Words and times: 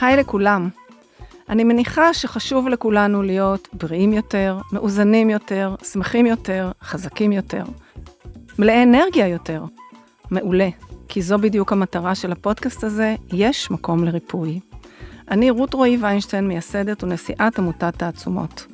היי 0.00 0.16
לכולם. 0.16 0.68
אני 1.48 1.64
מניחה 1.64 2.14
שחשוב 2.14 2.68
לכולנו 2.68 3.22
להיות 3.22 3.68
בריאים 3.72 4.12
יותר, 4.12 4.58
מאוזנים 4.72 5.30
יותר, 5.30 5.74
שמחים 5.92 6.26
יותר, 6.26 6.70
חזקים 6.82 7.32
יותר. 7.32 7.64
מלאי 8.58 8.82
אנרגיה 8.82 9.28
יותר. 9.28 9.64
מעולה, 10.30 10.68
כי 11.08 11.22
זו 11.22 11.38
בדיוק 11.38 11.72
המטרה 11.72 12.14
של 12.14 12.32
הפודקאסט 12.32 12.84
הזה, 12.84 13.14
יש 13.32 13.70
מקום 13.70 14.04
לריפוי. 14.04 14.60
אני 15.30 15.50
רות 15.50 15.74
רועי 15.74 15.96
ויינשטיין, 16.00 16.48
מייסדת 16.48 17.04
ונשיאת 17.04 17.58
עמותת 17.58 17.94
תעצומות. 17.96 18.66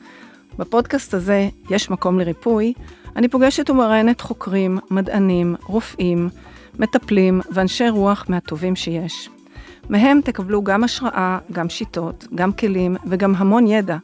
בפודקאסט 0.58 1.14
הזה, 1.14 1.48
יש 1.70 1.90
מקום 1.90 2.18
לריפוי, 2.18 2.72
אני 3.16 3.28
פוגשת 3.28 3.70
ומראיינת 3.70 4.20
חוקרים, 4.20 4.78
מדענים, 4.90 5.56
רופאים, 5.66 6.28
מטפלים 6.78 7.40
ואנשי 7.52 7.88
רוח 7.88 8.24
מהטובים 8.28 8.76
שיש. 8.76 9.28
מהם 9.88 10.20
תקבלו 10.24 10.64
גם 10.64 10.84
השראה, 10.84 11.38
גם 11.52 11.68
שיטות, 11.68 12.26
גם 12.34 12.52
כלים 12.52 12.96
וגם 13.06 13.34
המון 13.36 13.66
ידע, 13.66 13.96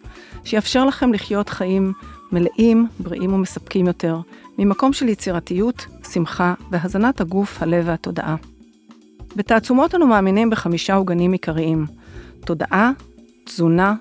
שיאפשר 0.44 0.84
לכם 0.84 1.12
לחיות 1.12 1.48
חיים 1.48 1.92
מלאים, 2.32 2.86
בריאים 3.00 3.32
ומספקים 3.32 3.86
יותר, 3.86 4.20
ממקום 4.58 4.92
של 4.92 5.08
יצירתיות, 5.08 5.86
שמחה 6.12 6.54
והזנת 6.70 7.20
הגוף, 7.20 7.62
הלב 7.62 7.84
והתודעה. 7.88 8.36
בתעצומות 9.36 9.94
אנו 9.94 10.06
מאמינים 10.06 10.50
בחמישה 10.50 10.94
עוגנים 10.94 11.32
עיקריים 11.32 11.86
תודעה, 12.44 12.92
תזונה, 13.44 13.94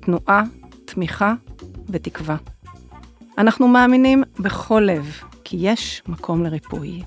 תנועה, 0.00 0.42
תמיכה 0.84 1.34
ותקווה. 1.88 2.36
אנחנו 3.38 3.68
מאמינים 3.68 4.22
בכל 4.38 4.82
לב 4.86 5.20
כי 5.44 5.56
יש 5.60 6.02
מקום 6.08 6.42
לריפוי. 6.42 7.02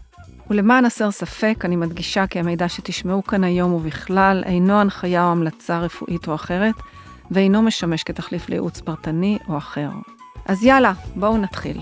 ולמען 0.49 0.85
הסר 0.85 1.12
ספק, 1.12 1.66
אני 1.66 1.76
מדגישה 1.76 2.27
כי 2.27 2.40
המידע 2.40 2.70
שתשמעו 2.70 3.23
כאן 3.23 3.43
היום 3.43 3.73
ובכלל 3.73 4.43
אינו 4.46 4.73
הנחיה 4.73 5.26
או 5.26 5.32
המלצה 5.32 5.79
רפואית 5.79 6.27
או 6.27 6.35
אחרת, 6.35 6.76
ואינו 7.32 7.62
משמש 7.62 8.04
כתחליף 8.04 8.49
לייעוץ 8.49 8.82
פרטני 8.82 9.38
או 9.49 9.57
אחר. 9.57 9.90
אז 10.46 10.63
יאללה, 10.63 10.93
בואו 11.15 11.38
נתחיל. 11.38 11.82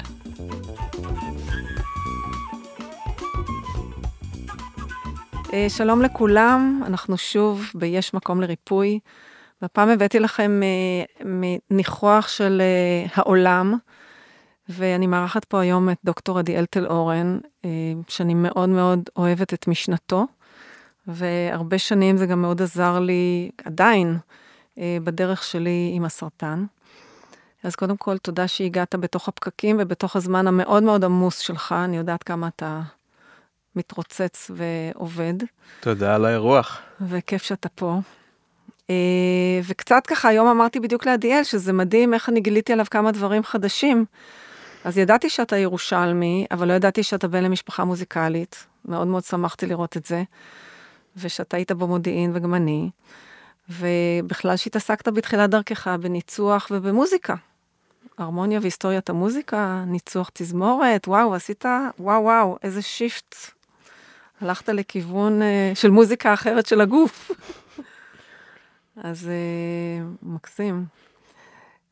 אה, 5.54 5.66
שלום 5.70 6.02
לכולם, 6.02 6.82
אנחנו 6.86 7.18
שוב 7.18 7.72
ב"יש 7.76 8.14
מקום 8.14 8.42
לריפוי", 8.42 9.00
והפעם 9.62 9.90
הבאתי 9.90 10.20
לכם 10.20 10.62
אה, 10.64 11.56
ניחוח 11.72 12.28
של 12.28 12.62
אה, 12.62 13.06
העולם, 13.16 13.74
ואני 14.70 15.08
מארחת 15.08 15.46
פה 15.46 15.60
היום 15.60 15.90
את 15.90 15.98
דוקטור 16.04 16.40
עדיאל 16.40 16.66
תל 16.66 16.86
אורן, 16.86 17.38
שאני 18.08 18.34
מאוד 18.34 18.70
מאוד 18.70 19.10
אוהבת 19.16 19.54
את 19.54 19.68
משנתו, 19.68 20.26
והרבה 21.08 21.78
שנים 21.78 22.18
זה 22.18 22.26
גם 22.26 22.42
מאוד 22.42 22.62
עזר 22.62 23.00
לי, 23.00 23.50
עדיין, 23.66 24.18
בדרך 24.78 25.44
שלי 25.44 25.92
עם 25.94 26.06
הסרטן. 26.06 26.66
אז 27.64 27.76
קודם 27.76 27.98
כל, 27.98 28.18
תודה 28.18 28.48
שהגעת 28.48 28.96
בתוך 28.96 29.28
הפקקים 29.28 29.78
ובתוך 29.80 30.16
הזמן 30.16 30.48
המאוד 30.48 30.84
מאוד 30.84 31.04
עמוס 31.04 31.40
שלך, 31.40 31.76
אני 31.86 31.98
יודעת 31.98 32.24
כמה 32.24 32.48
אתה 32.48 32.82
מתרוצץ 33.76 34.52
ועובד. 34.56 35.34
תודה 35.80 36.16
על 36.16 36.26
האירוח. 36.26 36.82
וכיף 37.02 37.44
שאתה 37.44 37.70
פה. 37.70 38.00
אה, 38.90 38.96
וקצת 39.68 40.04
ככה, 40.08 40.30
היום 40.30 40.48
אמרתי 40.48 40.80
בדיוק 40.80 41.06
לעדיאל, 41.06 41.44
שזה 41.44 41.74
מדהים 41.74 42.14
איך 42.14 42.30
אני 42.30 42.42
גיליתי 42.42 42.74
עליו 42.74 42.86
כמה 42.92 43.12
דברים 43.12 43.44
חדשים. 43.44 44.06
אז 44.88 44.98
ידעתי 44.98 45.30
שאתה 45.30 45.58
ירושלמי, 45.58 46.46
אבל 46.52 46.68
לא 46.68 46.74
ידעתי 46.74 47.04
שאתה 47.04 47.28
בן 47.28 47.44
למשפחה 47.44 47.84
מוזיקלית. 47.84 48.66
מאוד 48.86 49.08
מאוד 49.08 49.24
שמחתי 49.24 49.66
לראות 49.66 49.98
את 49.98 50.06
זה. 50.06 50.24
ושאתה 51.18 51.58
היית 51.58 51.72
במודיעין 51.72 52.32
וגם 52.34 52.54
אני. 52.56 52.90
ובכלל 53.70 54.58
שהתעסקת 54.58 55.08
בתחילת 55.08 55.50
דרכך 55.50 55.88
בניצוח 55.88 56.68
ובמוזיקה. 56.72 57.36
הרמוניה 58.18 58.60
והיסטוריית 58.62 59.10
המוזיקה, 59.10 59.84
ניצוח 59.88 60.30
תזמורת, 60.34 61.08
וואו, 61.08 61.36
עשית, 61.36 61.66
וואו 62.00 62.24
וואו, 62.24 62.58
איזה 62.64 62.82
shift 62.82 63.36
הלכת 64.42 64.70
לכיוון 64.70 65.42
uh, 65.42 65.46
של 65.76 65.92
מוזיקה 65.92 66.34
אחרת 66.34 66.66
של 66.66 66.82
הגוף. 66.82 67.32
אז 69.04 69.30
uh, 69.30 70.26
מקסים. 70.26 70.86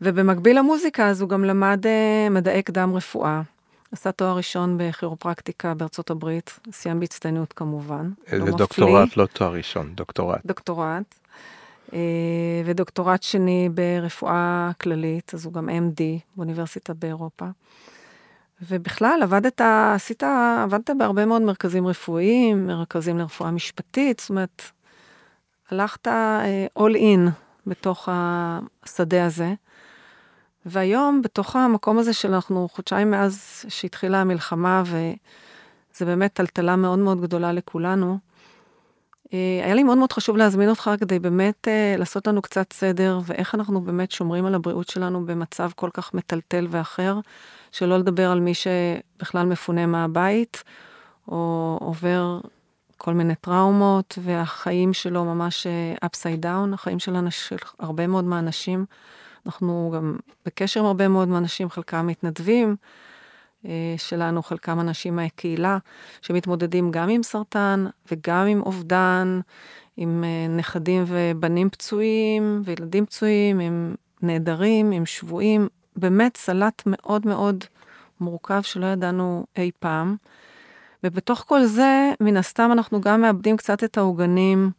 ובמקביל 0.02 0.60
למוזיקה, 0.60 1.08
אז 1.08 1.22
הוא 1.22 1.30
גם 1.30 1.46
למד 1.46 1.86
uh, 1.86 2.30
מדעי 2.32 2.64
קדם 2.64 2.96
רפואה. 2.96 3.42
עשה 3.92 4.12
תואר 4.12 4.38
ראשון 4.38 4.78
בכירופרקטיקה 4.80 5.74
בארצות 5.74 6.10
הברית, 6.10 6.60
סיים 6.72 7.00
בהצטיינות 7.00 7.54
כמובן. 7.54 8.10
איזה 8.28 8.52
לא 8.52 8.58
דוקטורט, 8.58 9.18
לא 9.18 9.26
תואר 9.26 9.54
ראשון, 9.54 9.92
דוקטורט. 9.96 10.46
דוקטורט. 10.46 11.16
Uh, 11.90 11.94
ודוקטורט 12.66 13.24
שני 13.24 13.70
ברפואה 13.74 14.72
כללית, 14.82 15.34
אז 15.34 15.46
הוא 15.46 15.54
גם 15.54 15.70
MD 15.70 16.02
באוניברסיטה 16.36 16.94
באירופה. 16.94 17.46
ובכלל, 18.70 19.20
עבדת, 19.24 19.62
עשית, 19.96 20.24
עבדת 20.64 20.90
בהרבה 20.98 21.26
מאוד 21.26 21.42
מרכזים 21.42 21.88
רפואיים, 21.88 22.68
מרכזים 22.68 23.18
לרפואה 23.18 23.52
משפטית, 23.52 24.20
זאת 24.20 24.30
אומרת, 24.30 24.62
הלכת 25.72 26.08
uh, 26.08 26.80
all 26.80 26.96
in 26.96 27.30
בתוך 27.68 28.10
השדה 28.12 29.26
הזה. 29.26 29.54
והיום, 30.66 31.22
בתוך 31.22 31.56
המקום 31.56 31.98
הזה 31.98 32.14
שאנחנו 32.14 32.68
חודשיים 32.72 33.12
מאז 33.12 33.66
שהתחילה 33.68 34.22
המלחמה, 34.22 34.84
וזה 34.86 36.06
באמת 36.06 36.34
טלטלה 36.34 36.76
מאוד 36.76 37.00
מאוד 37.00 37.22
גדולה 37.22 37.52
לכולנו, 37.52 38.18
uh, 39.26 39.30
היה 39.64 39.76
לי 39.76 39.84
מאוד 39.84 39.98
מאוד 39.98 40.12
חשוב 40.12 40.38
להזמין 40.38 40.70
אותך 40.70 40.92
כדי 41.00 41.20
באמת 41.20 41.68
uh, 41.68 42.00
לעשות 42.00 42.28
לנו 42.28 42.42
קצת 42.42 42.74
סדר, 42.74 43.20
ואיך 43.26 43.56
אנחנו 43.56 43.81
באמת 43.81 44.12
שומרים 44.12 44.46
על 44.46 44.56
הבריאות 44.56 44.90
שלנו 44.90 45.26
במצב 45.26 45.70
כל 45.76 45.90
כך 45.94 46.14
מטלטל 46.14 46.68
ואחר. 46.70 47.20
שלא 47.76 47.97
לדבר 47.97 48.32
על 48.32 48.40
מי 48.40 48.53
שבכלל 48.53 49.46
מפונה 49.46 49.86
מהבית, 49.86 50.64
או 51.28 51.78
עובר 51.82 52.40
כל 52.97 53.14
מיני 53.14 53.36
טראומות, 53.36 54.18
והחיים 54.22 54.94
שלו 54.94 55.26
ממש 55.26 55.68
אה, 55.68 56.08
upside 56.08 56.44
down, 56.44 56.74
החיים 56.74 57.00
של, 57.00 57.16
אנש, 57.16 57.50
של 57.50 57.56
הרבה 57.80 58.08
מאוד 58.08 58.26
מהאנשים. 58.26 58.86
אנחנו 59.46 59.92
גם 59.96 60.18
בקשר 60.46 60.80
עם 60.80 60.86
הרבה 60.86 61.08
מאוד 61.08 61.28
מהאנשים, 61.28 61.70
חלקם 61.70 62.08
מתנדבים 62.08 62.76
אה, 63.66 63.96
שלנו, 63.98 64.44
חלקם 64.44 64.80
אנשים 64.80 65.16
מהקהילה, 65.16 65.78
שמתמודדים 66.22 66.92
גם 66.92 67.10
עם 67.10 67.24
סרטן 67.24 67.86
וגם 68.12 68.48
עם 68.48 68.62
אובדן, 68.62 69.40
עם 69.98 70.24
אה, 70.24 70.48
נכדים 70.58 71.04
ובנים 71.08 71.70
פצועים, 71.70 72.62
וילדים 72.66 73.06
פצועים, 73.06 73.60
עם 73.60 73.96
נעדרים, 74.22 74.92
עם 74.92 75.06
שבויים, 75.06 75.68
באמת 75.96 76.38
סלט 76.38 76.84
מאוד 76.86 77.28
מאוד 77.28 77.64
מורכב 78.20 78.62
שלא 78.62 78.86
ידענו 78.86 79.46
אי 79.58 79.72
פעם. 79.80 80.16
ובתוך 81.04 81.44
כל 81.48 81.66
זה, 81.66 82.12
מן 82.22 82.38
הסתם 82.38 82.70
אנחנו 82.72 83.02
גם 83.02 83.22
מאבדים 83.22 83.58
קצת 83.58 83.84
את 83.84 83.98
העוגנים 83.98 84.72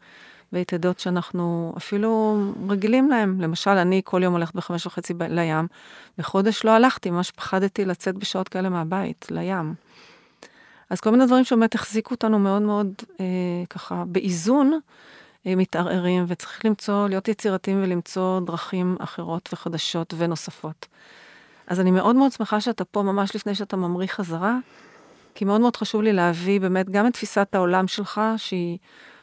והיתדות 0.53 0.99
שאנחנו 0.99 1.75
אפילו 1.77 2.43
רגילים 2.69 3.11
להם. 3.11 3.41
למשל, 3.41 3.71
אני 3.71 4.03
כל 4.05 4.23
יום 4.23 4.33
הולכת 4.35 4.55
בחמש 4.55 4.87
וחצי 4.87 5.15
לים, 5.29 5.67
וחודש 6.19 6.65
לא 6.65 6.71
הלכתי, 6.71 7.11
ממש 7.11 7.31
פחדתי 7.31 7.85
לצאת 7.85 8.15
בשעות 8.15 8.49
כאלה 8.49 8.69
מהבית, 8.69 9.27
לים. 9.31 9.75
אז 10.91 11.01
כל 11.01 11.11
מיני 11.11 11.27
דברים 11.27 11.45
שבאמת 11.45 11.75
החזיקו 11.75 12.15
אותנו 12.15 12.39
מאוד 12.39 12.63
מאוד 12.63 12.95
אה, 13.21 13.25
ככה 13.71 14.05
באיזון, 14.07 14.81
אה, 15.47 15.57
מתערערים, 15.57 16.25
וצריך 16.29 16.65
למצוא, 16.65 17.09
להיות 17.09 17.29
יצירתיים 17.29 17.83
ולמצוא 17.83 18.41
דרכים 18.41 18.97
אחרות 19.01 19.49
וחדשות 19.53 20.15
ונוספות. 20.17 20.87
אז 21.67 21.81
אני 21.81 21.91
מאוד 21.91 22.17
מאוד 22.17 22.33
שמחה 22.33 22.61
שאתה 22.61 22.85
פה 22.85 23.03
ממש 23.03 23.37
לפני 23.37 23.55
שאתה 23.55 23.77
ממריא 23.77 24.09
חזרה, 24.09 24.59
כי 25.35 25.45
מאוד 25.45 25.61
מאוד 25.61 25.77
חשוב 25.77 26.03
לי 26.03 26.13
להביא 26.13 26.61
באמת 26.61 26.91
גם 26.91 27.07
את 27.07 27.13
תפיסת 27.13 27.55
העולם 27.55 27.89
שלך, 27.89 28.21
שהיא 28.37 28.79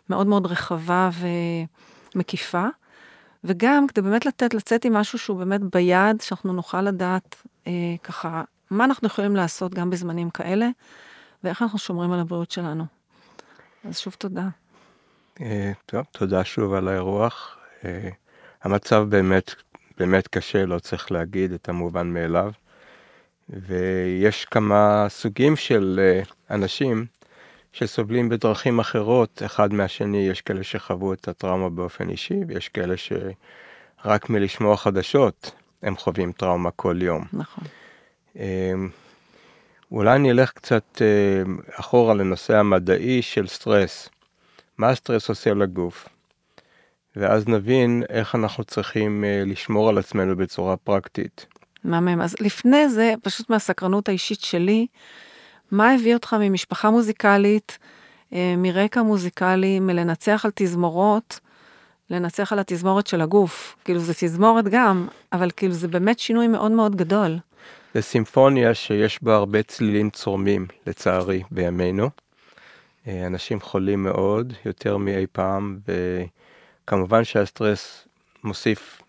מאוד 0.09 0.27
מאוד 0.27 0.45
רחבה 0.45 1.09
ומקיפה, 2.15 2.65
וגם 3.43 3.87
כדי 3.87 4.01
באמת 4.01 4.25
לתת, 4.25 4.53
לצאת 4.53 4.85
עם 4.85 4.93
משהו 4.93 5.19
שהוא 5.19 5.37
באמת 5.37 5.61
ביד, 5.61 6.21
שאנחנו 6.21 6.53
נוכל 6.53 6.81
לדעת 6.81 7.35
אה, 7.67 7.71
ככה, 8.03 8.43
מה 8.69 8.85
אנחנו 8.85 9.07
יכולים 9.07 9.35
לעשות 9.35 9.73
גם 9.73 9.89
בזמנים 9.89 10.29
כאלה, 10.29 10.67
ואיך 11.43 11.61
אנחנו 11.61 11.79
שומרים 11.79 12.11
על 12.11 12.19
הבריאות 12.19 12.51
שלנו. 12.51 12.85
אז 13.89 13.99
שוב 13.99 14.13
תודה. 14.13 14.47
אה, 15.41 15.71
טוב, 15.85 16.05
תודה 16.11 16.43
שוב 16.43 16.73
על 16.73 16.87
האירוח. 16.87 17.57
אה, 17.85 18.09
המצב 18.63 19.05
באמת, 19.09 19.55
באמת 19.97 20.27
קשה, 20.27 20.65
לא 20.65 20.79
צריך 20.79 21.11
להגיד 21.11 21.51
את 21.51 21.69
המובן 21.69 22.13
מאליו. 22.13 22.51
ויש 23.49 24.45
כמה 24.45 25.05
סוגים 25.09 25.55
של 25.55 25.99
אה, 26.03 26.23
אנשים 26.55 27.05
שסובלים 27.73 28.29
בדרכים 28.29 28.79
אחרות 28.79 29.41
אחד 29.45 29.73
מהשני, 29.73 30.27
יש 30.27 30.41
כאלה 30.41 30.63
שחוו 30.63 31.13
את 31.13 31.27
הטראומה 31.27 31.69
באופן 31.69 32.09
אישי, 32.09 32.39
ויש 32.47 32.69
כאלה 32.69 32.95
שרק 32.97 34.29
מלשמוע 34.29 34.77
חדשות 34.77 35.51
הם 35.83 35.97
חווים 35.97 36.31
טראומה 36.31 36.71
כל 36.71 36.99
יום. 37.01 37.23
נכון. 37.33 37.63
אולי 39.91 40.15
אני 40.15 40.31
אלך 40.31 40.51
קצת 40.51 41.01
אחורה 41.75 42.13
לנושא 42.13 42.57
המדעי 42.57 43.21
של 43.21 43.47
סטרס. 43.47 44.09
מה 44.77 44.89
הסטרס 44.89 45.29
עושה 45.29 45.53
לגוף. 45.53 46.09
ואז 47.15 47.47
נבין 47.47 48.03
איך 48.09 48.35
אנחנו 48.35 48.63
צריכים 48.63 49.23
אה, 49.23 49.43
לשמור 49.45 49.89
על 49.89 49.97
עצמנו 49.97 50.35
בצורה 50.35 50.77
פרקטית. 50.77 51.45
מהמם. 51.83 52.21
אז 52.21 52.35
לפני 52.39 52.89
זה, 52.89 53.13
פשוט 53.23 53.49
מהסקרנות 53.49 54.09
האישית 54.09 54.41
שלי, 54.41 54.87
מה 55.71 55.93
הביא 55.93 56.13
אותך 56.13 56.35
ממשפחה 56.39 56.89
מוזיקלית, 56.89 57.77
אה, 58.33 58.55
מרקע 58.57 59.03
מוזיקלי, 59.03 59.79
מלנצח 59.79 60.45
על 60.45 60.51
תזמורות, 60.55 61.39
לנצח 62.09 62.53
על 62.53 62.59
התזמורת 62.59 63.07
של 63.07 63.21
הגוף? 63.21 63.75
כאילו, 63.85 63.99
זה 63.99 64.13
תזמורת 64.13 64.65
גם, 64.67 65.07
אבל 65.33 65.49
כאילו, 65.55 65.73
זה 65.73 65.87
באמת 65.87 66.19
שינוי 66.19 66.47
מאוד 66.47 66.71
מאוד 66.71 66.95
גדול. 66.95 67.37
זה 67.93 68.01
סימפוניה 68.01 68.73
שיש 68.73 69.23
בה 69.23 69.35
הרבה 69.35 69.63
צלילים 69.63 70.09
צורמים, 70.09 70.67
לצערי, 70.87 71.43
בימינו. 71.51 72.09
אה, 73.07 73.27
אנשים 73.27 73.61
חולים 73.61 74.03
מאוד, 74.03 74.53
יותר 74.65 74.97
מאי 74.97 75.25
פעם, 75.31 75.79
וכמובן 75.87 77.23
שהסטרס 77.23 78.07
מוסיף 78.43 79.01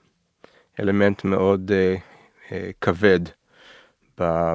אלמנט 0.80 1.24
מאוד 1.24 1.70
uh, 1.70 2.00
uh, 2.48 2.52
כבד 2.80 3.20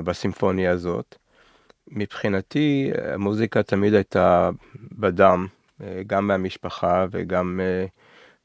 בסימפוניה 0.03 0.71
הזאת. 0.71 1.15
מבחינתי, 1.91 2.91
המוזיקה 3.13 3.63
תמיד 3.63 3.93
הייתה 3.93 4.49
בדם, 4.91 5.47
uh, 5.79 5.83
גם 6.07 6.27
מהמשפחה 6.27 7.05
וגם 7.11 7.59
uh, 7.59 7.89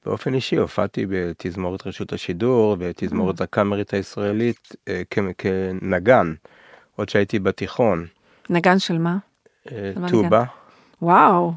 באופן 0.07 0.35
אישי 0.35 0.57
הופעתי 0.57 1.07
בתזמורת 1.09 1.87
רשות 1.87 2.13
השידור 2.13 2.77
ותזמורת 2.79 3.41
mm. 3.41 3.45
הקאמרית 3.45 3.95
הישראלית 3.95 4.77
אה, 4.89 5.03
כנגן, 5.39 6.35
עוד 6.97 7.09
שהייתי 7.09 7.39
בתיכון. 7.39 8.07
נגן 8.51 8.79
של 8.79 8.99
מה? 8.99 9.17
אה, 9.73 9.93
טובה. 10.09 10.45
וואו. 11.03 11.53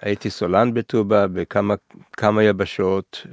הייתי 0.00 0.30
סולן 0.30 0.74
בטובה 0.74 1.26
בכמה 1.26 2.42
יבשות 2.42 3.26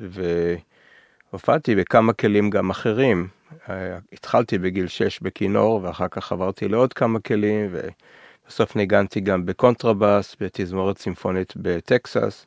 והופעתי 1.31 1.75
בכמה 1.75 2.13
כלים 2.13 2.50
גם 2.50 2.69
אחרים. 2.69 3.27
אה, 3.69 3.97
התחלתי 4.13 4.57
בגיל 4.57 4.88
6 4.88 5.19
בכינור 5.19 5.79
ואחר 5.83 6.07
כך 6.11 6.31
עברתי 6.31 6.67
לעוד 6.67 6.94
כמה 6.94 7.19
כלים 7.19 7.69
ובסוף 7.71 8.75
ניגנתי 8.75 9.19
גם 9.19 9.45
בקונטרבאס 9.45 10.35
בתזמורת 10.41 10.97
סימפונית 10.97 11.53
בטקסס. 11.55 12.45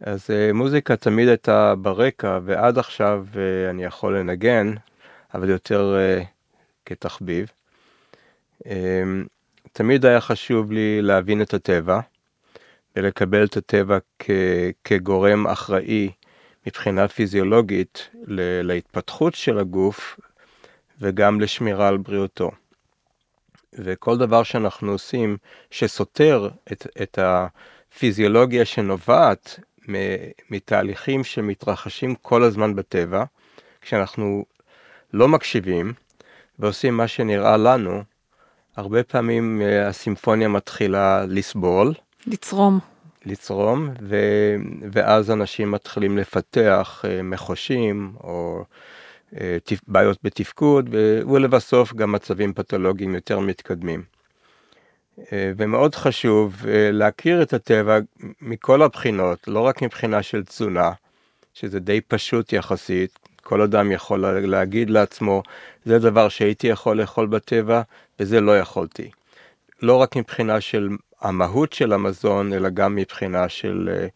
אז 0.00 0.30
uh, 0.30 0.52
מוזיקה 0.54 0.96
תמיד 0.96 1.28
הייתה 1.28 1.74
ברקע, 1.74 2.38
ועד 2.44 2.78
עכשיו 2.78 3.26
uh, 3.32 3.36
אני 3.70 3.84
יכול 3.84 4.18
לנגן, 4.18 4.74
אבל 5.34 5.50
יותר 5.50 5.96
כתחביב. 6.86 7.50
Uh, 8.64 8.66
תמיד 9.72 10.06
היה 10.06 10.20
חשוב 10.20 10.72
לי 10.72 11.02
להבין 11.02 11.42
את 11.42 11.54
הטבע, 11.54 12.00
ולקבל 12.96 13.44
את 13.44 13.56
הטבע 13.56 13.98
כ- 14.18 14.30
כגורם 14.84 15.46
אחראי 15.46 16.10
מבחינה 16.66 17.08
פיזיולוגית 17.08 18.08
להתפתחות 18.62 19.34
של 19.34 19.58
הגוף, 19.58 20.20
וגם 21.00 21.40
לשמירה 21.40 21.88
על 21.88 21.96
בריאותו. 21.96 22.50
וכל 23.72 24.18
דבר 24.18 24.42
שאנחנו 24.42 24.92
עושים 24.92 25.36
שסותר 25.70 26.48
את, 26.72 26.86
את 27.02 27.18
הפיזיולוגיה 27.22 28.64
שנובעת 28.64 29.60
מתהליכים 30.50 31.24
שמתרחשים 31.24 32.14
כל 32.14 32.42
הזמן 32.42 32.76
בטבע, 32.76 33.24
כשאנחנו 33.80 34.44
לא 35.12 35.28
מקשיבים 35.28 35.92
ועושים 36.58 36.96
מה 36.96 37.08
שנראה 37.08 37.56
לנו, 37.56 38.02
הרבה 38.76 39.02
פעמים 39.02 39.62
אה, 39.62 39.88
הסימפוניה 39.88 40.48
מתחילה 40.48 41.24
לסבול. 41.28 41.94
לצרום. 42.26 42.91
לצרום, 43.26 43.90
ו... 44.02 44.16
ואז 44.92 45.30
אנשים 45.30 45.70
מתחילים 45.70 46.18
לפתח 46.18 47.04
אה, 47.08 47.22
מחושים 47.22 48.12
או 48.20 48.64
אה, 49.40 49.56
בעיות 49.88 50.18
בתפקוד, 50.22 50.90
ולבסוף 51.32 51.94
גם 51.94 52.12
מצבים 52.12 52.52
פתולוגיים 52.52 53.14
יותר 53.14 53.38
מתקדמים. 53.38 54.02
אה, 55.32 55.52
ומאוד 55.56 55.94
חשוב 55.94 56.62
להכיר 56.92 57.42
את 57.42 57.52
הטבע 57.52 57.98
מכל 58.40 58.82
הבחינות, 58.82 59.48
לא 59.48 59.60
רק 59.60 59.82
מבחינה 59.82 60.22
של 60.22 60.44
תזונה, 60.44 60.92
שזה 61.54 61.80
די 61.80 62.00
פשוט 62.00 62.52
יחסית, 62.52 63.18
כל 63.42 63.60
אדם 63.60 63.92
יכול 63.92 64.24
להגיד 64.26 64.90
לעצמו, 64.90 65.42
זה 65.84 65.98
דבר 65.98 66.28
שהייתי 66.28 66.66
יכול 66.66 67.00
לאכול 67.00 67.26
בטבע 67.26 67.82
וזה 68.20 68.40
לא 68.40 68.58
יכולתי. 68.58 69.10
לא 69.82 69.96
רק 69.96 70.16
מבחינה 70.16 70.60
של 70.60 70.88
המהות 71.22 71.72
של 71.72 71.92
המזון, 71.92 72.52
אלא 72.52 72.68
גם 72.68 72.94
מבחינה 72.94 73.48
של 73.48 73.90
אה, 73.92 74.06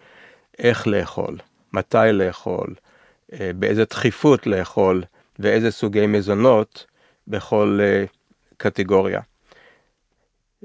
איך 0.59 0.87
לאכול, 0.87 1.37
מתי 1.73 2.13
לאכול, 2.13 2.75
באיזה 3.55 3.85
דחיפות 3.85 4.47
לאכול 4.47 5.03
ואיזה 5.39 5.71
סוגי 5.71 6.07
מזונות 6.07 6.87
בכל 7.29 7.79
קטגוריה. 8.57 9.21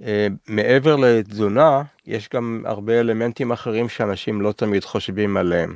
אה, 0.04 0.28
מעבר 0.48 0.96
לתזונה, 0.96 1.82
יש 2.06 2.30
גם 2.34 2.64
הרבה 2.66 3.00
אלמנטים 3.00 3.52
אחרים 3.52 3.90
שאנשים 3.90 4.42
לא 4.42 4.52
תמיד 4.52 4.84
חושבים 4.84 5.38
עליהם, 5.38 5.76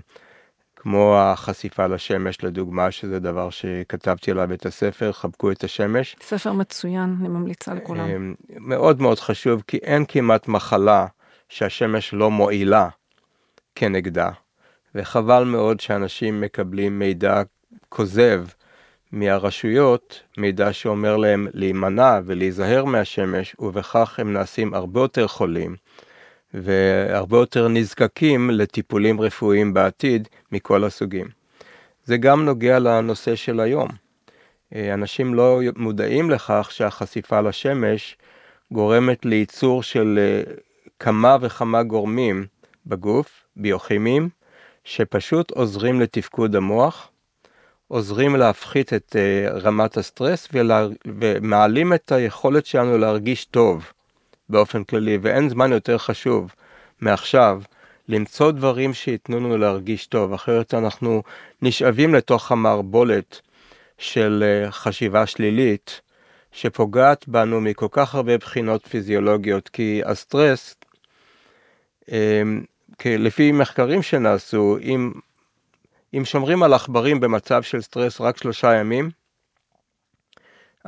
כמו 0.85 1.17
החשיפה 1.17 1.87
לשמש 1.87 2.43
לדוגמה, 2.43 2.91
שזה 2.91 3.19
דבר 3.19 3.49
שכתבתי 3.49 4.31
עליו 4.31 4.53
את 4.53 4.65
הספר, 4.65 5.11
חבקו 5.11 5.51
את 5.51 5.63
השמש. 5.63 6.15
ספר 6.21 6.51
מצוין, 6.51 7.15
אני 7.19 7.27
ממליצה 7.27 7.73
לכולם. 7.73 8.09
אה, 8.09 8.15
מאוד 8.59 9.01
מאוד 9.01 9.19
חשוב, 9.19 9.63
כי 9.67 9.77
אין 9.77 10.05
כמעט 10.07 10.47
מחלה 10.47 11.05
שהשמש 11.49 12.13
לא 12.13 12.31
מועילה 12.31 12.89
כנגדה, 13.75 14.29
וחבל 14.95 15.43
מאוד 15.43 15.79
שאנשים 15.79 16.41
מקבלים 16.41 16.99
מידע 16.99 17.41
כוזב 17.89 18.45
מהרשויות 19.11 20.21
מידע 20.37 20.73
שאומר 20.73 21.17
להם 21.17 21.47
להימנע 21.53 22.19
ולהיזהר 22.25 22.85
מהשמש, 22.85 23.55
ובכך 23.59 24.19
הם 24.19 24.33
נעשים 24.33 24.73
הרבה 24.73 24.99
יותר 25.01 25.27
חולים 25.27 25.75
והרבה 26.63 27.37
יותר 27.37 27.67
נזקקים 27.67 28.49
לטיפולים 28.49 29.21
רפואיים 29.21 29.73
בעתיד 29.73 30.27
מכל 30.51 30.83
הסוגים. 30.83 31.27
זה 32.05 32.17
גם 32.17 32.45
נוגע 32.45 32.79
לנושא 32.79 33.35
של 33.35 33.59
היום. 33.59 33.89
אה, 34.75 34.93
אנשים 34.93 35.33
לא 35.33 35.59
מודעים 35.75 36.29
לכך 36.29 36.69
שהחשיפה 36.71 37.41
לשמש 37.41 38.17
גורמת 38.71 39.25
לייצור 39.25 39.83
של 39.83 40.19
אה, 40.21 40.53
כמה 40.99 41.37
וכמה 41.41 41.83
גורמים 41.83 42.45
בגוף, 42.85 43.45
ביוכימיים, 43.55 44.29
שפשוט 44.83 45.51
עוזרים 45.51 46.01
לתפקוד 46.01 46.55
המוח 46.55 47.09
עוזרים 47.87 48.35
להפחית 48.35 48.93
את 48.93 49.15
uh, 49.15 49.51
רמת 49.53 49.97
הסטרס 49.97 50.47
ולה, 50.53 50.87
ומעלים 51.05 51.93
את 51.93 52.11
היכולת 52.11 52.65
שלנו 52.65 52.97
להרגיש 52.97 53.45
טוב 53.45 53.91
באופן 54.49 54.83
כללי, 54.83 55.17
ואין 55.21 55.49
זמן 55.49 55.71
יותר 55.71 55.97
חשוב 55.97 56.51
מעכשיו 57.01 57.61
למצוא 58.09 58.51
דברים 58.51 58.93
שייתנו 58.93 59.39
לנו 59.39 59.57
להרגיש 59.57 60.07
טוב, 60.07 60.33
אחרת 60.33 60.73
אנחנו 60.73 61.23
נשאבים 61.61 62.15
לתוך 62.15 62.51
המערבולת 62.51 63.41
של 63.97 64.43
uh, 64.67 64.71
חשיבה 64.71 65.25
שלילית, 65.25 66.01
שפוגעת 66.51 67.27
בנו 67.27 67.61
מכל 67.61 67.87
כך 67.91 68.15
הרבה 68.15 68.37
בחינות 68.37 68.87
פיזיולוגיות, 68.87 69.69
כי 69.69 70.01
הסטרס, 70.05 70.75
um, 72.05 72.11
לפי 73.05 73.51
מחקרים 73.51 74.01
שנעשו, 74.01 74.77
אם 74.81 75.11
אם 76.17 76.25
שומרים 76.25 76.63
על 76.63 76.73
עכברים 76.73 77.19
במצב 77.19 77.61
של 77.61 77.81
סטרס 77.81 78.21
רק 78.21 78.37
שלושה 78.37 78.73
ימים, 78.73 79.09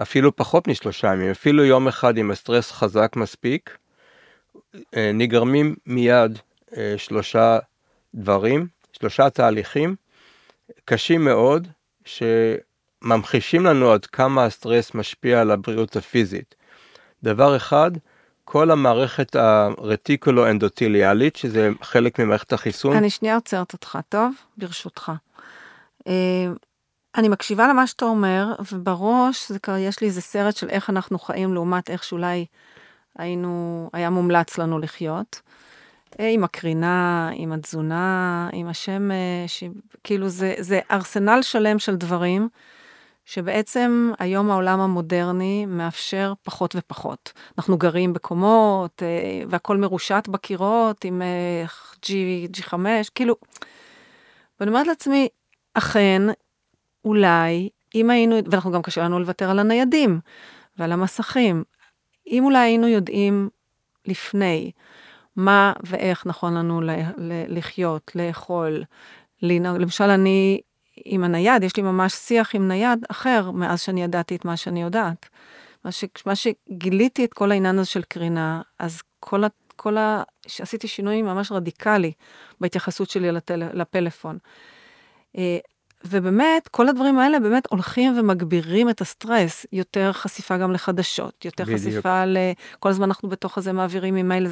אפילו 0.01 0.36
פחות 0.36 0.68
משלושה 0.68 1.13
ימים, 1.13 1.32
אפילו 1.32 1.66
יום 1.66 1.88
אחד 1.88 2.18
עם 2.18 2.32
הסטרס 2.32 2.72
חזק 2.72 3.13
מספיק, 3.16 3.77
אה, 4.96 5.12
נגרמים 5.13 5.75
מיד 5.86 6.39
אה, 6.77 6.94
שלושה 6.98 7.60
דברים, 8.16 8.68
שלושה 8.94 9.30
תהליכים 9.30 9.96
קשים 10.86 11.25
מאוד, 11.25 11.68
שממחישים 12.06 13.66
לנו 13.66 13.92
עד 13.92 14.06
כמה 14.06 14.46
הסטרס 14.46 14.96
משפיע 14.96 15.42
על 15.42 15.51
הבריאות 15.51 15.96
הפיזית. 15.96 16.56
דבר 17.24 17.56
אחד, 17.56 17.92
כל 18.44 18.72
המערכת 18.72 19.36
הרטיקולו-אנדוטיליאלית, 19.36 21.36
שזה 21.36 21.70
חלק 21.82 22.20
ממערכת 22.20 22.54
החיסון. 22.54 22.98
אני 22.98 23.10
שנייה 23.10 23.36
עוצרת 23.36 23.74
אותך, 23.74 23.98
טוב? 24.10 24.34
ברשותך. 24.58 25.12
אה, 27.17 27.21
אני 27.21 27.29
מקשיבה 27.29 27.67
למה 27.67 27.88
שאתה 27.88 28.05
אומר, 28.05 28.55
ובראש 28.71 29.51
זה 29.51 29.59
כבר, 29.59 29.77
יש 29.77 30.01
לי 30.01 30.07
איזה 30.07 30.21
סרט 30.21 30.55
של 30.55 30.69
איך 30.69 30.89
אנחנו 30.89 31.19
חיים 31.19 31.53
לעומת 31.53 31.89
איך 31.89 32.03
שאולי 32.03 32.45
היינו, 33.17 33.89
היה 33.93 34.09
מומלץ 34.09 34.57
לנו 34.57 34.79
לחיות. 34.79 35.41
אה, 36.19 36.29
עם 36.29 36.43
הקרינה, 36.43 37.29
עם 37.33 37.51
התזונה, 37.51 38.50
עם 38.53 38.67
השמש, 38.67 39.63
כאילו 40.03 40.29
זה, 40.29 40.55
זה 40.59 40.79
ארסנל 40.91 41.41
שלם 41.41 41.79
של 41.79 41.95
דברים 41.95 42.50
שבעצם 43.25 44.12
היום 44.19 44.51
העולם 44.51 44.79
המודרני 44.79 45.65
מאפשר 45.65 46.33
פחות 46.43 46.75
ופחות. 46.77 47.33
אנחנו 47.57 47.77
גרים 47.77 48.13
בקומות, 48.13 49.03
אה, 49.03 49.41
והכול 49.50 49.77
מרושת 49.77 50.24
בקירות 50.31 51.03
עם 51.03 51.21
אה, 51.21 51.65
G, 52.05 52.09
G5, 52.57 52.74
כאילו, 53.15 53.36
ואני 54.59 54.69
אומרת 54.71 54.88
לעצמי, 54.88 55.27
אכן, 55.74 56.21
אולי, 57.07 57.69
אם 57.95 58.09
היינו, 58.09 58.35
ואנחנו 58.51 58.71
גם 58.71 58.81
קשה 58.81 59.03
לנו 59.03 59.19
לוותר 59.19 59.49
על 59.49 59.59
הניידים 59.59 60.19
ועל 60.77 60.91
המסכים, 60.91 61.63
אם 62.27 62.43
אולי 62.45 62.59
היינו 62.59 62.87
יודעים 62.87 63.49
לפני 64.05 64.71
מה 65.35 65.73
ואיך 65.83 66.25
נכון 66.25 66.53
לנו 66.53 66.81
לחיות, 67.47 68.11
לאכול, 68.15 68.83
לנהוג, 69.41 69.77
למשל 69.77 70.03
אני 70.03 70.61
עם 71.05 71.23
הנייד, 71.23 71.63
יש 71.63 71.77
לי 71.77 71.83
ממש 71.83 72.13
שיח 72.13 72.55
עם 72.55 72.67
נייד 72.67 73.05
אחר 73.09 73.51
מאז 73.51 73.81
שאני 73.81 74.03
ידעתי 74.03 74.35
את 74.35 74.45
מה 74.45 74.57
שאני 74.57 74.81
יודעת. 74.81 75.29
מה, 75.85 75.91
ש, 75.91 76.05
מה 76.25 76.33
שגיליתי 76.35 77.25
את 77.25 77.33
כל 77.33 77.51
העניין 77.51 77.79
הזה 77.79 77.89
של 77.89 78.01
קרינה, 78.01 78.61
אז 78.79 79.01
כל. 79.19 79.43
כל 79.77 79.97
ה... 79.97 80.23
עשיתי 80.61 80.87
שינוי 80.87 81.21
ממש 81.21 81.51
רדיקלי 81.51 82.11
בהתייחסות 82.61 83.09
שלי 83.09 83.31
לטל... 83.31 83.63
לפלאפון. 83.73 84.37
ובאמת, 86.06 86.68
כל 86.68 86.89
הדברים 86.89 87.20
האלה 87.20 87.39
באמת 87.39 87.68
הולכים 87.70 88.20
ומגבירים 88.20 88.89
את 88.89 89.01
הסטרס. 89.01 89.66
יותר 89.72 90.13
חשיפה 90.13 90.58
גם 90.58 90.72
לחדשות, 90.72 91.46
יותר 91.46 91.63
בדיוק. 91.63 91.80
חשיפה 91.80 92.25
ל... 92.25 92.38
כל 92.80 92.89
הזמן 92.89 93.04
אנחנו 93.06 93.30
בתוך 93.30 93.58
הזה 93.58 93.74
מעבירים 93.74 94.16
ממייל. 94.16 94.48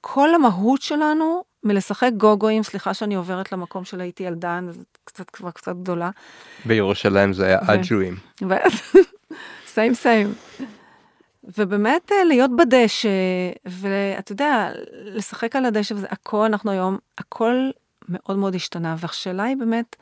כל 0.00 0.34
המהות 0.34 0.82
שלנו 0.82 1.44
מלשחק 1.64 2.10
גוגואים, 2.16 2.62
סליחה 2.62 2.94
שאני 2.94 3.14
עוברת 3.14 3.52
למקום 3.52 3.84
של 3.84 4.00
הייתי 4.00 4.22
ילדה, 4.22 4.60
קצת 5.04 5.30
כבר 5.30 5.50
קצת 5.50 5.76
גדולה. 5.76 6.10
בירושלים 6.64 7.32
זה 7.32 7.46
היה 7.46 7.58
אג'ואים. 7.66 8.16
סיים 9.66 9.94
סיים. 9.94 10.34
ובאמת 11.58 12.12
אה, 12.12 12.24
להיות 12.24 12.50
בדשא, 12.56 13.08
ואתה 13.66 14.32
יודע, 14.32 14.70
לשחק 14.92 15.56
על 15.56 15.64
הדשא 15.64 15.94
וזה, 15.94 16.06
הכל, 16.10 16.44
אנחנו 16.44 16.70
היום, 16.70 16.98
הכל 17.18 17.70
מאוד 18.08 18.36
מאוד 18.36 18.54
השתנה, 18.54 18.96
והשאלה 18.98 19.42
היא 19.42 19.56
באמת, 19.56 19.96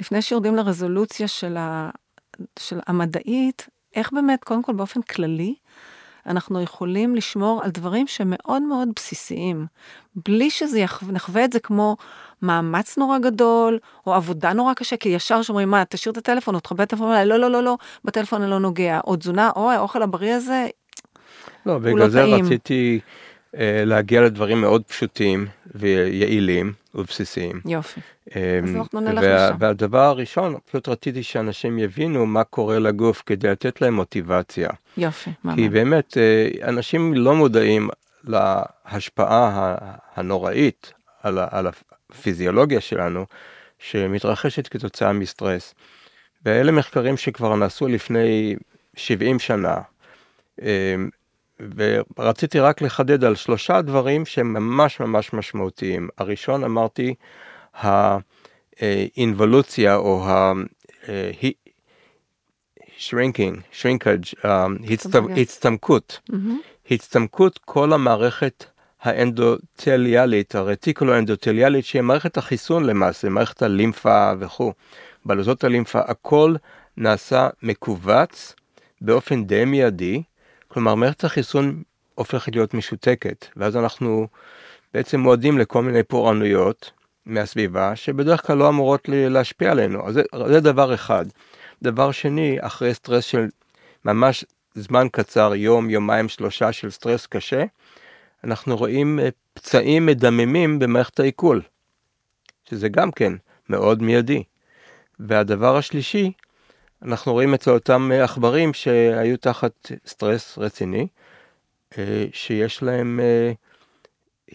לפני 0.00 0.22
שיורדים 0.22 0.56
לרזולוציה 0.56 1.28
של, 1.28 1.56
ה, 1.56 1.90
של 2.58 2.80
המדעית, 2.86 3.68
איך 3.96 4.12
באמת, 4.12 4.44
קודם 4.44 4.62
כל 4.62 4.72
באופן 4.72 5.02
כללי, 5.02 5.54
אנחנו 6.26 6.60
יכולים 6.60 7.16
לשמור 7.16 7.60
על 7.64 7.70
דברים 7.70 8.06
שמאוד 8.06 8.62
מאוד 8.62 8.88
בסיסיים, 8.96 9.66
בלי 10.26 10.50
שזה 10.50 10.84
נחווה 11.08 11.44
את 11.44 11.52
זה 11.52 11.60
כמו 11.60 11.96
מאמץ 12.42 12.98
נורא 12.98 13.18
גדול, 13.18 13.78
או 14.06 14.14
עבודה 14.14 14.52
נורא 14.52 14.74
קשה, 14.74 14.96
כי 14.96 15.08
ישר 15.08 15.42
שאומרים, 15.42 15.70
מה, 15.70 15.82
תשאיר 15.88 16.12
את 16.12 16.16
הטלפון, 16.16 16.54
או 16.54 16.60
תכבה 16.60 16.84
את 16.84 16.92
הטלפון, 16.92 17.26
לא, 17.26 17.36
לא, 17.36 17.50
לא, 17.50 17.62
לא, 17.62 17.76
בטלפון 18.04 18.42
אני 18.42 18.50
לא 18.50 18.58
נוגע, 18.58 19.00
או 19.06 19.16
תזונה, 19.16 19.50
או 19.56 19.70
האוכל 19.70 20.02
הבריא 20.02 20.34
הזה, 20.34 20.66
לא, 21.66 21.78
בגלל 21.78 21.98
לא 21.98 22.08
זה 22.08 22.20
טעים. 22.20 22.44
רציתי 22.44 23.00
uh, 23.02 23.29
להגיע 23.58 24.20
לדברים 24.20 24.60
מאוד 24.60 24.82
פשוטים 24.82 25.46
ויעילים 25.74 26.72
ובסיסיים. 26.94 27.60
יופי. 27.66 28.00
Um, 28.28 28.32
אז 28.64 28.76
אנחנו 28.76 29.00
נלך 29.00 29.24
לשם. 29.24 29.56
והדבר 29.58 30.02
הראשון, 30.02 30.56
פשוט 30.68 30.88
רציתי 30.88 31.22
שאנשים 31.22 31.78
יבינו 31.78 32.26
מה 32.26 32.44
קורה 32.44 32.78
לגוף 32.78 33.22
כדי 33.26 33.48
לתת 33.48 33.80
להם 33.80 33.94
מוטיבציה. 33.94 34.68
יופי, 34.96 35.30
ממש. 35.44 35.54
כי 35.56 35.68
באמת, 35.68 36.16
uh, 36.16 36.64
אנשים 36.68 37.14
לא 37.14 37.34
מודעים 37.34 37.88
להשפעה 38.24 39.74
הנוראית 40.16 40.92
על, 41.22 41.38
על 41.50 41.66
הפיזיולוגיה 42.10 42.80
שלנו, 42.80 43.26
שמתרחשת 43.78 44.68
כתוצאה 44.68 45.12
מסטרס. 45.12 45.74
ואלה 46.44 46.72
מחקרים 46.72 47.16
שכבר 47.16 47.56
נעשו 47.56 47.88
לפני 47.88 48.56
70 48.96 49.38
שנה. 49.38 49.76
ורציתי 52.18 52.60
רק 52.60 52.82
לחדד 52.82 53.24
על 53.24 53.34
שלושה 53.34 53.82
דברים 53.82 54.26
שהם 54.26 54.52
ממש 54.52 55.00
ממש 55.00 55.32
משמעותיים. 55.32 56.08
הראשון 56.18 56.64
אמרתי, 56.64 57.14
האינבולוציה 58.76 59.96
או 59.96 60.28
ה... 60.28 60.52
shrinking, 63.08 63.80
shrinkage, 63.80 64.48
הצטמקות, 65.36 66.20
הצטמקות. 66.90 67.58
כל 67.64 67.92
המערכת 67.92 68.64
האנדותליאלית, 69.00 70.54
הרטיקולו-אנדותליאלית, 70.54 71.84
שהיא 71.84 72.02
מערכת 72.02 72.36
החיסון 72.36 72.84
למעשה, 72.84 73.28
מערכת 73.28 73.62
הלימפה 73.62 74.32
וכו', 74.38 74.72
בלוזות 75.24 75.64
הלימפה, 75.64 76.00
הכל 76.00 76.54
נעשה 76.96 77.48
מכווץ 77.62 78.54
באופן 79.00 79.44
די 79.44 79.64
מיידי, 79.64 80.22
כלומר 80.72 80.94
מערכת 80.94 81.24
החיסון 81.24 81.82
הופכת 82.14 82.54
להיות 82.54 82.74
משותקת, 82.74 83.46
ואז 83.56 83.76
אנחנו 83.76 84.26
בעצם 84.94 85.20
מועדים 85.20 85.58
לכל 85.58 85.82
מיני 85.82 86.02
פורענויות 86.02 86.92
מהסביבה, 87.26 87.96
שבדרך 87.96 88.46
כלל 88.46 88.56
לא 88.56 88.68
אמורות 88.68 89.08
להשפיע 89.08 89.70
עלינו, 89.70 90.08
אז 90.08 90.14
זה, 90.14 90.22
זה 90.46 90.60
דבר 90.60 90.94
אחד. 90.94 91.26
דבר 91.82 92.10
שני, 92.10 92.56
אחרי 92.60 92.94
סטרס 92.94 93.24
של 93.24 93.46
ממש 94.04 94.44
זמן 94.74 95.06
קצר, 95.12 95.54
יום, 95.54 95.90
יומיים, 95.90 96.28
שלושה 96.28 96.72
של 96.72 96.90
סטרס 96.90 97.26
קשה, 97.26 97.64
אנחנו 98.44 98.76
רואים 98.76 99.18
אה, 99.18 99.28
פצעים 99.54 100.06
מדממים 100.06 100.78
במערכת 100.78 101.20
העיכול, 101.20 101.62
שזה 102.64 102.88
גם 102.88 103.10
כן 103.10 103.32
מאוד 103.68 104.02
מיידי. 104.02 104.42
והדבר 105.20 105.76
השלישי, 105.76 106.32
אנחנו 107.02 107.32
רואים 107.32 107.54
אצל 107.54 107.70
אותם 107.70 108.10
אה, 108.12 108.24
עכברים 108.24 108.74
שהיו 108.74 109.36
תחת 109.36 109.92
סטרס 110.06 110.58
רציני, 110.58 111.06
אה, 111.98 112.24
שיש 112.32 112.82
להם 112.82 113.20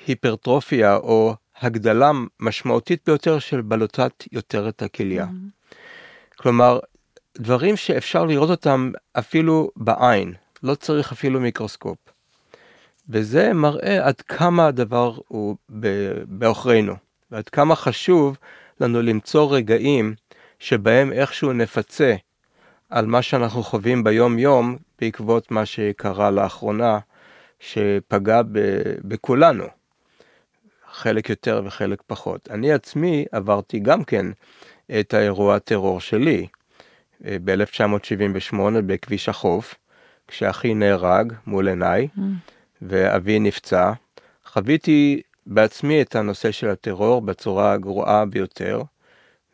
היפרטרופיה 0.07 0.95
או 0.95 1.35
הגדלה 1.61 2.11
משמעותית 2.39 3.01
ביותר 3.05 3.39
של 3.39 3.61
בלוטת 3.61 4.23
יותרת 4.31 4.81
הכליה. 4.81 5.25
Mm-hmm. 5.25 6.35
כלומר, 6.35 6.79
דברים 7.37 7.75
שאפשר 7.75 8.25
לראות 8.25 8.49
אותם 8.49 8.91
אפילו 9.13 9.71
בעין, 9.75 10.33
לא 10.63 10.75
צריך 10.75 11.11
אפילו 11.11 11.39
מיקרוסקופ. 11.39 11.97
וזה 13.09 13.53
מראה 13.53 14.07
עד 14.07 14.21
כמה 14.21 14.67
הדבר 14.67 15.17
הוא 15.27 15.55
בעוכרינו, 16.27 16.95
ועד 17.31 17.49
כמה 17.49 17.75
חשוב 17.75 18.37
לנו 18.81 19.01
למצוא 19.01 19.55
רגעים 19.55 20.15
שבהם 20.59 21.13
איכשהו 21.13 21.53
נפצה 21.53 22.15
על 22.89 23.05
מה 23.05 23.21
שאנחנו 23.21 23.63
חווים 23.63 24.03
ביום 24.03 24.39
יום 24.39 24.77
בעקבות 24.99 25.51
מה 25.51 25.65
שקרה 25.65 26.31
לאחרונה, 26.31 26.99
שפגע 27.59 28.41
בכולנו, 29.01 29.65
חלק 30.91 31.29
יותר 31.29 31.61
וחלק 31.65 32.01
פחות. 32.07 32.47
אני 32.51 32.73
עצמי 32.73 33.25
עברתי 33.31 33.79
גם 33.79 34.03
כן 34.03 34.25
את 34.99 35.13
האירוע 35.13 35.55
הטרור 35.55 36.01
שלי 36.01 36.47
אה, 37.25 37.37
ב-1978 37.43 38.57
בכביש 38.85 39.29
החוף, 39.29 39.75
כשאחי 40.27 40.73
נהרג 40.73 41.33
מול 41.47 41.67
עיניי. 41.67 42.07
Mm. 42.17 42.21
ואבי 42.81 43.39
נפצע, 43.39 43.91
חוויתי 44.45 45.21
בעצמי 45.45 46.01
את 46.01 46.15
הנושא 46.15 46.51
של 46.51 46.69
הטרור 46.69 47.21
בצורה 47.21 47.73
הגרועה 47.73 48.25
ביותר, 48.25 48.81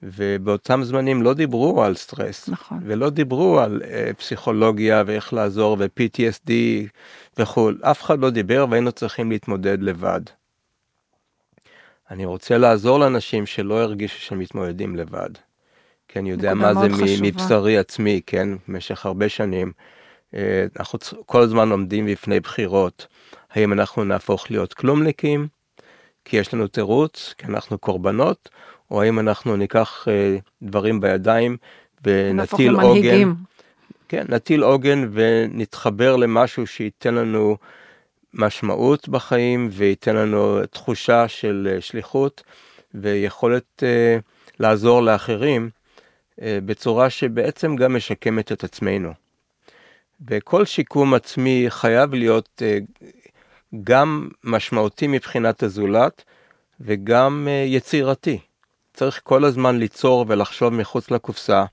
ובאותם 0.03 0.83
זמנים 0.83 1.21
לא 1.21 1.33
דיברו 1.33 1.83
על 1.83 1.95
סטרס, 1.95 2.49
נכון. 2.49 2.79
ולא 2.85 3.09
דיברו 3.09 3.59
על 3.59 3.81
uh, 3.81 4.13
פסיכולוגיה 4.13 5.03
ואיך 5.05 5.33
לעזור 5.33 5.77
ו-PTSD 5.79 6.51
וכו', 7.37 7.71
אף 7.81 8.01
אחד 8.01 8.19
לא 8.19 8.29
דיבר 8.29 8.65
והיינו 8.69 8.91
צריכים 8.91 9.31
להתמודד 9.31 9.81
לבד. 9.81 10.21
אני 12.11 12.25
רוצה 12.25 12.57
לעזור 12.57 12.99
לאנשים 12.99 13.45
שלא 13.45 13.81
הרגישו 13.81 14.19
שהם 14.19 14.39
מתמודדים 14.39 14.95
לבד. 14.95 15.29
כי 16.07 16.19
אני 16.19 16.31
יודע 16.31 16.53
מה 16.53 16.73
זה 16.73 16.87
מבשרי 17.21 17.77
עצמי, 17.77 18.21
כן, 18.25 18.49
במשך 18.67 19.05
הרבה 19.05 19.29
שנים. 19.29 19.71
אה, 20.35 20.65
אנחנו 20.79 20.99
כל 21.25 21.41
הזמן 21.41 21.71
עומדים 21.71 22.05
בפני 22.05 22.39
בחירות, 22.39 23.07
האם 23.51 23.73
אנחנו 23.73 24.03
נהפוך 24.03 24.51
להיות 24.51 24.73
כלומניקים, 24.73 25.47
כי 26.25 26.37
יש 26.37 26.53
לנו 26.53 26.67
תירוץ, 26.67 27.33
כי 27.37 27.45
אנחנו 27.45 27.77
קורבנות, 27.77 28.49
או 28.91 29.01
האם 29.01 29.19
אנחנו 29.19 29.57
ניקח 29.57 30.07
אה, 30.07 30.37
דברים 30.61 31.01
בידיים 31.01 31.57
ונטיל 32.05 32.75
עוגן. 32.75 33.33
כן, 34.07 34.25
נטיל 34.29 34.63
עוגן 34.63 35.09
ונתחבר 35.11 36.15
למשהו 36.15 36.67
שייתן 36.67 37.15
לנו 37.15 37.57
משמעות 38.33 39.09
בחיים 39.09 39.69
וייתן 39.71 40.15
לנו 40.15 40.59
תחושה 40.71 41.27
של 41.27 41.69
אה, 41.71 41.81
שליחות 41.81 42.43
ויכולת 42.93 43.83
uh, 43.83 44.21
לעזור 44.59 45.01
לאחרים 45.01 45.69
uh, 45.69 46.43
בצורה 46.65 47.09
שבעצם 47.09 47.75
גם 47.75 47.95
משקמת 47.95 48.51
את 48.51 48.63
עצמנו. 48.63 49.13
וכל 50.27 50.65
שיקום 50.65 51.13
עצמי 51.13 51.65
חייב 51.69 52.13
להיות 52.13 52.61
אה, 52.61 52.77
גם 53.83 54.29
משמעותי 54.43 55.07
מבחינת 55.07 55.63
הזולת 55.63 56.23
וגם 56.81 57.47
אה, 57.49 57.63
יצירתי. 57.67 58.39
צריך 59.01 59.21
כל 59.23 59.45
הזמן 59.45 59.77
ליצור 59.77 60.25
ולחשוב 60.27 60.73
מחוץ 60.73 61.11
לקופסה, 61.11 61.63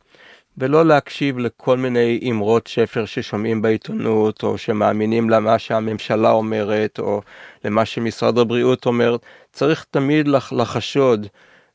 ולא 0.58 0.86
להקשיב 0.86 1.38
לכל 1.38 1.76
מיני 1.76 2.20
אמרות 2.30 2.66
שפר 2.66 3.04
ששומעים 3.04 3.62
בעיתונות, 3.62 4.42
או 4.42 4.58
שמאמינים 4.58 5.30
למה 5.30 5.58
שהממשלה 5.58 6.30
אומרת, 6.30 6.98
או 6.98 7.22
למה 7.64 7.84
שמשרד 7.84 8.38
הבריאות 8.38 8.86
אומר. 8.86 9.16
צריך 9.52 9.86
תמיד 9.90 10.28
לחשוד 10.52 11.26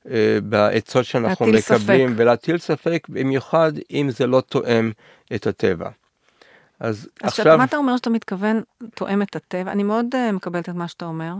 אה, 0.09 0.37
בעצות 0.43 1.05
שאנחנו 1.05 1.45
מקבלים, 1.45 2.09
ספק. 2.09 2.15
ולהטיל 2.15 2.57
ספק 2.57 3.07
במיוחד 3.09 3.71
אם 3.91 4.09
זה 4.09 4.27
לא 4.27 4.41
תואם 4.41 4.91
את 5.35 5.47
הטבע. 5.47 5.89
אז 6.79 6.95
אז 6.95 7.07
עכשיו, 7.23 7.43
עכשיו... 7.43 7.57
מה 7.57 7.63
אתה 7.63 7.77
אומר 7.77 7.97
שאתה 7.97 8.09
מתכוון 8.09 8.61
תואם 8.95 9.21
את 9.21 9.35
הטבע? 9.35 9.71
אני 9.71 9.83
מאוד 9.83 10.05
uh, 10.13 10.31
מקבלת 10.31 10.69
את 10.69 10.75
מה 10.75 10.87
שאתה 10.87 11.05
אומר, 11.05 11.33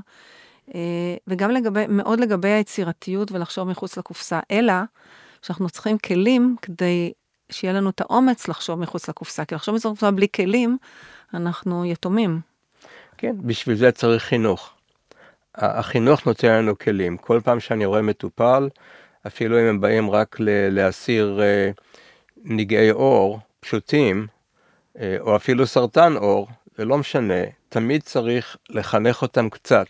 וגם 1.28 1.52
לגבי, 1.52 1.86
מאוד 1.90 2.20
לגבי 2.20 2.50
היצירתיות 2.50 3.32
ולחשוב 3.32 3.68
מחוץ 3.68 3.98
לקופסה, 3.98 4.40
אלא 4.52 4.74
שאנחנו 5.42 5.70
צריכים 5.70 5.98
כלים 5.98 6.56
כדי 6.62 7.12
שיהיה 7.50 7.74
לנו 7.74 7.90
את 7.90 8.02
האומץ 8.02 8.48
לחשוב 8.48 8.80
מחוץ 8.80 9.10
לקופסה, 9.10 9.46
כי 9.46 9.56
לחשוב 9.56 9.76
מחוץ 9.76 9.86
לקופסה 9.86 10.12
בלי 10.12 10.28
כלים, 10.36 10.78
אנחנו 11.34 11.86
יתומים. 11.86 12.40
כן, 13.18 13.36
בשביל 13.42 13.76
זה 13.76 13.92
צריך 13.92 14.24
חינוך. 14.24 14.74
החינוך 15.56 16.26
נותן 16.26 16.48
לנו 16.48 16.78
כלים. 16.78 17.18
כל 17.18 17.40
פעם 17.44 17.60
שאני 17.60 17.86
רואה 17.86 18.02
מטופל, 18.02 18.70
אפילו 19.28 19.60
אם 19.60 19.66
הם 19.66 19.82
באים 19.82 20.10
רק 20.10 20.36
להסיר 20.72 21.40
אה, 21.42 21.72
נגעי 22.44 22.90
עור 22.90 23.40
פשוטים, 23.60 24.28
אה, 25.00 25.18
או 25.20 25.36
אפילו 25.36 25.68
סרטן 25.68 26.14
עור, 26.16 26.48
זה 26.78 26.86
לא 26.86 26.98
משנה, 26.98 27.44
תמיד 27.70 28.04
צריך 28.04 28.58
לחנך 28.70 29.22
אותם 29.22 29.50
קצת, 29.50 29.88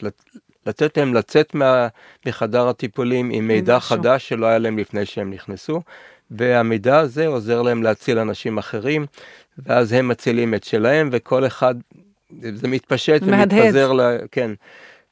לתת 0.65 0.97
להם 0.97 1.13
לצאת 1.13 1.55
מה, 1.55 1.87
מחדר 2.25 2.67
הטיפולים 2.67 3.29
עם 3.29 3.47
מידע 3.47 3.77
משהו. 3.77 3.89
חדש 3.89 4.29
שלא 4.29 4.45
היה 4.45 4.57
להם 4.57 4.77
לפני 4.77 5.05
שהם 5.05 5.33
נכנסו, 5.33 5.81
והמידע 6.31 6.99
הזה 6.99 7.27
עוזר 7.27 7.61
להם 7.61 7.83
להציל 7.83 8.19
אנשים 8.19 8.57
אחרים, 8.57 9.05
ואז 9.57 9.93
הם 9.93 10.07
מצילים 10.07 10.53
את 10.53 10.63
שלהם, 10.63 11.09
וכל 11.11 11.47
אחד, 11.47 11.75
זה 12.39 12.67
מתפשט 12.67 13.21
מהדהד. 13.21 13.59
ומתפזר, 13.59 13.93
ל, 13.93 14.01
כן, 14.31 14.51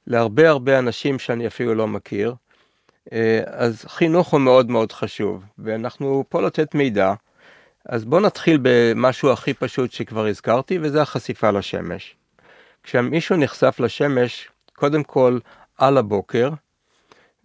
להרבה 0.08 0.50
הרבה 0.50 0.80
אנשים 0.80 1.20
שאני 1.20 1.48
אפילו 1.48 1.76
לא 1.76 1.88
מכיר. 1.88 2.36
אה, 3.14 3.42
אז 3.46 3.86
חינוך 3.88 4.28
הוא 4.28 4.40
מאוד 4.40 4.70
מאוד 4.70 4.92
חשוב, 4.92 5.44
ואנחנו 5.60 6.24
פה 6.30 6.42
לתת 6.42 6.76
מידע. 6.76 7.14
אז 7.86 8.06
בואו 8.06 8.22
נתחיל 8.22 8.60
במשהו 8.62 9.32
הכי 9.32 9.54
פשוט 9.54 9.92
שכבר 9.92 10.28
הזכרתי, 10.28 10.80
וזה 10.82 11.02
החשיפה 11.02 11.52
לשמש. 11.52 12.16
כשמישהו 12.84 13.38
נחשף 13.38 13.80
לשמש, 13.80 14.50
קודם 14.82 15.04
כל 15.04 15.40
על 15.78 15.98
הבוקר, 15.98 16.50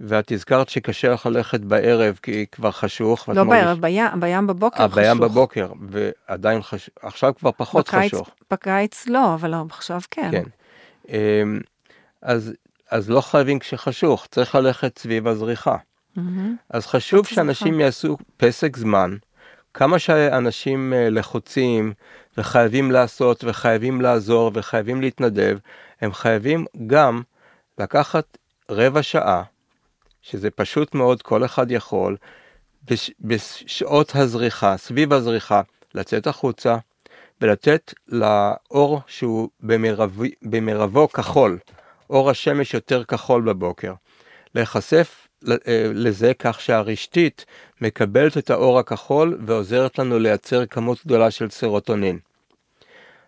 ואת 0.01 0.33
הזכרת 0.33 0.69
שקשה 0.69 1.09
לך 1.09 1.27
ללכת 1.27 1.61
בערב 1.61 2.19
כי 2.23 2.47
כבר 2.53 2.71
חשוך. 2.71 3.29
לא 3.29 3.45
מרגיש- 3.45 3.63
בערב, 3.65 3.81
בים, 3.81 4.21
בים 4.21 4.47
בבוקר 4.47 4.83
אה, 4.83 4.89
חשוך. 4.89 4.99
בים 4.99 5.21
בבוקר, 5.21 5.73
ועדיין 5.91 6.63
חשוך, 6.63 6.95
עכשיו 7.03 7.33
כבר 7.39 7.51
פחות 7.57 7.89
בקיץ, 7.89 8.15
חשוך. 8.15 8.31
בקיץ 8.51 9.07
לא, 9.07 9.35
אבל 9.35 9.55
עכשיו 9.71 10.01
כן. 10.11 10.31
כן. 10.31 10.43
אמ, 11.09 11.61
אז, 12.23 12.53
אז 12.91 13.11
לא 13.11 13.21
חייבים 13.21 13.59
כשחשוך, 13.59 14.27
צריך 14.31 14.55
ללכת 14.55 14.99
סביב 14.99 15.29
הזריחה. 15.29 15.77
מהמם. 16.17 16.57
אז 16.71 16.87
חשוב. 16.87 17.27
שאנשים 17.27 17.81
יעשו 17.81 18.17
פסק 18.37 18.77
זמן, 18.77 19.17
כמה 19.75 19.99
שאנשים 19.99 20.93
אה, 20.93 21.11
לחוצים 21.11 21.93
וחייבים 22.39 22.91
לעשות 22.91 23.45
וחייבים 23.45 24.01
לעזור 24.01 24.51
וחייבים 24.55 25.01
להתנדב, 25.01 25.59
הם 26.01 26.13
חייבים 26.13 26.67
גם 26.87 27.23
לקחת 27.79 28.39
רבע 28.71 29.03
שעה, 29.03 29.43
שזה 30.23 30.51
פשוט 30.51 30.95
מאוד, 30.95 31.23
כל 31.23 31.45
אחד 31.45 31.71
יכול, 31.71 32.17
בש, 32.85 33.11
בשעות 33.21 34.17
הזריחה, 34.17 34.77
סביב 34.77 35.13
הזריחה, 35.13 35.61
לצאת 35.95 36.27
החוצה 36.27 36.77
ולתת 37.41 37.95
לאור 38.09 39.01
שהוא 39.07 39.49
במרב, 39.61 40.21
במרבו 40.43 41.09
כחול, 41.09 41.59
אור 42.11 42.31
השמש 42.31 42.75
יותר 42.75 43.05
כחול 43.05 43.43
בבוקר, 43.43 43.93
להיחשף 44.55 45.29
אה, 45.49 45.91
לזה 45.95 46.33
כך 46.39 46.61
שהרשתית 46.61 47.45
מקבלת 47.81 48.39
את 48.39 48.51
האור 48.51 48.79
הכחול 48.79 49.39
ועוזרת 49.47 49.99
לנו 49.99 50.19
לייצר 50.19 50.67
כמות 50.67 50.99
גדולה 51.07 51.31
של 51.31 51.51
סרוטונין. 51.51 52.19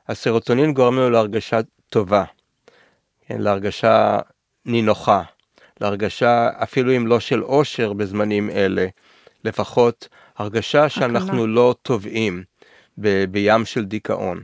הסרוטונין 0.09 0.75
גורם 0.75 0.97
לנו 0.97 1.11
להרגשה 1.11 1.61
טובה, 1.91 2.25
להרגשה 3.31 4.19
נינוחה, 4.67 5.23
להרגשה 5.81 6.51
אפילו 6.63 6.97
אם 6.97 7.07
לא 7.07 7.21
של 7.21 7.45
אושר 7.45 7.93
בזמנים 7.93 8.51
אלה, 8.51 8.87
לפחות 9.45 10.09
הרגשה 10.37 10.89
שאנחנו 10.89 11.47
לא 11.47 11.75
טובעים 11.83 12.43
ב- 12.99 13.25
בים 13.25 13.65
של 13.65 13.85
דיכאון. 13.85 14.41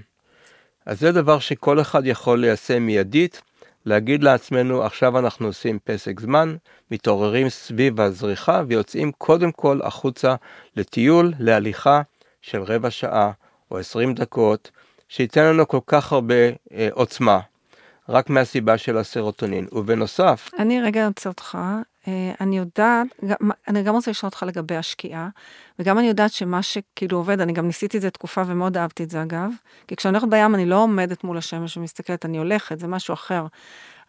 אז 0.86 1.00
זה 1.00 1.12
דבר 1.12 1.38
שכל 1.38 1.80
אחד 1.80 2.06
יכול 2.06 2.38
ליישם 2.38 2.82
מיידית, 2.82 3.42
להגיד 3.86 4.22
לעצמנו 4.22 4.82
עכשיו 4.82 5.18
אנחנו 5.18 5.46
עושים 5.46 5.78
פסק 5.84 6.20
זמן, 6.20 6.56
מתעוררים 6.90 7.48
סביב 7.48 8.00
הזריחה 8.00 8.62
ויוצאים 8.68 9.12
קודם 9.12 9.52
כל 9.52 9.80
החוצה 9.82 10.34
לטיול, 10.76 11.32
להליכה 11.38 12.02
של 12.42 12.62
רבע 12.62 12.90
שעה 12.90 13.30
או 13.70 13.78
עשרים 13.78 14.14
דקות, 14.14 14.70
שייתן 15.08 15.44
לנו 15.44 15.68
כל 15.68 15.80
כך 15.86 16.12
הרבה 16.12 16.34
אה, 16.72 16.88
עוצמה, 16.92 17.40
רק 18.08 18.30
מהסיבה 18.30 18.78
של 18.78 18.98
הסרוטונין. 18.98 19.66
ובנוסף, 19.72 20.50
אני 20.58 20.82
רגע 20.82 21.06
אעצר 21.06 21.30
אותך. 21.30 21.58
אה, 22.08 22.32
אני 22.40 22.58
יודעת, 22.58 23.06
אני 23.68 23.82
גם 23.82 23.94
רוצה 23.94 24.10
לשאול 24.10 24.28
אותך 24.28 24.42
לגבי 24.46 24.76
השקיעה, 24.76 25.28
וגם 25.78 25.98
אני 25.98 26.08
יודעת 26.08 26.32
שמה 26.32 26.62
שכאילו 26.62 27.18
עובד, 27.18 27.40
אני 27.40 27.52
גם 27.52 27.66
ניסיתי 27.66 27.96
את 27.96 28.02
זה 28.02 28.10
תקופה 28.10 28.42
ומאוד 28.46 28.76
אהבתי 28.76 29.02
את 29.02 29.10
זה 29.10 29.22
אגב, 29.22 29.50
כי 29.88 29.96
כשאני 29.96 30.16
הולכת 30.16 30.28
בים 30.30 30.54
אני 30.54 30.66
לא 30.66 30.82
עומדת 30.82 31.24
מול 31.24 31.38
השמש 31.38 31.76
ומסתכלת, 31.76 32.24
אני 32.24 32.38
הולכת, 32.38 32.78
זה 32.78 32.86
משהו 32.86 33.14
אחר. 33.14 33.46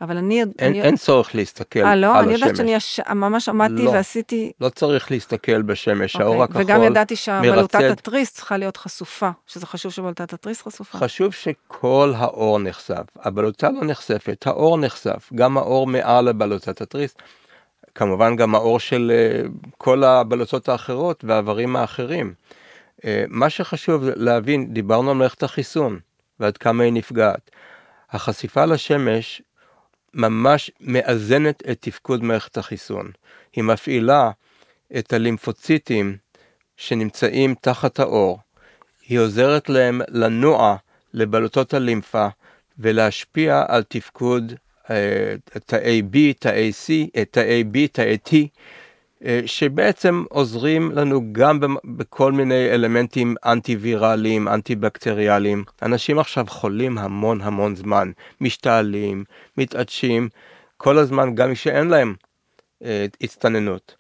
אבל 0.02 0.18
אני... 0.18 0.40
אין, 0.40 0.52
אני... 0.60 0.82
אין 0.82 0.98
צורך 0.98 1.36
להסתכל 1.36 1.80
אה, 1.80 1.96
לא? 1.96 2.18
על 2.18 2.24
אני 2.24 2.34
יודעת 2.34 2.52
השמש. 2.52 2.58
שאני 2.58 2.74
יש... 2.74 3.00
ממש 3.16 3.50
עמדתי 3.50 3.84
לא. 3.84 3.90
ועשיתי... 3.90 4.52
לא 4.62 4.70
צריך 4.70 5.12
להסתכל 5.12 5.62
בשמש, 5.62 6.16
אוקיי, 6.16 6.28
האור 6.28 6.44
הכחול 6.44 6.62
וגם 6.62 6.84
ידעתי 6.84 7.16
שבלוטת 7.16 7.76
מרצד. 7.76 7.92
התריס 7.92 8.34
צריכה 8.34 8.58
להיות 8.58 8.78
חשופה, 8.78 9.30
שזה 9.48 9.66
חשוב 9.66 9.92
שבלוטת 9.92 10.34
התריס 10.34 10.62
חשופה. 10.62 10.98
חשוב 10.98 11.34
שכל 11.34 12.14
האור 12.16 12.60
נחשף, 12.60 13.04
הבלוטה 13.20 13.70
לא 13.70 13.84
נחשפת, 13.84 14.48
האור 14.48 14.78
נחשף, 14.78 15.30
גם 15.36 15.58
האור 15.58 15.88
מעל 15.88 16.28
הבלוטת 16.28 16.82
התריס, 16.82 17.16
כמובן 17.96 18.36
גם 18.36 18.56
האור 18.56 18.80
של 18.80 19.12
אה, 19.16 19.48
כל 19.78 20.04
הבלוטות 20.04 20.70
האחרות 20.70 21.24
והאיברים 21.28 21.76
האחרים. 21.76 22.34
אה, 23.06 23.26
מה 23.30 23.50
שחשוב 23.50 24.04
להבין, 24.16 24.74
דיברנו 24.74 25.12
על 25.12 25.18
מערכת 25.18 25.44
החיסון 25.44 26.00
ועד 26.40 26.58
כמה 26.58 26.84
היא 26.84 26.94
נפגעת. 26.94 27.52
החשיפה 28.12 28.66
לשמש 28.66 29.42
ממש 30.16 30.72
מאזנת 30.82 31.64
את 31.72 31.78
תפקוד 31.82 32.24
מערכת 32.24 32.58
החיסון. 32.58 33.12
היא 33.54 33.64
מפעילה 33.64 34.32
את 34.98 35.14
הלימפוציטים 35.14 36.18
שנמצאים 36.78 37.56
תחת 37.62 38.00
האור, 38.00 38.40
היא 39.08 39.20
עוזרת 39.20 39.70
להם 39.70 40.02
לנוע 40.08 40.76
לבלוטות 41.14 41.74
הלימפה 41.74 42.28
ולהשפיע 42.80 43.64
על 43.68 43.84
תפקוד 43.84 44.54
אה, 44.90 45.36
תאי 45.66 46.02
B, 46.12 46.18
תאי 46.40 46.72
C, 46.86 46.92
תאי 47.32 47.64
B, 47.74 47.78
תאי 47.92 48.18
T, 48.28 48.36
שבעצם 49.46 50.24
עוזרים 50.30 50.92
לנו 50.92 51.22
גם 51.32 51.60
בכל 51.86 52.32
מיני 52.32 52.70
אלמנטים 52.72 53.36
אנטי-ויראליים, 53.46 54.48
אנטי-בקטריאליים. 54.48 55.64
אנשים 55.82 56.20
עכשיו 56.20 56.46
חולים 56.48 56.98
המון 56.98 57.42
המון 57.42 57.76
זמן, 57.76 58.12
משתעלים, 58.42 59.24
מתעדשים, 59.58 60.30
כל 60.78 60.98
הזמן 60.98 61.36
גם 61.36 61.56
שאין 61.56 61.88
להם 61.88 62.16
אה, 62.84 63.06
הצטננות. 63.22 63.96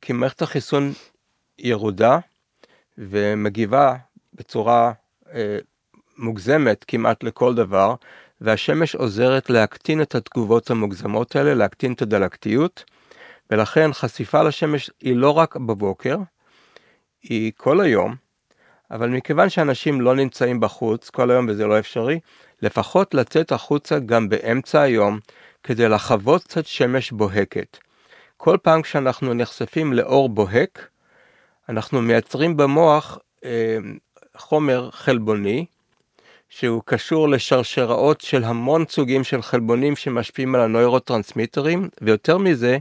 כי 0.00 0.12
מערכת 0.12 0.42
החיסון 0.42 0.92
ירודה 1.58 2.18
ומגיבה 2.98 3.96
בצורה 4.34 4.92
אה, 5.34 5.58
מוגזמת 6.18 6.84
כמעט 6.88 7.22
לכל 7.22 7.54
דבר, 7.54 7.94
והשמש 8.40 8.94
עוזרת 8.94 9.50
להקטין 9.50 10.02
את 10.02 10.14
התגובות 10.14 10.70
המוגזמות 10.70 11.36
האלה, 11.36 11.54
להקטין 11.54 11.92
את 11.92 12.02
הדלקתיות, 12.02 12.84
ולכן 13.52 13.92
חשיפה 13.92 14.42
לשמש 14.42 14.90
היא 15.00 15.16
לא 15.16 15.30
רק 15.30 15.56
בבוקר, 15.56 16.16
היא 17.22 17.52
כל 17.56 17.80
היום, 17.80 18.14
אבל 18.90 19.08
מכיוון 19.08 19.48
שאנשים 19.48 20.00
לא 20.00 20.14
נמצאים 20.14 20.60
בחוץ 20.60 21.10
כל 21.10 21.30
היום 21.30 21.46
וזה 21.48 21.66
לא 21.66 21.78
אפשרי, 21.78 22.20
לפחות 22.62 23.14
לצאת 23.14 23.52
החוצה 23.52 23.98
גם 23.98 24.28
באמצע 24.28 24.80
היום 24.80 25.18
כדי 25.62 25.88
לחוות 25.88 26.44
קצת 26.44 26.66
שמש 26.66 27.10
בוהקת. 27.12 27.78
כל 28.36 28.56
פעם 28.62 28.82
כשאנחנו 28.82 29.34
נחשפים 29.34 29.92
לאור 29.92 30.28
בוהק, 30.28 30.88
אנחנו 31.68 32.02
מייצרים 32.02 32.56
במוח 32.56 33.18
אה, 33.44 33.78
חומר 34.36 34.90
חלבוני, 34.90 35.66
שהוא 36.48 36.82
קשור 36.84 37.28
לשרשראות 37.28 38.20
של 38.20 38.44
המון 38.44 38.84
סוגים 38.88 39.24
של 39.24 39.42
חלבונים 39.42 39.96
שמשפיעים 39.96 40.54
על 40.54 40.60
הנוירוטרנסמיטרים, 40.60 41.88
ויותר 42.00 42.38
מזה, 42.38 42.78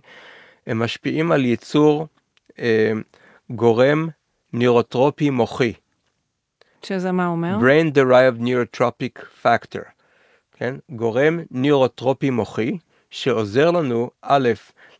הם 0.67 0.79
משפיעים 0.79 1.31
על 1.31 1.45
ייצור 1.45 2.07
אה, 2.59 2.91
גורם 3.49 4.07
נירוטרופי 4.53 5.29
מוחי, 5.29 5.73
שזה 6.83 7.11
מה 7.11 7.27
אומר? 7.27 7.57
Brain 7.59 7.95
Derived 7.95 8.41
Neurotropic 8.41 9.23
Factor, 9.43 9.83
כן? 10.51 10.75
גורם 10.89 11.39
נירוטרופי 11.51 12.29
מוחי, 12.29 12.77
שעוזר 13.09 13.71
לנו, 13.71 14.09
א', 14.21 14.49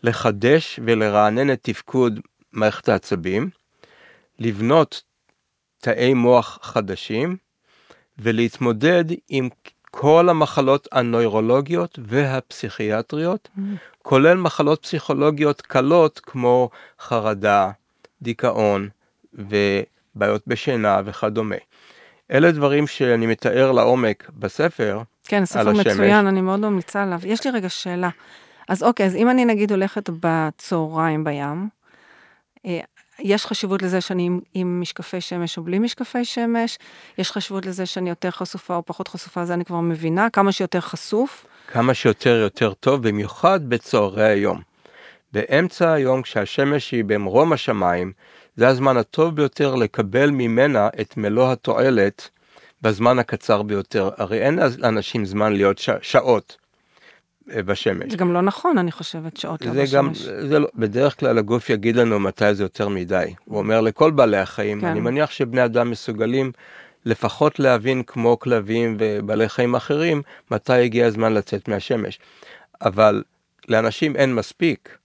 לחדש 0.04 0.80
ולרענן 0.86 1.54
את 1.54 1.60
תפקוד 1.62 2.19
מערכת 2.52 2.89
העצבים, 2.89 3.50
לבנות 4.39 5.04
תאי 5.78 6.13
מוח 6.13 6.60
חדשים 6.62 7.38
ולהתמודד 8.17 9.06
עם 9.30 9.50
כל 9.91 10.30
המחלות 10.30 10.88
הנוירולוגיות 10.91 11.99
והפסיכיאטריות, 12.04 13.49
mm. 13.58 13.62
כולל 14.01 14.38
מחלות 14.38 14.82
פסיכולוגיות 14.84 15.62
קלות 15.62 16.19
כמו 16.23 16.69
חרדה, 16.99 17.71
דיכאון 18.21 18.89
ובעיות 19.34 20.41
בשינה 20.47 21.01
וכדומה. 21.06 21.56
אלה 22.32 22.51
דברים 22.51 22.88
שאני 22.88 23.25
מתאר 23.25 23.71
לעומק 23.71 24.30
בספר 24.39 25.01
כן, 25.23 25.45
ספר 25.45 25.73
מצוין, 25.73 26.27
אני 26.27 26.41
מאוד 26.41 26.60
ממליצה 26.60 27.04
עליו. 27.04 27.19
יש 27.23 27.45
לי 27.45 27.51
רגע 27.51 27.69
שאלה. 27.69 28.10
אז 28.67 28.84
אוקיי, 28.84 29.06
אז 29.06 29.15
אם 29.15 29.30
אני 29.30 29.45
נגיד 29.45 29.71
הולכת 29.71 30.10
בצהריים 30.19 31.23
בים, 31.23 31.69
אה, 32.65 32.80
יש 33.24 33.46
חשיבות 33.46 33.82
לזה 33.82 34.02
שאני 34.02 34.26
עם, 34.26 34.40
עם 34.54 34.82
משקפי 34.82 35.22
שמש 35.22 35.58
או 35.58 35.64
בלי 35.64 35.80
משקפי 35.80 36.26
שמש, 36.26 36.78
יש 37.18 37.32
חשיבות 37.32 37.66
לזה 37.66 37.86
שאני 37.86 38.10
יותר 38.10 38.32
חשופה 38.32 38.76
או 38.76 38.86
פחות 38.86 39.08
חשופה, 39.08 39.46
זה 39.46 39.54
אני 39.54 39.66
כבר 39.66 39.80
מבינה, 39.80 40.30
כמה 40.30 40.52
שיותר 40.52 40.82
חשוף. 40.82 41.46
כמה 41.68 41.94
שיותר 41.94 42.36
יותר 42.36 42.74
טוב, 42.74 43.08
במיוחד 43.08 43.70
בצהרי 43.70 44.24
היום. 44.24 44.62
באמצע 45.34 45.92
היום 45.92 46.22
כשהשמש 46.22 46.92
היא 46.92 47.04
במרום 47.04 47.54
השמיים, 47.54 48.12
זה 48.56 48.68
הזמן 48.68 48.98
הטוב 48.98 49.36
ביותר 49.36 49.76
לקבל 49.76 50.30
ממנה 50.30 50.90
את 51.02 51.18
מלוא 51.18 51.52
התועלת 51.52 52.30
בזמן 52.82 53.20
הקצר 53.20 53.62
ביותר. 53.62 54.10
הרי 54.18 54.42
אין 54.42 54.60
לאנשים 54.78 55.26
זמן 55.26 55.54
להיות 55.54 55.78
ש... 55.78 55.90
שעות 56.02 56.58
בשמש. 57.56 58.12
זה 58.12 58.18
גם 58.18 58.34
לא 58.34 58.42
נכון, 58.42 58.78
אני 58.78 58.92
חושבת, 58.92 59.38
שעות 59.38 59.66
לא 59.66 59.72
בשמש. 59.72 59.96
גם, 59.96 60.14
זה 60.48 60.60
לא, 60.60 60.68
בדרך 60.76 61.20
כלל 61.20 61.38
הגוף 61.38 61.70
יגיד 61.70 61.96
לנו 61.96 62.20
מתי 62.20 62.54
זה 62.54 62.64
יותר 62.64 62.90
מדי. 62.90 63.34
הוא 63.46 63.58
אומר 63.58 63.82
לכל 63.82 64.12
בעלי 64.12 64.38
החיים, 64.38 64.82
כן. 64.82 64.88
אני 64.88 65.00
מניח 65.00 65.32
שבני 65.32 65.66
אדם 65.66 65.92
מסוגלים 65.92 66.52
לפחות 67.06 67.60
להבין 67.60 68.04
כמו 68.04 68.40
כלבים 68.40 68.98
ובעלי 69.00 69.50
חיים 69.50 69.76
אחרים, 69.76 70.22
מתי 70.52 70.74
הגיע 70.74 71.06
הזמן 71.06 71.34
לצאת 71.34 71.68
מהשמש. 71.68 72.20
אבל 72.82 73.24
לאנשים 73.68 74.16
אין 74.16 74.36
מספיק 74.36 74.98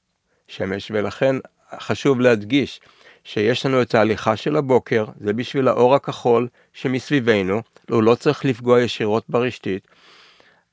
שמש, 0.48 0.90
ולכן 0.94 1.36
חשוב 1.78 2.20
להדגיש 2.20 2.80
שיש 3.24 3.66
לנו 3.66 3.82
את 3.82 3.94
ההליכה 3.94 4.36
של 4.36 4.56
הבוקר, 4.56 5.04
זה 5.20 5.32
בשביל 5.32 5.68
האור 5.68 5.94
הכחול 5.94 6.48
שמסביבנו, 6.72 7.62
הוא 7.90 8.02
לא 8.02 8.14
צריך 8.14 8.44
לפגוע 8.44 8.80
ישירות 8.80 9.24
ברשתית. 9.28 9.88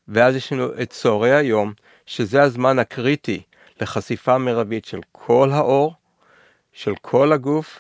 ואז 0.08 0.36
יש 0.36 0.54
לנו 0.54 0.68
את 0.82 0.90
צהרי 0.90 1.36
היום, 1.36 1.74
שזה 2.06 2.42
הזמן 2.42 2.80
הקריטי 2.80 3.42
לחשיפה 3.82 4.38
מרבית 4.38 4.86
של 4.86 5.00
כל 5.12 5.50
האור, 5.54 5.94
של 6.74 6.94
כל 7.02 7.32
הגוף, 7.32 7.80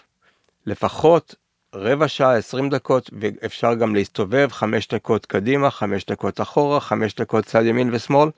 לפחות 0.65 1.35
רבע 1.75 2.07
שעה, 2.07 2.37
20 2.37 2.69
דקות, 2.69 3.09
ואפשר 3.19 3.73
גם 3.73 3.95
להסתובב 3.95 4.47
5 4.51 4.87
דקות 4.87 5.25
קדימה, 5.25 5.69
5 5.71 6.05
דקות 6.05 6.41
אחורה, 6.41 6.79
5 6.79 7.15
דקות 7.15 7.45
צד 7.45 7.65
ימין 7.65 7.89
ושמאל, 7.93 8.29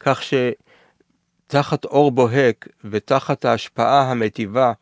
כך 0.00 0.22
שתחת 0.22 1.84
אור 1.84 2.10
בוהק 2.10 2.68
ותחת 2.84 3.44
ההשפעה 3.44 4.10
המטיבה 4.10 4.72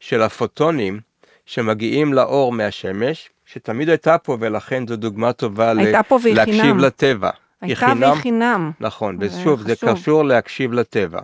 של 0.00 0.22
הפוטונים 0.22 1.00
שמגיעים 1.46 2.12
לאור 2.14 2.52
מהשמש, 2.52 3.30
שתמיד 3.46 3.88
הייתה 3.88 4.18
פה 4.18 4.36
ולכן 4.40 4.86
זו 4.86 4.96
דוגמה 4.96 5.32
טובה 5.32 5.72
ל- 5.72 5.92
להקשיב 6.34 6.60
חינם. 6.62 6.78
לטבע. 6.78 7.30
הייתה 7.64 7.92
והיא 8.00 8.22
חינם. 8.22 8.70
נכון, 8.80 9.16
ושוב, 9.20 9.62
זה 9.62 9.74
קשור 9.76 10.24
להקשיב 10.24 10.72
לטבע. 10.72 11.20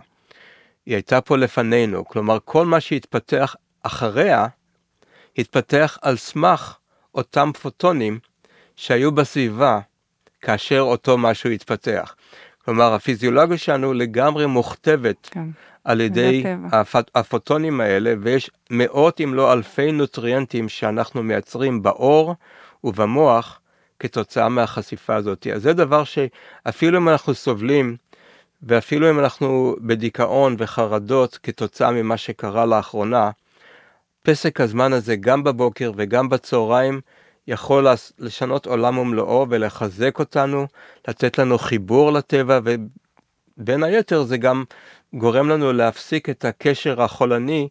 היא 0.85 0.95
הייתה 0.95 1.21
פה 1.21 1.37
לפנינו, 1.37 2.05
כלומר 2.05 2.37
כל 2.45 2.65
מה 2.65 2.79
שהתפתח 2.79 3.55
אחריה, 3.83 4.47
התפתח 5.37 5.97
על 6.01 6.17
סמך 6.17 6.77
אותם 7.15 7.51
פוטונים 7.61 8.19
שהיו 8.75 9.11
בסביבה 9.11 9.79
כאשר 10.41 10.79
אותו 10.79 11.17
משהו 11.17 11.49
התפתח. 11.49 12.15
כלומר, 12.65 12.93
הפיזיולוגיה 12.93 13.57
שלנו 13.57 13.93
לגמרי 13.93 14.45
מוכתבת 14.45 15.27
כן. 15.31 15.45
על 15.83 16.01
ידי 16.01 16.43
הפ... 16.71 16.95
הפוטונים 17.15 17.81
האלה, 17.81 18.13
ויש 18.21 18.51
מאות 18.69 19.21
אם 19.21 19.33
לא 19.33 19.53
אלפי 19.53 19.91
נוטריאנטים 19.91 20.69
שאנחנו 20.69 21.23
מייצרים 21.23 21.83
בעור 21.83 22.35
ובמוח 22.83 23.60
כתוצאה 24.01 24.49
מהחשיפה 24.49 25.15
הזאת. 25.15 25.47
אז 25.55 25.61
זה 25.61 25.73
דבר 25.73 26.03
שאפילו 26.03 26.97
אם 26.97 27.09
אנחנו 27.09 27.33
סובלים, 27.33 27.97
ואפילו 28.63 29.09
אם 29.09 29.19
אנחנו 29.19 29.75
בדיכאון 29.81 30.55
וחרדות 30.59 31.39
כתוצאה 31.43 31.91
ממה 31.91 32.17
שקרה 32.17 32.65
לאחרונה, 32.65 33.31
פסק 34.23 34.61
הזמן 34.61 34.93
הזה 34.93 35.15
גם 35.15 35.43
בבוקר 35.43 35.91
וגם 35.95 36.29
בצהריים 36.29 37.01
יכול 37.47 37.87
לשנות 38.19 38.65
עולם 38.65 38.97
ומלואו 38.97 39.45
ולחזק 39.49 40.19
אותנו, 40.19 40.67
לתת 41.07 41.37
לנו 41.37 41.57
חיבור 41.57 42.11
לטבע 42.11 42.59
ובין 42.63 43.83
היתר 43.83 44.23
זה 44.23 44.37
גם 44.37 44.63
גורם 45.13 45.49
לנו 45.49 45.73
להפסיק 45.73 46.29
את 46.29 46.45
הקשר 46.45 47.01
החולני 47.01 47.67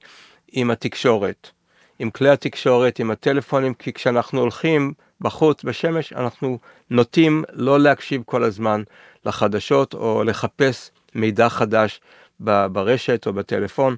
עם 0.53 0.71
התקשורת, 0.71 1.51
עם 1.99 2.11
כלי 2.11 2.31
התקשורת, 2.31 2.99
עם 2.99 3.11
הטלפונים, 3.11 3.75
כי 3.75 3.93
כשאנחנו 3.93 4.41
הולכים 4.41 4.93
בחוץ 5.21 5.65
בשמש 5.65 6.13
אנחנו 6.13 6.59
נוטים 6.91 7.45
לא 7.53 7.81
להקשיב 7.81 8.23
כל 8.27 8.45
הזמן 8.45 8.83
לחדשות 9.27 9.95
או 9.95 10.25
לחפש 10.25 10.91
מידע 11.15 11.49
חדש 11.49 12.01
ברשת 12.41 13.27
או 13.27 13.33
בטלפון. 13.33 13.97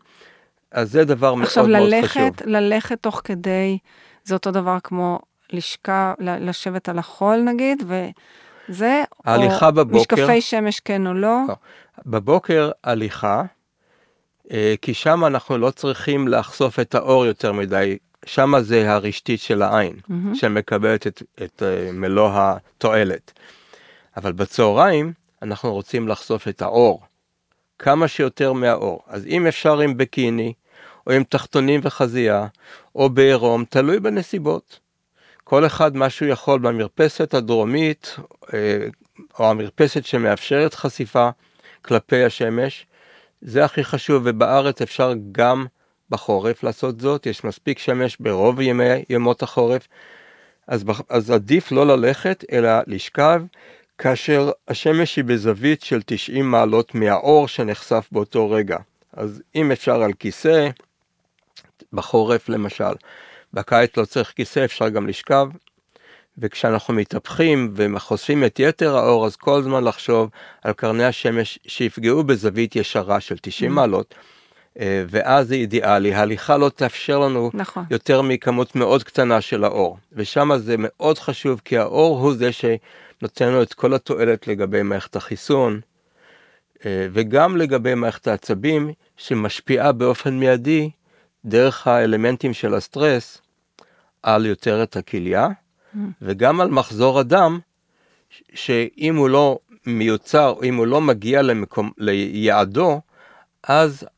אז 0.72 0.92
זה 0.92 1.04
דבר 1.04 1.34
מאוד 1.34 1.48
מאוד 1.56 1.68
ללכת, 1.68 2.08
חשוב. 2.08 2.22
עכשיו 2.22 2.50
ללכת 2.50 3.02
תוך 3.02 3.20
כדי, 3.24 3.78
זה 4.24 4.34
אותו 4.34 4.50
דבר 4.50 4.78
כמו 4.84 5.18
לשכה, 5.52 6.14
לשבת 6.18 6.88
על 6.88 6.98
החול 6.98 7.36
נגיד, 7.36 7.82
וזה, 8.68 9.02
ההליכה 9.24 9.66
או 9.66 9.72
בבוקר, 9.72 10.16
משקפי 10.16 10.40
שמש 10.40 10.80
כן 10.80 11.06
או 11.06 11.14
לא. 11.14 11.40
לא. 11.48 11.54
בבוקר 12.06 12.70
הליכה, 12.84 13.42
אה, 14.50 14.74
כי 14.82 14.94
שם 14.94 15.24
אנחנו 15.24 15.58
לא 15.58 15.70
צריכים 15.70 16.28
לחשוף 16.28 16.80
את 16.80 16.94
האור 16.94 17.26
יותר 17.26 17.52
מדי, 17.52 17.98
שם 18.26 18.54
זה 18.60 18.92
הרשתית 18.92 19.40
של 19.40 19.62
העין, 19.62 19.96
mm-hmm. 19.96 20.34
שמקבלת 20.34 21.06
את, 21.06 21.22
את 21.42 21.62
uh, 21.62 21.92
מלוא 21.92 22.30
התועלת. 22.34 23.32
אבל 24.16 24.32
בצהריים 24.32 25.12
אנחנו 25.42 25.72
רוצים 25.72 26.08
לחשוף 26.08 26.48
את 26.48 26.62
האור, 26.62 27.02
כמה 27.78 28.08
שיותר 28.08 28.52
מהאור. 28.52 29.02
אז 29.06 29.26
אם 29.26 29.46
אפשר 29.46 29.80
עם 29.80 29.96
בקיני, 29.96 30.52
או 31.06 31.12
עם 31.12 31.24
תחתונים 31.24 31.80
וחזייה, 31.82 32.46
או 32.94 33.10
בעירום, 33.10 33.64
תלוי 33.64 34.00
בנסיבות. 34.00 34.80
כל 35.44 35.66
אחד 35.66 35.96
מה 35.96 36.10
שהוא 36.10 36.28
יכול 36.28 36.58
במרפסת 36.58 37.34
הדרומית, 37.34 38.16
אה, 38.54 38.86
או 39.38 39.50
המרפסת 39.50 40.06
שמאפשרת 40.06 40.74
חשיפה 40.74 41.30
כלפי 41.82 42.24
השמש, 42.24 42.86
זה 43.42 43.64
הכי 43.64 43.84
חשוב, 43.84 44.22
ובארץ 44.26 44.82
אפשר 44.82 45.12
גם 45.32 45.66
בחורף 46.12 46.62
לעשות 46.62 47.00
זאת, 47.00 47.26
יש 47.26 47.44
מספיק 47.44 47.78
שמש 47.78 48.16
ברוב 48.20 48.60
ימי, 48.60 49.04
ימות 49.10 49.42
החורף, 49.42 49.88
אז, 50.66 50.84
אז 51.08 51.30
עדיף 51.30 51.72
לא 51.72 51.86
ללכת, 51.86 52.44
אלא 52.52 52.70
לשכב, 52.86 53.42
כאשר 53.98 54.50
השמש 54.68 55.16
היא 55.16 55.24
בזווית 55.24 55.82
של 55.82 56.02
90 56.06 56.50
מעלות 56.50 56.94
מהאור 56.94 57.48
שנחשף 57.48 58.08
באותו 58.12 58.50
רגע. 58.50 58.76
אז 59.12 59.42
אם 59.54 59.72
אפשר 59.72 60.02
על 60.02 60.12
כיסא, 60.12 60.68
בחורף 61.92 62.48
למשל. 62.48 62.92
בקיץ 63.52 63.96
לא 63.96 64.04
צריך 64.04 64.32
כיסא, 64.36 64.64
אפשר 64.64 64.88
גם 64.88 65.06
לשכב. 65.06 65.48
וכשאנחנו 66.38 66.94
מתהפכים 66.94 67.74
וחושפים 67.74 68.44
את 68.44 68.60
יתר 68.60 68.96
האור, 68.96 69.26
אז 69.26 69.36
כל 69.36 69.58
הזמן 69.58 69.84
לחשוב 69.84 70.30
על 70.62 70.72
קרני 70.72 71.04
השמש 71.04 71.58
שיפגעו 71.66 72.24
בזווית 72.24 72.76
ישרה 72.76 73.20
של 73.20 73.36
90 73.40 73.70
mm. 73.70 73.74
מעלות. 73.74 74.14
אה, 74.14 74.41
ואז 74.80 75.48
זה 75.48 75.54
אידיאלי, 75.54 76.14
ההליכה 76.14 76.56
לא 76.56 76.68
תאפשר 76.68 77.18
לנו 77.18 77.50
נכון. 77.54 77.84
יותר 77.90 78.22
מכמות 78.22 78.76
מאוד 78.76 79.02
קטנה 79.02 79.40
של 79.40 79.64
האור. 79.64 79.98
ושם 80.12 80.50
זה 80.56 80.74
מאוד 80.78 81.18
חשוב, 81.18 81.60
כי 81.64 81.78
האור 81.78 82.18
הוא 82.18 82.34
זה 82.34 82.50
שנותן 82.52 83.48
לנו 83.48 83.62
את 83.62 83.74
כל 83.74 83.94
התועלת 83.94 84.48
לגבי 84.48 84.82
מערכת 84.82 85.16
החיסון, 85.16 85.80
אה, 86.86 87.06
וגם 87.12 87.56
לגבי 87.56 87.94
מערכת 87.94 88.26
העצבים, 88.26 88.92
שמשפיעה 89.16 89.92
באופן 89.92 90.34
מיידי 90.38 90.90
דרך 91.44 91.86
האלמנטים 91.86 92.52
של 92.52 92.74
הסטרס 92.74 93.42
על 94.22 94.46
יותר 94.46 94.82
את 94.82 94.96
הכליה, 94.96 95.48
mm. 95.48 95.98
וגם 96.22 96.60
על 96.60 96.68
מחזור 96.68 97.18
הדם, 97.18 97.58
שאם 98.54 99.16
הוא 99.16 99.28
לא 99.28 99.58
מיוצר, 99.86 100.54
אם 100.62 100.76
הוא 100.76 100.86
לא 100.86 101.00
מגיע 101.00 101.42
למקום, 101.42 101.90
ליעדו, 101.98 103.00
אז 103.62 104.02
אה, 104.02 104.08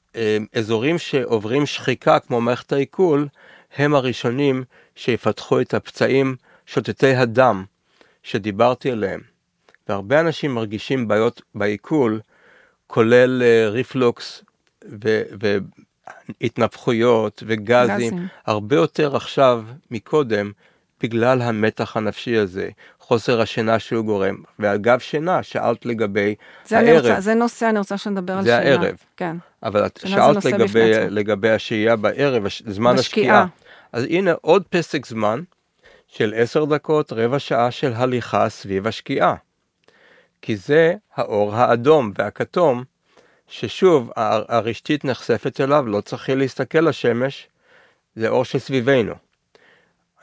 אזורים 0.52 0.98
שעוברים 0.98 1.66
שחיקה 1.66 2.18
כמו 2.18 2.40
מערכת 2.40 2.72
העיכול, 2.72 3.28
הם 3.76 3.94
הראשונים 3.94 4.64
שיפתחו 4.96 5.60
את 5.60 5.74
הפצעים 5.74 6.36
שוטטי 6.66 7.14
הדם 7.14 7.64
שדיברתי 8.22 8.90
עליהם. 8.90 9.20
והרבה 9.88 10.20
אנשים 10.20 10.54
מרגישים 10.54 11.08
בעיות 11.08 11.42
בעיכול 11.54 12.20
כולל 12.86 13.42
אה, 13.42 13.68
ריפלוקס 13.68 14.44
והתנפחויות 16.40 17.42
וגזים, 17.46 17.96
גזים. 17.96 18.26
הרבה 18.46 18.76
יותר 18.76 19.16
עכשיו 19.16 19.64
מקודם, 19.90 20.52
בגלל 21.04 21.42
המתח 21.42 21.96
הנפשי 21.96 22.36
הזה, 22.36 22.68
חוסר 23.00 23.40
השינה 23.40 23.78
שהוא 23.78 24.04
גורם. 24.04 24.36
ואגב 24.58 24.98
שינה, 24.98 25.42
שאלת 25.42 25.86
לגבי 25.86 26.34
זה, 26.66 26.78
הערב, 26.78 27.06
רוצה, 27.06 27.20
זה 27.20 27.34
נושא, 27.34 27.68
אני 27.68 27.78
רוצה 27.78 27.98
שנדבר 27.98 28.32
על 28.32 28.44
זה 28.44 28.58
שינה. 28.58 28.70
הערב. 28.70 28.96
כן. 29.16 29.36
אבל 29.62 29.86
את 29.86 29.98
זה 30.02 30.08
שאלת 30.08 30.44
לגבי. 30.44 30.92
לגבי 31.10 31.50
השהייה 31.50 31.96
בערב, 31.96 32.44
זמן. 32.66 32.94
השקיעה. 32.98 33.46
אז 33.92 34.04
הנה 34.04 34.32
עוד 34.40 34.62
פסק 34.70 35.06
זמן 35.06 35.42
של 36.08 36.34
עשר 36.36 36.64
דקות, 36.64 37.12
רבע 37.12 37.38
שעה 37.38 37.70
של 37.70 37.92
הליכה 37.94 38.48
סביב 38.48 38.86
השקיעה. 38.86 39.34
כי 40.42 40.56
זה 40.56 40.94
האור 41.16 41.54
האדום 41.54 42.12
והכתום, 42.18 42.84
ששוב, 43.48 44.10
הרשתית 44.16 45.04
נחשפת 45.04 45.60
אליו, 45.60 45.86
לא 45.86 46.00
צריך 46.00 46.30
להסתכל 46.30 46.80
לשמש, 46.80 47.48
זה 48.16 48.28
אור 48.28 48.44
שסביבנו. 48.44 49.14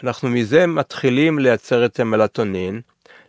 אנחנו 0.04 0.30
מזה 0.30 0.68
מתחילים 0.68 1.40
לייצר 1.40 1.86
את 1.86 2.00
המלטונין, 2.00 2.82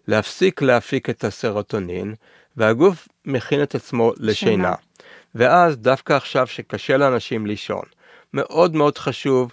להפסיק 0.09 0.63
להפיק 0.63 1.11
את 1.11 1.25
הסרוטונין, 1.25 2.15
והגוף 2.57 3.09
מכין 3.25 3.63
את 3.63 3.75
עצמו 3.75 4.13
לשינה. 4.17 4.53
שינה. 4.53 4.75
ואז 5.35 5.77
דווקא 5.77 6.13
עכשיו 6.13 6.47
שקשה 6.47 6.97
לאנשים 6.97 7.47
לישון, 7.47 7.85
מאוד 8.35 8.75
מאוד 8.75 8.99
חשוב, 8.99 9.53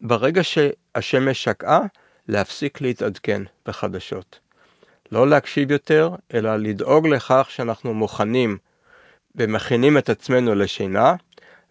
ברגע 0.00 0.40
שהשמש 0.44 1.44
שקעה, 1.44 1.80
להפסיק 2.28 2.80
להתעדכן 2.80 3.42
בחדשות. 3.66 4.38
לא 5.12 5.28
להקשיב 5.28 5.70
יותר, 5.70 6.10
אלא 6.34 6.56
לדאוג 6.56 7.06
לכך 7.06 7.46
שאנחנו 7.50 7.94
מוכנים 7.94 8.58
ומכינים 9.36 9.98
את 9.98 10.08
עצמנו 10.08 10.54
לשינה, 10.54 11.14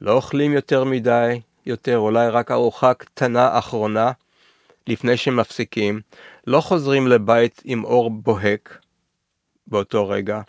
לא 0.01 0.11
אוכלים 0.11 0.53
יותר 0.53 0.83
מדי, 0.83 1.41
יותר, 1.65 1.97
אולי 1.97 2.29
רק 2.29 2.51
ארוחה 2.51 2.93
קטנה 2.93 3.57
אחרונה 3.57 4.11
לפני 4.87 5.17
שמפסיקים, 5.17 6.01
לא 6.47 6.61
חוזרים 6.61 7.07
לבית 7.07 7.61
עם 7.65 7.83
אור 7.83 8.09
בוהק 8.09 8.77
באותו 9.67 10.09
רגע, 10.09 10.41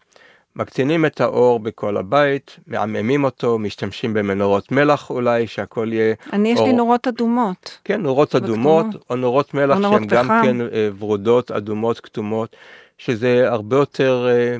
מקטינים 0.56 1.06
את 1.06 1.20
האור 1.20 1.60
בכל 1.60 1.96
הבית, 1.96 2.56
מעממים 2.66 3.24
אותו, 3.24 3.58
משתמשים 3.58 4.14
במנורות 4.14 4.72
מלח 4.72 5.10
אולי, 5.10 5.46
שהכל 5.46 5.88
יהיה... 5.92 6.14
אני, 6.32 6.48
יש 6.52 6.60
לי 6.60 6.66
אור- 6.66 6.76
נורות 6.76 7.06
אדומות. 7.06 7.78
כן, 7.84 8.00
נורות 8.02 8.34
אדומות, 8.34 8.86
וכתומות. 8.86 9.10
או 9.10 9.16
נורות 9.16 9.54
מלח 9.54 9.76
או 9.76 9.80
נורות 9.82 9.98
שהן 9.98 10.06
גם 10.08 10.24
פחם. 10.24 10.40
כן 10.44 10.60
אה, 10.60 10.88
ורודות, 10.98 11.50
אדומות, 11.50 12.00
כתומות, 12.00 12.56
שזה 12.98 13.48
הרבה 13.50 13.76
יותר 13.76 14.26
אה, 14.30 14.56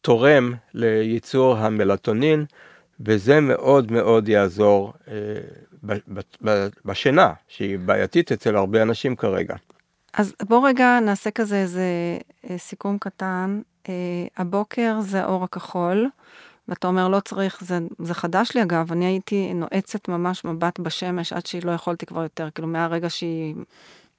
תורם 0.00 0.52
לייצור 0.74 1.56
המלטונין, 1.56 2.44
וזה 3.00 3.40
מאוד 3.40 3.92
מאוד 3.92 4.28
יעזור 4.28 4.92
אה, 5.08 5.14
בשינה, 6.84 7.32
שהיא 7.48 7.78
בעייתית 7.78 8.32
אצל 8.32 8.56
הרבה 8.56 8.82
אנשים 8.82 9.16
כרגע. 9.16 9.54
אז 10.14 10.34
בוא 10.42 10.68
רגע 10.68 11.00
נעשה 11.00 11.30
כזה 11.30 11.56
איזה 11.56 11.84
אה, 12.50 12.58
סיכום 12.58 12.98
קטן. 12.98 13.60
אה, 13.88 13.94
הבוקר 14.36 15.00
זה 15.00 15.22
האור 15.22 15.44
הכחול, 15.44 16.08
ואתה 16.68 16.86
אומר 16.86 17.08
לא 17.08 17.20
צריך, 17.20 17.64
זה, 17.64 17.78
זה 17.98 18.14
חדש 18.14 18.50
לי 18.54 18.62
אגב, 18.62 18.92
אני 18.92 19.06
הייתי 19.06 19.54
נועצת 19.54 20.08
ממש 20.08 20.44
מבט 20.44 20.78
בשמש 20.80 21.32
עד 21.32 21.46
שהיא 21.46 21.62
לא 21.64 21.70
יכולתי 21.70 22.06
כבר 22.06 22.22
יותר, 22.22 22.48
כאילו 22.50 22.68
מהרגע 22.68 23.10
שהיא 23.10 23.54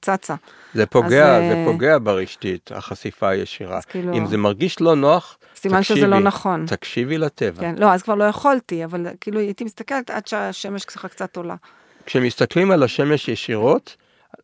צצה. 0.02 0.34
זה 0.74 0.86
פוגע, 0.86 1.36
אז, 1.36 1.42
זה 1.42 1.56
אה, 1.56 1.64
פוגע 1.66 1.98
ברשתית, 2.02 2.72
החשיפה 2.74 3.28
הישירה. 3.28 3.78
אז 3.78 3.84
כאילו, 3.84 4.16
אם 4.16 4.26
זה 4.26 4.36
מרגיש 4.36 4.80
לא 4.80 4.96
נוח, 4.96 5.38
סימן 5.56 5.82
שזה 5.82 5.94
תקשיבי, 5.94 6.10
לא 6.10 6.20
נכון. 6.20 6.66
תקשיבי 6.66 7.18
לטבע. 7.18 7.60
כן, 7.60 7.74
לא, 7.78 7.92
אז 7.92 8.02
כבר 8.02 8.14
לא 8.14 8.24
יכולתי, 8.24 8.84
אבל 8.84 9.06
כאילו 9.20 9.40
הייתי 9.40 9.64
מסתכלת 9.64 10.10
עד 10.10 10.26
שהשמש 10.26 10.84
ככה 10.84 11.08
קצת 11.08 11.36
עולה. 11.36 11.54
כשמסתכלים 12.06 12.70
על 12.70 12.82
השמש 12.82 13.28
ישירות, 13.28 13.96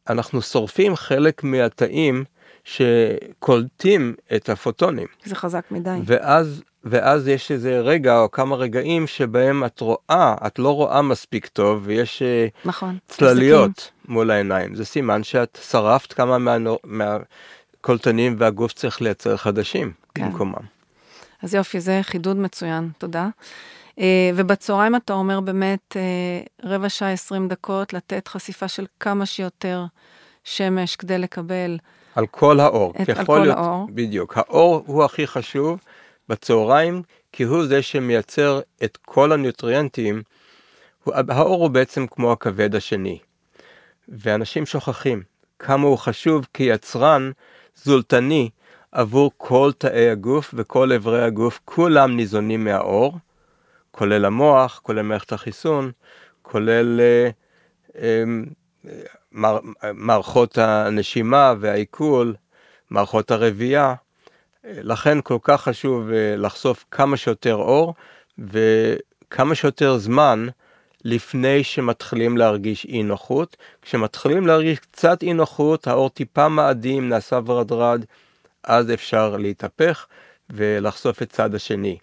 אנחנו 0.08 0.42
שורפים 0.42 0.96
חלק 0.96 1.44
מהתאים 1.44 2.24
שקולטים 2.64 4.14
את 4.36 4.48
הפוטונים. 4.48 5.06
זה 5.24 5.34
חזק 5.34 5.64
מדי. 5.70 5.98
ואז, 6.04 6.62
ואז 6.90 7.28
יש 7.28 7.52
איזה 7.52 7.80
רגע 7.80 8.18
או 8.18 8.30
כמה 8.30 8.56
רגעים 8.56 9.06
שבהם 9.06 9.64
את 9.64 9.80
רואה, 9.80 10.34
את 10.46 10.58
לא 10.58 10.74
רואה 10.74 11.02
מספיק 11.02 11.46
טוב, 11.46 11.82
ויש 11.84 12.22
אה, 12.22 12.46
נכון. 12.64 12.98
צלליות 13.08 13.90
מול 14.08 14.30
העיניים. 14.30 14.74
זה 14.74 14.84
סימן 14.84 15.22
שאת 15.24 15.58
שרפת 15.70 16.12
כמה 16.12 16.36
מהקולטנים 16.84 18.36
והגוף 18.38 18.72
צריך 18.72 19.02
לייצר 19.02 19.36
חדשים 19.36 19.92
כן. 20.14 20.24
במקומם. 20.30 20.76
אז 21.42 21.54
יופי, 21.54 21.80
זה 21.80 22.00
חידוד 22.02 22.36
מצוין, 22.36 22.90
תודה. 22.98 23.28
Uh, 23.96 23.98
ובצהריים 24.34 24.96
אתה 24.96 25.12
אומר 25.12 25.40
באמת 25.40 25.96
uh, 25.96 26.66
רבע 26.68 26.88
שעה, 26.88 27.12
20 27.12 27.48
דקות, 27.48 27.92
לתת 27.92 28.28
חשיפה 28.28 28.68
של 28.68 28.86
כמה 29.00 29.26
שיותר 29.26 29.84
שמש 30.44 30.96
כדי 30.96 31.18
לקבל. 31.18 31.78
על 32.14 32.26
כל 32.26 32.60
האור. 32.60 32.92
את- 33.02 33.08
על 33.08 33.14
ככל 33.14 33.24
כל 33.24 33.42
יותר- 33.46 33.58
האור. 33.60 33.86
בדיוק. 33.94 34.38
האור 34.38 34.82
הוא 34.86 35.04
הכי 35.04 35.26
חשוב 35.26 35.78
בצהריים, 36.28 37.02
כי 37.32 37.42
הוא 37.42 37.66
זה 37.66 37.82
שמייצר 37.82 38.60
את 38.84 38.98
כל 39.04 39.32
הניוטריאנטים. 39.32 40.22
הוא- 41.04 41.14
האור 41.28 41.62
הוא 41.62 41.70
בעצם 41.70 42.06
כמו 42.06 42.32
הכבד 42.32 42.74
השני. 42.74 43.18
ואנשים 44.08 44.66
שוכחים 44.66 45.22
כמה 45.58 45.86
הוא 45.86 45.98
חשוב 45.98 46.46
כיצרן 46.54 47.30
זולטני 47.76 48.50
עבור 48.92 49.30
כל 49.36 49.70
תאי 49.78 50.10
הגוף 50.10 50.54
וכל 50.56 50.92
אברי 50.92 51.22
הגוף, 51.24 51.60
כולם 51.64 52.16
ניזונים 52.16 52.64
מהאור, 52.64 53.18
כולל 53.90 54.24
המוח, 54.24 54.80
כולל 54.82 55.02
מערכת 55.02 55.32
החיסון, 55.32 55.90
כולל 56.42 57.00
אה, 57.00 57.30
אה, 58.02 58.24
מער- 59.32 59.60
מערכות 59.94 60.58
הנשימה 60.58 61.54
והעיכול, 61.60 62.34
מערכות 62.90 63.30
הרבייה. 63.30 63.94
לכן 64.66 65.18
כל 65.20 65.38
כך 65.42 65.62
חשוב 65.62 66.10
אה, 66.10 66.36
לחשוף 66.36 66.84
כמה 66.90 67.16
שיותר 67.16 67.54
אור 67.54 67.94
וכמה 68.38 69.54
שיותר 69.54 69.98
זמן 69.98 70.46
לפני 71.04 71.64
שמתחילים 71.64 72.36
להרגיש 72.36 72.84
אי 72.84 73.02
נוחות. 73.02 73.56
כשמתחילים 73.82 74.46
להרגיש 74.46 74.78
קצת 74.78 75.22
אי 75.22 75.32
נוחות, 75.32 75.86
האור 75.86 76.10
טיפה 76.10 76.48
מאדים, 76.48 77.08
נעשה 77.08 77.40
ורדרד, 77.46 78.04
אז 78.64 78.92
אפשר 78.92 79.36
להתהפך 79.36 80.06
ולחשוף 80.50 81.22
את 81.22 81.32
צד 81.32 81.54
השני. 81.54 81.98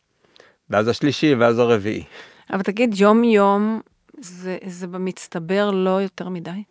ואז 0.70 0.88
השלישי 0.88 1.36
ואז 1.36 1.60
הרביעי. 1.60 2.04
אבל 2.50 2.62
תגיד, 2.62 2.94
יום-יום 2.98 3.82
זה, 4.20 4.58
זה 4.66 4.88
במצטבר 4.88 5.72
לא 5.72 6.02
יותר 6.02 6.30
מדי? 6.30 6.64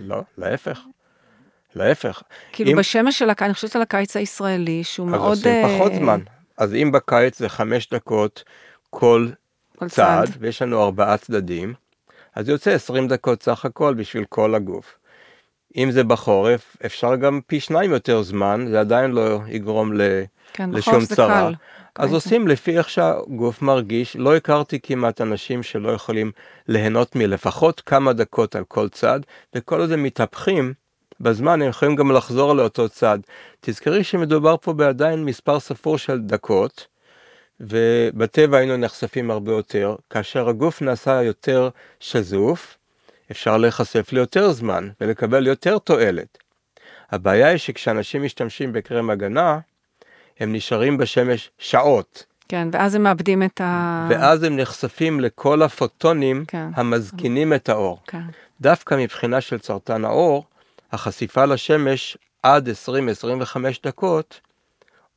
לא, 0.00 0.22
להפך. 0.38 0.80
להפך. 1.74 2.22
כאילו 2.52 2.70
אם- 2.70 2.76
בשמש 2.76 3.18
של 3.18 3.30
הקיץ, 3.30 3.44
אני 3.46 3.54
חושבת 3.54 3.76
על 3.76 3.82
הקיץ 3.82 4.16
הישראלי, 4.16 4.84
שהוא 4.84 5.06
אז 5.06 5.12
מאוד... 5.12 5.28
עושים 5.30 5.66
פחות 5.78 5.92
אה, 5.92 5.98
זמן. 5.98 6.20
אז 6.58 6.74
אם 6.74 6.92
בקיץ 6.92 7.38
זה 7.38 7.48
חמש 7.48 7.88
דקות 7.88 8.44
כל 8.90 9.28
כל 9.78 9.88
צעד, 9.88 10.26
צעד. 10.26 10.36
ויש 10.40 10.62
לנו 10.62 10.82
ארבעה 10.82 11.16
צדדים, 11.16 11.74
אז 12.34 12.48
יוצא 12.48 12.70
20 12.70 13.08
דקות 13.08 13.42
סך 13.42 13.64
הכל 13.64 13.94
בשביל 13.94 14.24
כל 14.28 14.54
הגוף. 14.54 14.94
אם 15.76 15.90
זה 15.90 16.04
בחורף, 16.04 16.76
אפשר 16.86 17.16
גם 17.16 17.40
פי 17.46 17.60
שניים 17.60 17.90
יותר 17.90 18.22
זמן, 18.22 18.66
זה 18.70 18.80
עדיין 18.80 19.10
לא 19.10 19.40
יגרום 19.48 19.92
ל... 19.94 20.00
כן, 20.52 20.70
לשום 20.70 21.04
צרה. 21.06 21.48
קל. 21.48 21.54
אז. 22.04 22.12
עושים 22.12 22.48
לפי 22.48 22.78
איך 22.78 22.88
שהגוף 22.90 23.62
מרגיש. 23.62 24.16
לא 24.16 24.36
הכרתי 24.36 24.80
כמעט 24.82 25.20
אנשים 25.20 25.62
שלא 25.62 25.90
יכולים 25.92 26.32
ליהנות 26.68 27.16
מלפחות 27.16 27.80
כמה 27.86 28.12
דקות 28.12 28.56
על 28.56 28.64
כל 28.64 28.88
צד, 28.88 29.20
וכל 29.54 29.80
עוד 29.80 29.92
הם 29.92 30.02
מתהפכים, 30.02 30.72
בזמן 31.20 31.62
הם 31.62 31.68
יכולים 31.68 31.96
גם 31.96 32.12
לחזור 32.12 32.52
לאותו 32.52 32.88
צד. 32.88 33.18
תזכרי 33.60 34.04
שמדובר 34.04 34.56
פה 34.60 34.72
בעדיין 34.72 35.24
מספר 35.24 35.60
ספור 35.60 35.98
של 35.98 36.20
דקות, 36.20 36.86
ובטבע 37.60 38.58
היינו 38.58 38.76
נחשפים 38.76 39.30
הרבה 39.30 39.52
יותר. 39.52 39.96
כאשר 40.10 40.48
הגוף 40.48 40.82
נעשה 40.82 41.22
יותר 41.22 41.68
שזוף, 42.00 42.76
אפשר 43.30 43.56
להיחשף 43.56 44.12
ליותר 44.12 44.52
זמן 44.52 44.88
ולקבל 45.00 45.46
יותר 45.46 45.78
תועלת. 45.78 46.38
הבעיה 47.10 47.48
היא 47.48 47.58
שכשאנשים 47.58 48.22
משתמשים 48.22 48.72
בקרם 48.72 49.10
הגנה, 49.10 49.58
הם 50.40 50.52
נשארים 50.52 50.98
בשמש 50.98 51.50
שעות, 51.58 52.24
כן, 52.50 52.68
ואז 52.72 52.94
הם 52.94 53.02
מאבדים 53.02 53.42
את 53.42 53.60
ה... 53.60 54.06
ואז 54.10 54.42
הם 54.42 54.56
נחשפים 54.56 55.20
לכל 55.20 55.62
הפוטונים 55.62 56.44
כן. 56.48 56.68
המזקינים 56.74 57.54
את 57.54 57.68
האור. 57.68 58.00
כן. 58.06 58.22
דווקא 58.60 58.94
מבחינה 58.94 59.40
של 59.40 59.58
סרטן 59.58 60.04
העור, 60.04 60.44
החשיפה 60.92 61.44
לשמש 61.44 62.18
עד 62.42 62.68
20-25 62.68 62.72
דקות 63.84 64.40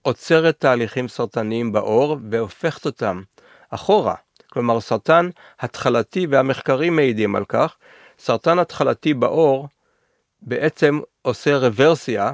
עוצרת 0.02 0.60
תהליכים 0.60 1.08
סרטניים 1.08 1.72
בעור 1.72 2.18
והופכת 2.30 2.86
אותם 2.86 3.22
אחורה. 3.70 4.16
כלומר, 4.50 4.80
סרטן 4.80 5.30
התחלתי, 5.60 6.28
והמחקרים 6.30 6.96
מעידים 6.96 7.36
על 7.36 7.46
כך, 7.46 7.76
סרטן 8.20 8.60
התחלתי 8.60 9.14
בעור 9.14 9.68
בעצם 10.42 11.00
עושה 11.22 11.58
רוורסיה 11.58 12.32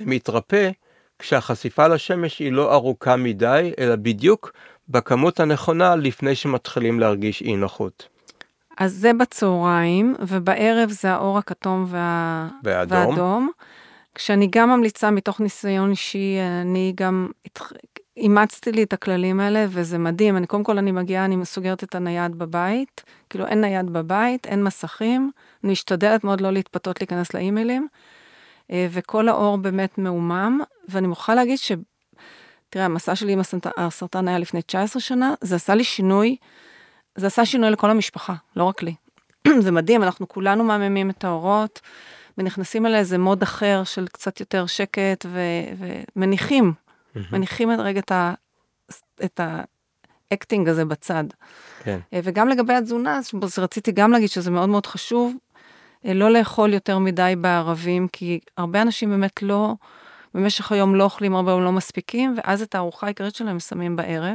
ומתרפא 0.00 0.70
כשהחשיפה 1.18 1.86
לשמש 1.86 2.38
היא 2.38 2.52
לא 2.52 2.74
ארוכה 2.74 3.16
מדי, 3.16 3.72
אלא 3.78 3.96
בדיוק 3.96 4.52
בכמות 4.88 5.40
הנכונה 5.40 5.96
לפני 5.96 6.34
שמתחילים 6.34 7.00
להרגיש 7.00 7.42
אי 7.42 7.56
נוחות. 7.56 8.08
אז 8.78 8.92
זה 8.92 9.12
בצהריים, 9.12 10.14
ובערב 10.20 10.90
זה 10.90 11.10
האור 11.10 11.38
הכתום 11.38 11.84
וה... 11.88 12.48
והאדום. 12.64 12.98
והאדום. 12.98 13.50
כשאני 14.14 14.48
גם 14.50 14.70
ממליצה 14.70 15.10
מתוך 15.10 15.40
ניסיון 15.40 15.90
אישי, 15.90 16.36
אני 16.62 16.92
גם 16.96 17.28
אימצתי 18.16 18.72
לי 18.72 18.82
את 18.82 18.92
הכללים 18.92 19.40
האלה, 19.40 19.66
וזה 19.68 19.98
מדהים. 19.98 20.36
אני, 20.36 20.46
קודם 20.46 20.64
כל, 20.64 20.78
אני 20.78 20.92
מגיעה, 20.92 21.24
אני 21.24 21.44
סוגרת 21.44 21.84
את 21.84 21.94
הנייד 21.94 22.38
בבית, 22.38 23.04
כאילו 23.30 23.46
אין 23.46 23.60
נייד 23.60 23.90
בבית, 23.90 24.46
אין 24.46 24.64
מסכים, 24.64 25.30
אני 25.64 25.72
משתדלת 25.72 26.24
מאוד 26.24 26.40
לא 26.40 26.50
להתפתות 26.50 27.00
להיכנס 27.00 27.34
לאימיילים, 27.34 27.88
אה, 28.70 28.86
וכל 28.90 29.28
האור 29.28 29.58
באמת 29.58 29.98
מעומם, 29.98 30.60
ואני 30.88 31.06
מוכרחה 31.06 31.34
להגיד 31.34 31.58
ש... 31.58 31.72
תראה, 32.70 32.84
המסע 32.84 33.14
שלי 33.14 33.32
עם 33.32 33.40
הסרטן 33.76 34.28
היה 34.28 34.38
לפני 34.38 34.62
19 34.62 35.00
שנה, 35.00 35.34
זה 35.40 35.56
עשה 35.56 35.74
לי 35.74 35.84
שינוי, 35.84 36.36
זה 37.20 37.26
עשה 37.26 37.44
שינוי 37.44 37.70
לכל 37.70 37.90
המשפחה, 37.90 38.34
לא 38.56 38.64
רק 38.64 38.82
לי. 38.82 38.94
זה 39.64 39.70
מדהים, 39.70 40.02
אנחנו 40.02 40.28
כולנו 40.28 40.64
מהממים 40.64 41.10
את 41.10 41.24
האורות, 41.24 41.80
ונכנסים 42.38 42.86
אל 42.86 42.94
איזה 42.94 43.18
מוד 43.18 43.42
אחר 43.42 43.84
של 43.84 44.06
קצת 44.06 44.40
יותר 44.40 44.66
שקט, 44.66 45.26
ו- 45.28 45.86
ומניחים, 46.16 46.72
מניחים 47.32 47.70
רגע 47.70 48.00
את 48.00 48.12
ה... 48.12 48.34
את 49.24 49.40
האקטינג 50.30 50.68
הזה 50.68 50.84
בצד. 50.84 51.24
כן. 51.82 51.98
אה, 52.12 52.20
וגם 52.24 52.48
לגבי 52.48 52.74
התזונה, 52.74 53.18
אז 53.18 53.58
רציתי 53.58 53.92
גם 53.92 54.12
להגיד 54.12 54.28
שזה 54.28 54.50
מאוד 54.50 54.68
מאוד 54.68 54.86
חשוב, 54.86 55.34
אה, 56.06 56.14
לא 56.14 56.30
לאכול 56.30 56.74
יותר 56.74 56.98
מדי 56.98 57.34
בערבים, 57.38 58.08
כי 58.08 58.40
הרבה 58.56 58.82
אנשים 58.82 59.10
באמת 59.10 59.42
לא, 59.42 59.74
במשך 60.34 60.72
היום 60.72 60.94
לא 60.94 61.04
אוכלים 61.04 61.34
הרבה 61.34 61.52
או 61.52 61.60
לא 61.60 61.72
מספיקים, 61.72 62.34
ואז 62.36 62.62
את 62.62 62.74
הארוחה 62.74 63.06
העיקרית 63.06 63.34
שלהם 63.34 63.58
שמים 63.58 63.96
בערב. 63.96 64.34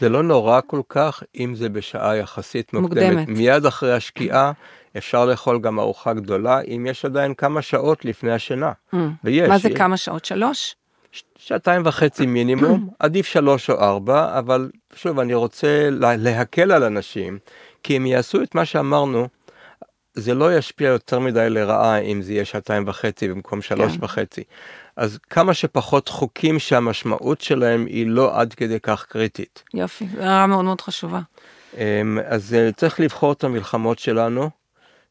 זה 0.00 0.08
לא 0.08 0.22
נורא 0.22 0.60
כל 0.66 0.80
כך 0.88 1.22
אם 1.40 1.54
זה 1.54 1.68
בשעה 1.68 2.16
יחסית 2.16 2.72
מוקדמת. 2.74 3.12
מוקדמת. 3.12 3.28
מיד 3.28 3.66
אחרי 3.66 3.92
השקיעה 3.92 4.52
אפשר 4.96 5.24
לאכול 5.26 5.58
גם 5.60 5.78
ארוחה 5.80 6.12
גדולה 6.14 6.60
אם 6.60 6.86
יש 6.90 7.04
עדיין 7.04 7.34
כמה 7.34 7.62
שעות 7.62 8.04
לפני 8.04 8.32
השינה. 8.32 8.72
ויש. 9.24 9.48
מה 9.48 9.58
זה 9.58 9.68
כמה 9.70 9.96
שעות? 9.96 10.24
שלוש? 10.24 10.76
שעתיים 11.38 11.82
וחצי 11.84 12.26
מינימום, 12.26 12.88
עדיף 12.98 13.26
שלוש 13.26 13.70
או 13.70 13.80
ארבע, 13.80 14.38
אבל 14.38 14.70
שוב, 14.94 15.18
אני 15.20 15.34
רוצה 15.34 15.88
לה- 15.90 16.16
להקל 16.16 16.72
על 16.72 16.82
אנשים, 16.84 17.38
כי 17.82 17.96
אם 17.96 18.06
יעשו 18.06 18.42
את 18.42 18.54
מה 18.54 18.64
שאמרנו, 18.64 19.28
זה 20.14 20.34
לא 20.34 20.56
ישפיע 20.56 20.88
יותר 20.88 21.18
מדי 21.18 21.50
לרעה 21.50 21.98
אם 21.98 22.22
זה 22.22 22.32
יהיה 22.32 22.44
שעתיים 22.44 22.84
וחצי 22.86 23.28
במקום 23.28 23.62
שלוש 23.62 23.92
כן. 23.96 24.04
וחצי. 24.04 24.42
אז 24.96 25.18
כמה 25.30 25.54
שפחות 25.54 26.08
חוקים 26.08 26.58
שהמשמעות 26.58 27.40
שלהם 27.40 27.86
היא 27.86 28.06
לא 28.06 28.40
עד 28.40 28.54
כדי 28.54 28.80
כך 28.80 29.06
קריטית. 29.08 29.62
יופי, 29.74 30.06
זו 30.16 30.22
הערה 30.22 30.46
מאוד 30.46 30.64
מאוד 30.64 30.80
חשובה. 30.80 31.20
אמ, 31.76 32.18
אז 32.26 32.54
אה, 32.54 32.72
צריך 32.72 33.00
לבחור 33.00 33.32
את 33.32 33.44
המלחמות 33.44 33.98
שלנו, 33.98 34.50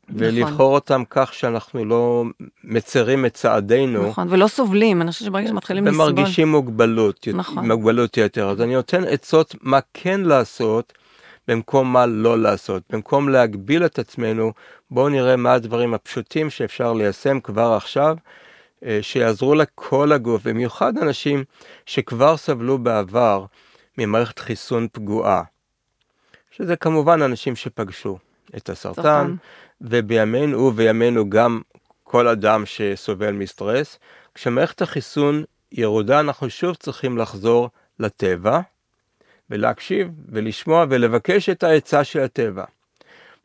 ולבחור 0.10 0.74
אותם 0.76 1.04
כך 1.10 1.34
שאנחנו 1.34 1.86
לא 1.86 2.24
מצרים 2.64 3.26
את 3.26 3.34
צעדינו. 3.34 4.08
נכון, 4.10 4.28
ולא 4.30 4.48
סובלים, 4.48 5.02
אני 5.02 5.12
חושבת 5.12 5.26
שברגע 5.26 5.48
שמתחילים 5.48 5.88
לסבול... 5.88 6.10
ומרגישים 6.10 6.48
מוגבלות, 6.48 7.28
נכון. 7.34 7.72
מוגבלות 7.72 8.18
יתר. 8.18 8.50
אז 8.50 8.62
אני 8.62 8.76
נותן 8.76 9.04
עצות 9.04 9.56
מה 9.62 9.80
כן 9.94 10.22
לעשות 10.22 10.94
במקום 11.48 11.94
מה 11.94 12.06
לא 12.06 12.40
לעשות. 12.40 12.84
במקום 12.90 13.30
להגביל 13.30 13.86
את 13.86 14.00
עצמנו, 14.00 14.52
בואו 14.92 15.10
נראה 15.10 15.36
מה 15.36 15.54
הדברים 15.54 15.94
הפשוטים 15.94 16.50
שאפשר 16.50 16.94
ליישם 16.94 17.40
כבר 17.40 17.74
עכשיו, 17.74 18.18
שיעזרו 19.02 19.56
לכל 19.56 20.12
הגוף, 20.12 20.48
במיוחד 20.48 20.98
אנשים 20.98 21.44
שכבר 21.86 22.38
סבלו 22.38 22.78
בעבר 22.78 23.46
ממערכת 23.98 24.40
חיסון 24.40 24.88
פגועה. 24.92 25.44
שזה 26.52 26.76
כמובן 26.76 27.22
אנשים 27.22 27.56
שפגשו 27.56 28.18
את 28.58 28.70
הסרטן, 28.70 29.02
סרטן. 29.02 29.36
ובימינו 29.82 30.58
ובימינו 30.58 31.30
גם 31.30 31.62
כל 32.04 32.28
אדם 32.28 32.64
שסובל 32.66 33.32
מסטרס. 33.32 34.00
כשמערכת 34.36 34.82
החיסון 34.82 35.44
ירודה, 35.72 36.20
אנחנו 36.20 36.50
שוב 36.50 36.76
צריכים 36.76 37.18
לחזור 37.18 37.70
לטבע, 38.00 38.60
ולהקשיב, 39.50 40.08
ולשמוע, 40.30 40.86
ולבקש 40.90 41.50
את 41.50 41.64
העצה 41.64 42.04
של 42.04 42.20
הטבע. 42.20 42.64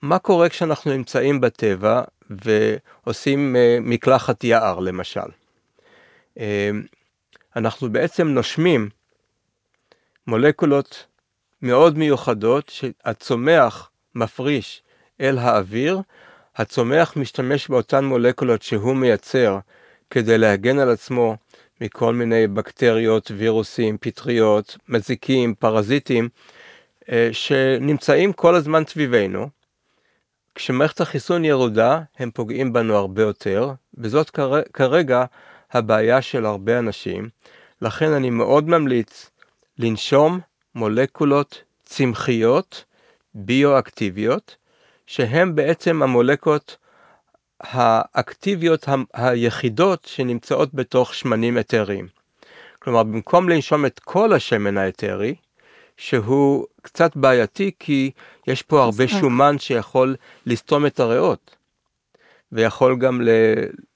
מה 0.02 0.18
קורה 0.18 0.48
כשאנחנו 0.48 0.92
נמצאים 0.92 1.40
בטבע 1.40 2.02
ועושים 2.30 3.56
אה, 3.56 3.78
מקלחת 3.80 4.44
יער, 4.44 4.78
למשל? 4.78 5.20
אה, 6.38 6.70
אנחנו 7.56 7.92
בעצם 7.92 8.28
נושמים 8.28 8.88
מולקולות 10.26 11.06
מאוד 11.62 11.98
מיוחדות 11.98 12.68
שהצומח 12.68 13.90
מפריש 14.14 14.82
אל 15.20 15.38
האוויר, 15.38 16.00
הצומח 16.56 17.16
משתמש 17.16 17.68
באותן 17.68 18.04
מולקולות 18.04 18.62
שהוא 18.62 18.96
מייצר 18.96 19.58
כדי 20.10 20.38
להגן 20.38 20.78
על 20.78 20.90
עצמו 20.90 21.36
מכל 21.80 22.14
מיני 22.14 22.46
בקטריות, 22.46 23.30
וירוסים, 23.36 23.98
פטריות, 24.00 24.76
מזיקים, 24.88 25.54
פרזיטים, 25.54 26.28
אה, 27.12 27.28
שנמצאים 27.32 28.32
כל 28.32 28.54
הזמן 28.54 28.82
סביבנו. 28.86 29.59
כשמערכת 30.60 31.00
החיסון 31.00 31.44
ירודה, 31.44 32.00
הם 32.18 32.30
פוגעים 32.30 32.72
בנו 32.72 32.96
הרבה 32.96 33.22
יותר, 33.22 33.72
וזאת 33.94 34.30
כר- 34.30 34.62
כרגע 34.72 35.24
הבעיה 35.72 36.22
של 36.22 36.46
הרבה 36.46 36.78
אנשים. 36.78 37.28
לכן 37.82 38.12
אני 38.12 38.30
מאוד 38.30 38.68
ממליץ 38.68 39.30
לנשום 39.78 40.40
מולקולות 40.74 41.62
צמחיות 41.84 42.84
ביואקטיביות, 43.34 44.56
שהן 45.06 45.54
בעצם 45.54 46.02
המולקולות 46.02 46.76
האקטיביות 47.60 48.88
היחידות 49.12 50.04
שנמצאות 50.04 50.74
בתוך 50.74 51.14
שמנים 51.14 51.58
אתריים. 51.58 52.08
כלומר, 52.78 53.02
במקום 53.02 53.48
לנשום 53.48 53.86
את 53.86 53.98
כל 53.98 54.32
השמן 54.32 54.78
האתרי, 54.78 55.34
שהוא 56.00 56.66
קצת 56.82 57.16
בעייתי 57.16 57.70
כי 57.78 58.10
יש 58.46 58.62
פה 58.62 58.82
הרבה 58.82 59.08
שומן 59.08 59.58
שיכול 59.58 60.16
לסתום 60.46 60.86
את 60.86 61.00
הריאות, 61.00 61.56
ויכול 62.52 62.98
גם 62.98 63.22
ל... 63.22 63.28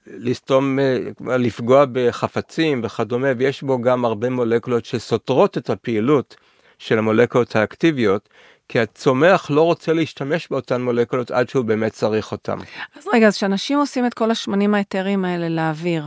לסתום, 0.06 0.78
אה, 0.78 1.36
לפגוע 1.36 1.84
בחפצים 1.92 2.80
וכדומה, 2.84 3.28
ויש 3.38 3.62
בו 3.62 3.80
גם 3.80 4.04
הרבה 4.04 4.30
מולקולות 4.30 4.84
שסותרות 4.84 5.58
את 5.58 5.70
הפעילות 5.70 6.36
של 6.78 6.98
המולקולות 6.98 7.56
האקטיביות, 7.56 8.28
כי 8.68 8.80
הצומח 8.80 9.50
לא 9.50 9.62
רוצה 9.62 9.92
להשתמש 9.92 10.48
באותן 10.50 10.82
מולקולות 10.82 11.30
עד 11.30 11.48
שהוא 11.48 11.64
באמת 11.64 11.92
צריך 11.92 12.32
אותן. 12.32 12.58
אז 12.96 13.08
רגע, 13.12 13.26
אז 13.26 13.36
כשאנשים 13.36 13.78
עושים 13.78 14.06
את 14.06 14.14
כל 14.14 14.30
השמנים 14.30 14.74
האתריים 14.74 15.24
האלה 15.24 15.48
לאוויר, 15.48 16.04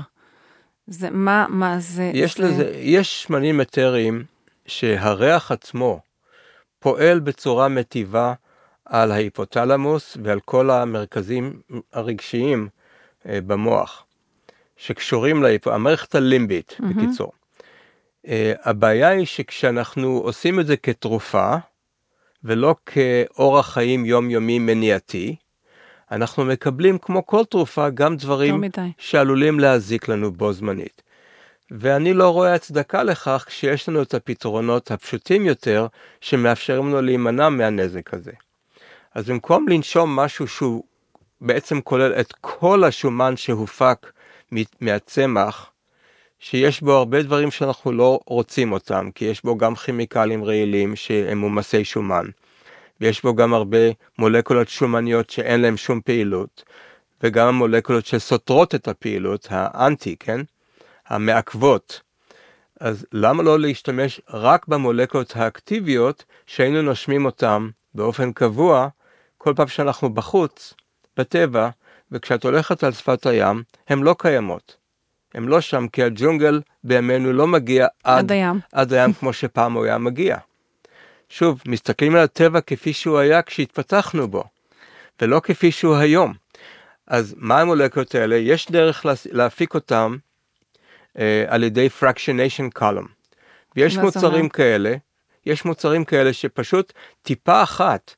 זה 0.88 1.10
מה, 1.12 1.46
מה 1.50 1.80
זה? 1.80 2.12
יש 2.14 2.38
זה... 2.38 2.44
לזה, 2.44 2.72
יש 2.76 3.24
שמנים 3.24 3.62
אתריים 3.62 4.24
שהריח 4.68 5.52
עצמו 5.52 6.00
פועל 6.80 7.20
בצורה 7.20 7.68
מטיבה 7.68 8.34
על 8.86 9.12
ההיפותלמוס 9.12 10.18
ועל 10.24 10.40
כל 10.40 10.70
המרכזים 10.70 11.62
הרגשיים 11.94 12.68
אה, 13.26 13.40
במוח, 13.42 14.06
שקשורים 14.78 15.44
להיפ... 15.44 15.68
המערכת 15.68 16.16
הלימבית, 16.16 16.76
מהמם. 16.80 16.94
בקיצור. 16.94 17.32
אה, 18.28 18.54
הבעיה 18.64 19.10
היא 19.10 19.26
שכשאנחנו 19.26 20.18
עושים 20.18 20.60
את 20.60 20.68
זה 20.68 20.78
כתרופה, 20.78 21.56
ולא 22.44 22.76
כאורח 22.86 23.74
חיים 23.74 24.06
יומיומי 24.06 24.60
מניעתי, 24.60 25.36
אנחנו 26.12 26.46
מקבלים 26.46 26.98
כמו 26.98 27.26
כל 27.26 27.46
תרופה 27.46 27.90
גם 27.90 28.18
דברים 28.18 28.62
מדי. 28.62 28.92
שעלולים 28.98 29.60
להזיק 29.60 30.08
לנו 30.08 30.32
בו 30.32 30.54
זמנית. 30.54 31.02
ואני 31.72 32.14
לא 32.14 32.30
רואה 32.30 32.54
הצדקה 32.54 33.04
לכך 33.04 33.44
כשיש 33.48 33.90
לנו 33.90 34.02
את 34.02 34.14
הפתרונות 34.14 34.92
הפשוטים 34.92 35.46
יותר 35.46 35.88
שמאפשרים 36.22 36.88
לנו 36.88 37.02
להימנע 37.02 37.50
מהנזק 37.50 38.14
הזה. 38.14 38.32
אז 39.16 39.30
במקום 39.30 39.68
לנשום 39.70 40.16
משהו 40.16 40.48
שהוא 40.48 40.84
בעצם 41.42 41.82
כולל 41.82 42.14
את 42.14 42.34
כל 42.42 42.84
השומן 42.84 43.38
שהופק 43.38 44.12
מהצמח, 44.82 45.72
שיש 46.40 46.82
בו 46.82 46.92
הרבה 46.92 47.24
דברים 47.24 47.52
שאנחנו 47.52 47.92
לא 47.92 48.20
רוצים 48.26 48.72
אותם, 48.72 49.10
כי 49.16 49.26
יש 49.26 49.44
בו 49.44 49.58
גם 49.58 49.76
כימיקלים 49.76 50.44
רעילים 50.44 50.96
שהם 50.96 51.38
מומסי 51.38 51.86
שומן, 51.86 52.26
ויש 53.02 53.24
בו 53.24 53.36
גם 53.36 53.54
הרבה 53.54 53.78
מולקולות 54.18 54.70
שומניות 54.70 55.30
שאין 55.30 55.62
להם 55.62 55.78
שום 55.78 56.02
פעילות, 56.02 56.64
וגם 57.24 57.48
המולקולות 57.48 58.06
שסותרות 58.06 58.76
את 58.76 58.88
הפעילות, 58.88 59.48
האנטי, 59.50 60.16
כן? 60.20 60.42
המעכבות. 61.10 62.02
אז 62.80 63.06
למה 63.12 63.44
לא 63.44 63.60
להשתמש 63.60 64.22
רק 64.30 64.68
במולקולות 64.68 65.36
האקטיביות 65.36 66.24
שהיינו 66.46 66.82
נושמים 66.82 67.26
אותם 67.26 67.70
באופן 67.94 68.32
קבוע 68.32 68.88
כל 69.38 69.54
פעם 69.56 69.68
שאנחנו 69.68 70.10
בחוץ, 70.10 70.74
בטבע, 71.18 71.70
וכשאת 72.12 72.44
הולכת 72.44 72.84
על 72.84 72.92
שפת 72.92 73.26
הים, 73.26 73.64
הן 73.90 74.00
לא 74.00 74.16
קיימות. 74.20 74.78
הן 75.34 75.44
לא 75.44 75.62
שם, 75.62 75.88
כי 75.88 76.04
הג'ונגל 76.04 76.62
בימינו 76.84 77.34
לא 77.34 77.48
מגיע 77.48 77.88
עד, 78.04 78.20
עד 78.20 78.32
הים. 78.32 78.60
עד 78.72 78.94
הים 78.94 79.14
כמו 79.14 79.34
שפעם 79.40 79.74
הוא 79.74 79.86
היה 79.86 79.98
מגיע. 79.98 80.38
שוב, 81.30 81.62
מסתכלים 81.66 82.16
על 82.16 82.22
הטבע 82.22 82.62
כפי 82.62 82.94
שהוא 82.94 83.18
היה 83.18 83.42
כשהתפתחנו 83.42 84.28
בו, 84.28 84.44
ולא 85.22 85.40
כפי 85.40 85.72
שהוא 85.72 85.96
היום. 85.96 86.34
אז 87.08 87.36
מה 87.38 87.62
המולקולות 87.62 88.16
האלה? 88.16 88.36
יש 88.36 88.72
דרך 88.72 89.06
להפיק 89.32 89.74
אותם 89.76 90.18
על 91.48 91.64
ידי 91.64 91.90
fractionation 92.02 92.80
column. 92.80 93.08
ויש 93.76 93.98
מוצרים? 93.98 94.50
כאלה, 94.50 94.96
יש 95.46 95.66
מוצרים 95.66 96.06
כאלה 96.06 96.34
שפשוט 96.34 96.94
טיפה 97.22 97.64
אחת 97.64 98.16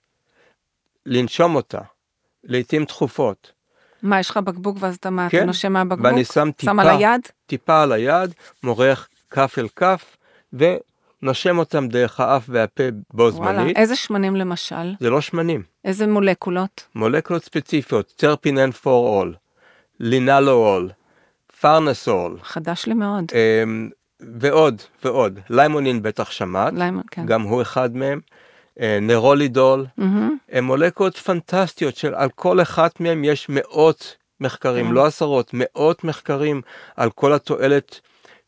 לנשום 1.06 1.56
אותה, 1.56 1.80
לעתים 2.44 2.86
תכופות. 2.86 3.52
מה, 4.04 4.20
יש 4.20 4.30
לך 4.30 4.38
בקבוק 4.38 4.78
ואז 4.80 4.96
אתה 4.96 5.10
מה, 5.10 5.30
כן, 5.30 5.38
אתה 5.38 5.46
נושם 5.46 5.74
מהבקבוק? 5.74 6.06
ואני 6.06 6.26
שם 6.26 6.50
טיפה, 6.52 6.72
שם 6.72 6.80
על 6.80 6.90
היד? 6.90 7.22
טיפה 7.46 7.84
על 7.84 7.92
היד, 7.92 8.34
מורח 8.64 9.10
כף 9.30 9.56
אל 9.58 9.68
כף, 9.76 10.18
ונושם 10.54 11.58
אותם 11.58 11.88
דרך 11.88 12.20
האף 12.20 12.44
והפה 12.48 12.84
בו 13.14 13.32
זמנית. 13.32 13.58
וואלה, 13.58 13.70
איזה 13.76 13.96
שמנים 13.96 14.36
למשל? 14.36 14.96
זה 15.00 15.10
לא 15.10 15.22
שמנים. 15.22 15.64
איזה 15.86 16.08
מולקולות? 16.08 16.88
מולקולות 16.96 17.44
ספציפיות, 17.44 18.14
terpinen-4-ol, 18.16 19.08
linalool, 19.08 20.90
farnesol. 21.62 22.38
חדש 22.44 22.86
לי 22.86 22.94
מאוד. 22.94 23.26
אמ, 23.34 23.90
ועוד 24.40 24.82
ועוד, 25.04 25.40
limonene 25.50 26.02
בטח 26.02 26.32
שמעת, 26.32 26.74
לימון, 26.74 27.04
כן. 27.12 27.26
גם 27.26 27.42
הוא 27.42 27.62
אחד 27.62 27.96
מהם. 27.96 28.20
אה, 28.80 28.98
nerolidol, 29.02 29.86
mm-hmm. 30.00 30.04
הם 30.50 30.64
מולקולות 30.64 31.18
פנטסטיות 31.18 31.96
של 31.96 32.14
על 32.16 32.30
כל 32.36 32.62
אחת 32.62 33.00
מהם 33.00 33.24
יש 33.24 33.50
מאות 33.50 34.16
מחקרים, 34.40 34.90
mm-hmm. 34.90 34.94
לא 34.94 35.06
עשרות, 35.06 35.52
מאות 35.54 36.04
מחקרים 36.04 36.62
על 36.96 37.10
כל 37.10 37.34
התועלת 37.34 38.00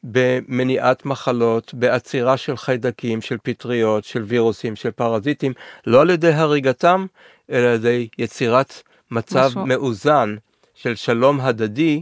במניעת 0.04 1.06
מחלות, 1.06 1.74
בעצירה 1.74 2.38
של 2.38 2.58
חיידקים, 2.58 3.22
של 3.22 3.38
פטריות, 3.44 4.04
של 4.04 4.24
וירוסים, 4.24 4.76
של 4.76 4.92
פרזיטים, 4.92 5.54
לא 5.88 6.02
על 6.02 6.10
ידי 6.10 6.34
הריגתם, 6.34 7.06
אלא 7.52 7.68
על 7.68 7.76
ידי 7.76 8.08
יצירת 8.18 8.82
מצב 9.12 9.48
משהו. 9.48 9.66
מאוזן 9.66 10.36
של 10.74 10.96
שלום 10.96 11.42
הדדי, 11.42 12.02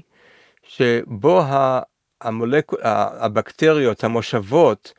שבו 0.69 1.43
המולק... 2.21 2.71
הבקטריות, 3.19 4.03
המושבות, 4.03 4.93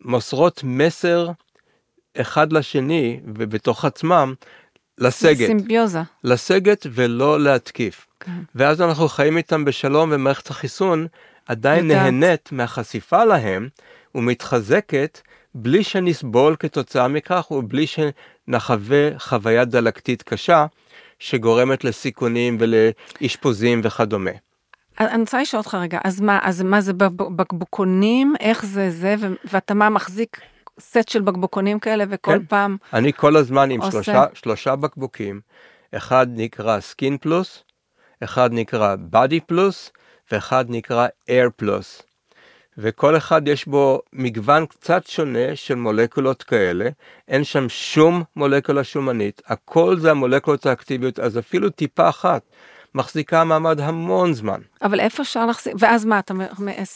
מוסרות 0.00 0.60
מסר 0.64 1.30
אחד 2.20 2.52
לשני 2.52 3.20
ובתוך 3.34 3.84
עצמם 3.84 4.34
לסגת. 4.98 5.46
סימביוזה. 5.46 6.00
לסגת 6.24 6.86
ולא 6.90 7.40
להתקיף. 7.40 8.06
כן. 8.20 8.32
ואז 8.54 8.80
אנחנו 8.80 9.08
חיים 9.08 9.36
איתם 9.36 9.64
בשלום 9.64 10.10
ומערכת 10.12 10.50
החיסון 10.50 11.06
עדיין 11.46 11.90
יודעת. 11.90 12.02
נהנית 12.02 12.52
מהחשיפה 12.52 13.24
להם 13.24 13.68
ומתחזקת 14.14 15.20
בלי 15.54 15.84
שנסבול 15.84 16.56
כתוצאה 16.58 17.08
מכך 17.08 17.50
ובלי 17.50 17.86
שנחווה 17.86 19.18
חוויה 19.18 19.64
דלקתית 19.64 20.22
קשה 20.22 20.66
שגורמת 21.18 21.84
לסיכונים 21.84 22.58
ולאשפוזים 22.60 23.80
וכדומה. 23.84 24.30
אני 25.00 25.20
רוצה 25.20 25.42
לשאול 25.42 25.58
אותך 25.58 25.74
רגע, 25.74 25.98
אז 26.04 26.20
מה, 26.20 26.38
אז 26.42 26.62
מה 26.62 26.80
זה 26.80 26.92
בקבוקונים, 27.36 28.34
איך 28.40 28.66
זה 28.66 28.90
זה, 28.90 29.14
ואתה 29.44 29.74
מה 29.74 29.90
מחזיק 29.90 30.40
סט 30.80 31.08
של 31.08 31.22
בקבוקונים 31.22 31.78
כאלה 31.78 32.04
וכל 32.08 32.32
כן. 32.38 32.46
פעם 32.48 32.76
אני 32.92 33.12
כל 33.12 33.36
הזמן 33.36 33.70
עם 33.70 33.80
עושה... 33.80 33.90
שלושה, 33.90 34.24
שלושה 34.34 34.76
בקבוקים, 34.76 35.40
אחד 35.96 36.26
נקרא 36.30 36.80
Skin 36.80 37.18
Plus, 37.18 37.64
אחד 38.24 38.50
נקרא 38.52 38.96
Body 39.10 39.40
Plus, 39.40 39.90
ואחד 40.32 40.64
נקרא 40.68 41.06
Air 41.28 41.50
פלוס. 41.56 42.02
וכל 42.78 43.16
אחד 43.16 43.48
יש 43.48 43.66
בו 43.66 44.00
מגוון 44.12 44.66
קצת 44.66 45.06
שונה 45.06 45.56
של 45.56 45.74
מולקולות 45.74 46.42
כאלה, 46.42 46.88
אין 47.28 47.44
שם 47.44 47.68
שום 47.68 48.22
מולקולה 48.36 48.84
שומנית, 48.84 49.42
הכל 49.46 49.96
זה 49.96 50.10
המולקולות 50.10 50.66
האקטיביות, 50.66 51.18
אז 51.18 51.38
אפילו 51.38 51.70
טיפה 51.70 52.08
אחת 52.08 52.42
מחזיקה 52.94 53.44
מעמד 53.44 53.80
המון 53.80 54.34
זמן. 54.34 54.60
אבל 54.82 55.00
איפה 55.00 55.22
אפשר 55.22 55.46
להחזיק, 55.46 55.74
ואז 55.78 56.04
מה, 56.04 56.18
אתה 56.18 56.34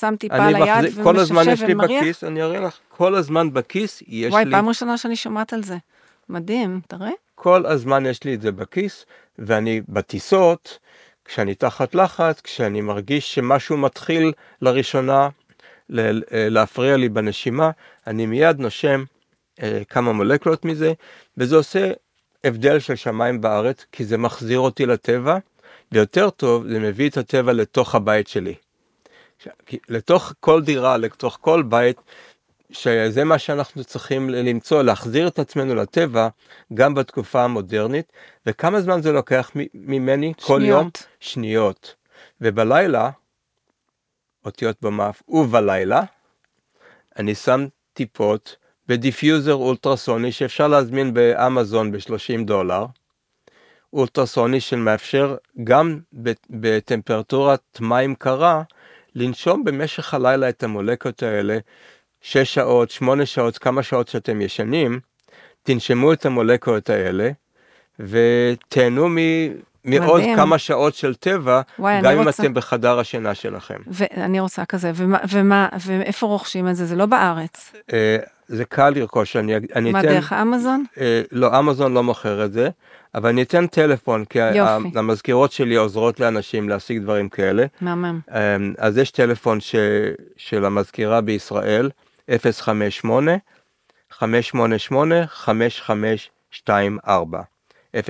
שם 0.01 0.15
טיפה 0.19 0.37
על 0.37 0.55
היד 0.55 0.85
ומשפשף 0.95 1.01
ומריח? 1.01 1.05
כל 1.05 1.19
הזמן 1.19 1.49
יש 1.53 1.63
לי 1.63 1.75
בכיס, 1.75 2.25
אני 2.25 2.43
אראה 2.43 2.61
לך, 2.61 2.79
כל 2.89 3.15
הזמן 3.15 3.53
בכיס 3.53 4.03
יש 4.07 4.33
וואי, 4.33 4.45
לי... 4.45 4.51
וואי, 4.51 4.61
פעם 4.61 4.69
ראשונה 4.69 4.99
שאני 4.99 5.17
שומעת 5.17 5.53
על 5.53 5.63
זה. 5.63 5.77
מדהים, 6.29 6.81
תראה. 6.89 7.11
כל 7.35 7.67
הזמן 7.67 8.07
יש 8.07 8.25
לי 8.25 8.35
את 8.35 8.41
זה 8.41 8.53
בכיס, 8.53 9.07
ואני 9.39 9.81
בטיסות, 9.89 10.79
כשאני 11.25 11.55
תחת 11.55 11.95
לחץ, 11.95 12.41
כשאני 12.41 12.81
מרגיש 12.81 13.35
שמשהו 13.35 13.77
מתחיל 13.77 14.33
לראשונה 14.63 15.29
להפריע 15.89 16.97
לי 16.97 17.09
בנשימה, 17.09 17.71
אני 18.07 18.27
מיד 18.27 18.59
נושם 18.59 19.05
אה, 19.63 19.83
כמה 19.89 20.13
מולקולות 20.13 20.65
מזה, 20.65 20.93
וזה 21.37 21.57
עושה 21.57 21.91
הבדל 22.45 22.79
של 22.79 22.97
שמיים 22.97 23.41
בארץ, 23.41 23.85
כי 23.93 24.05
זה 24.05 24.19
מחזיר 24.19 24.59
אותי 24.59 24.87
לטבע, 24.87 25.39
ויותר 25.93 26.31
טוב, 26.31 26.69
זה 26.69 26.79
מביא 26.79 27.09
את 27.09 27.17
הטבע 27.17 27.53
לתוך 27.53 27.95
הבית 27.95 28.29
שלי. 28.29 28.55
לתוך 29.89 30.33
כל 30.41 30.63
דירה, 30.63 30.97
לתוך 30.97 31.39
כל 31.41 31.63
בית, 31.63 32.01
שזה 32.71 33.25
מה 33.25 33.39
שאנחנו 33.39 33.85
צריכים 33.85 34.31
למצוא, 34.31 34.83
להחזיר 34.83 35.29
את 35.29 35.39
עצמנו 35.39 35.75
לטבע, 35.75 36.29
גם 36.75 36.95
בתקופה 36.95 37.45
המודרנית, 37.45 38.13
וכמה 38.47 38.81
זמן 38.81 39.03
זה 39.03 39.13
לוקח 39.13 39.51
ממני 39.75 40.33
שניות. 40.39 40.47
כל 40.47 40.65
יום? 40.65 40.91
שניות. 41.21 41.95
ובלילה, 42.41 43.11
אותן 44.45 44.77
טיפות 44.83 45.05
באף, 45.05 45.23
ובלילה, 45.29 46.03
אני 47.19 47.35
שם 47.35 47.67
טיפות 47.93 48.57
ב 48.89 48.96
diffuser 48.96 49.55
אולטרסוני 49.55 50.33
שאפשר 50.33 50.69
להזמין 50.69 51.15
באמזון 51.15 51.93
ב-30 51.93 52.45
דולר, 52.45 52.87
אולטרסוני 53.93 54.61
שמאפשר 54.61 55.37
גם 55.65 55.99
בטמפרטורת 56.51 57.81
מים 57.81 58.15
קרה 58.15 58.63
לנשום 59.15 59.65
במשך 59.65 60.15
הלילה 60.15 60.49
את 60.49 60.63
המולקולות 60.63 61.23
האלה, 61.23 61.59
6 62.21 62.55
שעות, 62.55 62.91
8 62.91 63.27
שעות, 63.27 63.59
כמה 63.59 63.83
שעות 63.83 64.09
שאתם 64.09 64.41
ישנים, 64.41 65.01
תנשמו 65.63 66.13
את 66.13 66.27
המולקות 66.27 66.91
האלה 66.91 67.31
ותהנו. 68.01 69.09
מעוד 69.85 70.21
מדהים. 70.21 70.37
כמה 70.37 70.59
שעות 70.59 70.95
של 70.95 71.15
טבע, 71.15 71.61
וואי, 71.79 72.03
גם 72.03 72.13
אם 72.13 72.27
רוצה... 72.27 72.43
אתם 72.43 72.55
בחדר 72.55 72.99
השינה 72.99 73.35
שלכם. 73.35 73.79
ואני 73.87 74.41
רוצה 74.41 74.65
כזה, 74.65 74.93
ומה, 74.95 75.19
ומה, 75.31 75.69
ואיפה 75.87 76.27
רוכשים 76.27 76.69
את 76.69 76.77
זה? 76.77 76.87
זה 76.87 76.97
לא 76.97 77.07
בארץ. 77.07 77.73
אה, 77.93 78.17
זה 78.49 78.65
קל 78.65 78.91
לרכוש, 78.91 79.37
אני, 79.37 79.57
אני 79.57 79.93
מה, 79.93 80.01
אתן... 80.01 80.09
מה, 80.09 80.15
דרך 80.15 80.33
אמזון? 80.33 80.85
אה, 81.01 81.23
לא, 81.33 81.59
אמזון 81.59 81.95
לא 81.95 82.03
מוכר 82.03 82.45
את 82.45 82.53
זה. 82.53 82.69
אבל 83.15 83.29
אני 83.29 83.43
אתן 83.43 83.67
טלפון, 83.67 84.25
כי 84.25 84.39
יופי. 84.39 84.89
המזכירות 84.95 85.53
שלי 85.53 85.77
עוזרות 85.77 86.21
לאנשים 86.21 86.69
להשיג 86.69 87.03
דברים 87.03 87.29
כאלה. 87.29 87.67
מהמם. 87.81 88.21
אמ, 88.31 88.75
אז 88.79 88.99
יש 88.99 89.11
טלפון 89.11 89.61
ש, 89.61 89.75
של 90.37 90.65
המזכירה 90.65 91.21
בישראל, 91.21 91.91
058 92.41 93.33
588 94.11 95.27
5524. 95.27 97.43
058-588-5524. 97.97 98.01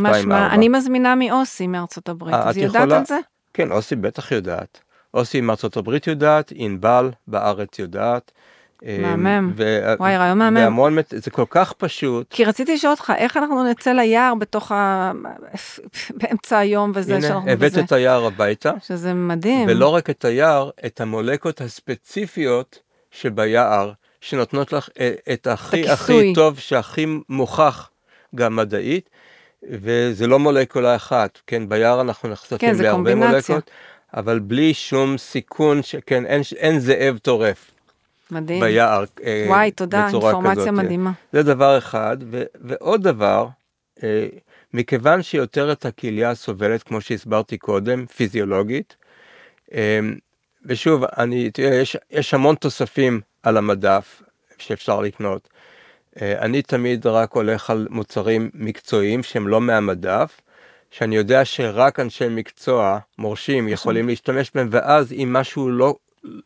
משמע, 0.00 0.46
אני 0.50 0.68
מזמינה 0.68 1.14
מאוסי 1.14 1.66
מארצות 1.66 2.08
הברית, 2.08 2.34
אז 2.34 2.56
היא 2.56 2.64
יודעת 2.64 2.92
על 2.92 3.04
זה? 3.04 3.18
כן, 3.54 3.72
אוסי 3.72 3.96
בטח 3.96 4.32
יודעת. 4.32 4.80
אוסי 5.14 5.40
מארצות 5.40 5.76
הברית 5.76 6.06
יודעת, 6.06 6.52
ענבל 6.54 7.10
בארץ 7.26 7.78
יודעת. 7.78 8.32
מהמם, 8.82 9.52
ו... 9.56 9.78
וואי 9.98 10.16
רעיון 10.16 10.38
מהמם. 10.38 10.56
והמון, 10.56 10.96
זה 11.10 11.30
כל 11.30 11.44
כך 11.50 11.72
פשוט. 11.72 12.26
כי 12.30 12.44
רציתי 12.44 12.74
לשאול 12.74 12.90
אותך, 12.90 13.12
איך 13.16 13.36
אנחנו 13.36 13.64
נצא 13.70 13.92
ליער 13.92 14.34
בתוך 14.34 14.72
ה... 14.72 15.12
באמצע 16.10 16.58
היום 16.58 16.92
וזה 16.94 17.12
הנה, 17.12 17.22
שאנחנו 17.22 17.42
בזה. 17.42 17.52
הנה, 17.52 17.66
הבאת 17.66 17.84
את 17.84 17.92
היער 17.92 18.26
הביתה. 18.26 18.72
שזה 18.82 19.14
מדהים. 19.14 19.68
ולא 19.68 19.94
רק 19.94 20.10
את 20.10 20.24
היער, 20.24 20.70
את 20.86 21.00
המולקות 21.00 21.60
הספציפיות 21.60 22.78
שביער, 23.10 23.92
שנותנות 24.20 24.72
לך 24.72 24.88
אה, 25.00 25.12
את 25.32 25.46
הכי 25.46 25.88
הכי 25.88 26.32
טוב, 26.34 26.58
שהכי 26.58 27.06
מוכח 27.28 27.90
גם 28.34 28.56
מדעית, 28.56 29.10
וזה 29.62 30.26
לא 30.26 30.38
מולקולה 30.38 30.96
אחת, 30.96 31.38
כן, 31.46 31.68
ביער 31.68 32.00
אנחנו 32.00 32.28
נחשפים 32.28 32.58
כן, 32.58 32.82
להרבה 32.82 33.14
מולקות, 33.14 33.70
אבל 34.14 34.38
בלי 34.38 34.74
שום 34.74 35.18
סיכון, 35.18 35.82
שכן, 35.82 36.26
אין, 36.26 36.42
אין 36.56 36.80
זאב 36.80 37.18
טורף. 37.18 37.70
מדהים. 38.30 38.60
ביער 38.60 39.04
אה, 39.24 39.44
וואי, 39.48 39.70
תודה, 39.70 40.08
אינפורמציה 40.08 40.52
כזאת. 40.52 40.68
מדהימה. 40.68 41.12
זה 41.32 41.42
דבר 41.42 41.78
אחד, 41.78 42.16
ו, 42.30 42.42
ועוד 42.60 43.02
דבר, 43.02 43.46
אה, 44.02 44.26
מכיוון 44.74 45.22
שיותר 45.22 45.72
את 45.72 45.86
הכליה 45.86 46.34
סובלת, 46.34 46.82
כמו 46.82 47.00
שהסברתי 47.00 47.58
קודם, 47.58 48.06
פיזיולוגית, 48.06 48.96
אה, 49.74 50.00
ושוב, 50.64 51.04
אני, 51.18 51.50
תראה, 51.50 51.74
יש, 51.74 51.96
יש 52.10 52.34
המון 52.34 52.54
תוספים 52.54 53.20
על 53.42 53.56
המדף 53.56 54.22
שאפשר 54.58 55.00
לקנות. 55.00 55.48
אני 56.22 56.62
תמיד 56.62 57.06
רק 57.06 57.32
הולך 57.32 57.70
על 57.70 57.86
מוצרים 57.90 58.50
מקצועיים 58.54 59.22
שהם 59.22 59.48
לא 59.48 59.60
מהמדף, 59.60 60.40
שאני 60.90 61.16
יודע 61.16 61.44
שרק 61.44 62.00
אנשי 62.00 62.28
מקצוע 62.28 62.98
מורשים 63.18 63.68
יכולים 63.68 64.08
להשתמש 64.08 64.50
בהם, 64.54 64.68
ואז 64.70 65.12
אם 65.12 65.32
משהו 65.32 65.70
לא 65.70 65.94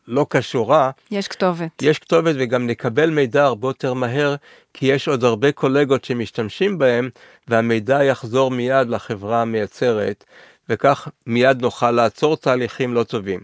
לא 0.07 0.25
קשורה, 0.29 0.91
יש 1.11 1.27
כתובת. 1.27 1.81
יש 1.81 1.99
כתובת 1.99 2.35
וגם 2.39 2.67
נקבל 2.67 3.09
מידע 3.09 3.43
הרבה 3.43 3.67
יותר 3.67 3.93
מהר, 3.93 4.35
כי 4.73 4.85
יש 4.85 5.07
עוד 5.07 5.23
הרבה 5.23 5.51
קולגות 5.51 6.05
שמשתמשים 6.05 6.77
בהם, 6.77 7.09
והמידע 7.47 8.03
יחזור 8.03 8.51
מיד 8.51 8.89
לחברה 8.89 9.41
המייצרת, 9.41 10.23
וכך 10.69 11.07
מיד 11.27 11.61
נוכל 11.61 11.91
לעצור 11.91 12.37
תהליכים 12.37 12.93
לא 12.93 13.03
טובים. 13.03 13.39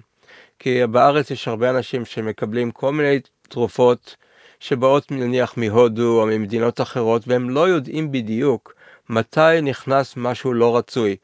כי 0.59 0.87
בארץ 0.87 1.31
יש 1.31 1.47
הרבה 1.47 1.69
אנשים 1.69 2.05
שמקבלים 2.05 2.71
כל 2.71 2.93
מיני 2.93 3.19
תרופות 3.49 4.15
שבאות 4.59 5.11
נניח 5.11 5.57
מהודו 5.57 6.21
או 6.21 6.27
ממדינות 6.27 6.81
אחרות, 6.81 7.27
והם 7.27 7.49
לא 7.49 7.69
יודעים 7.69 8.11
בדיוק 8.11 8.73
מתי 9.09 9.61
נכנס 9.61 10.13
משהו 10.17 10.53
לא 10.53 10.77
רצוי 10.77 11.15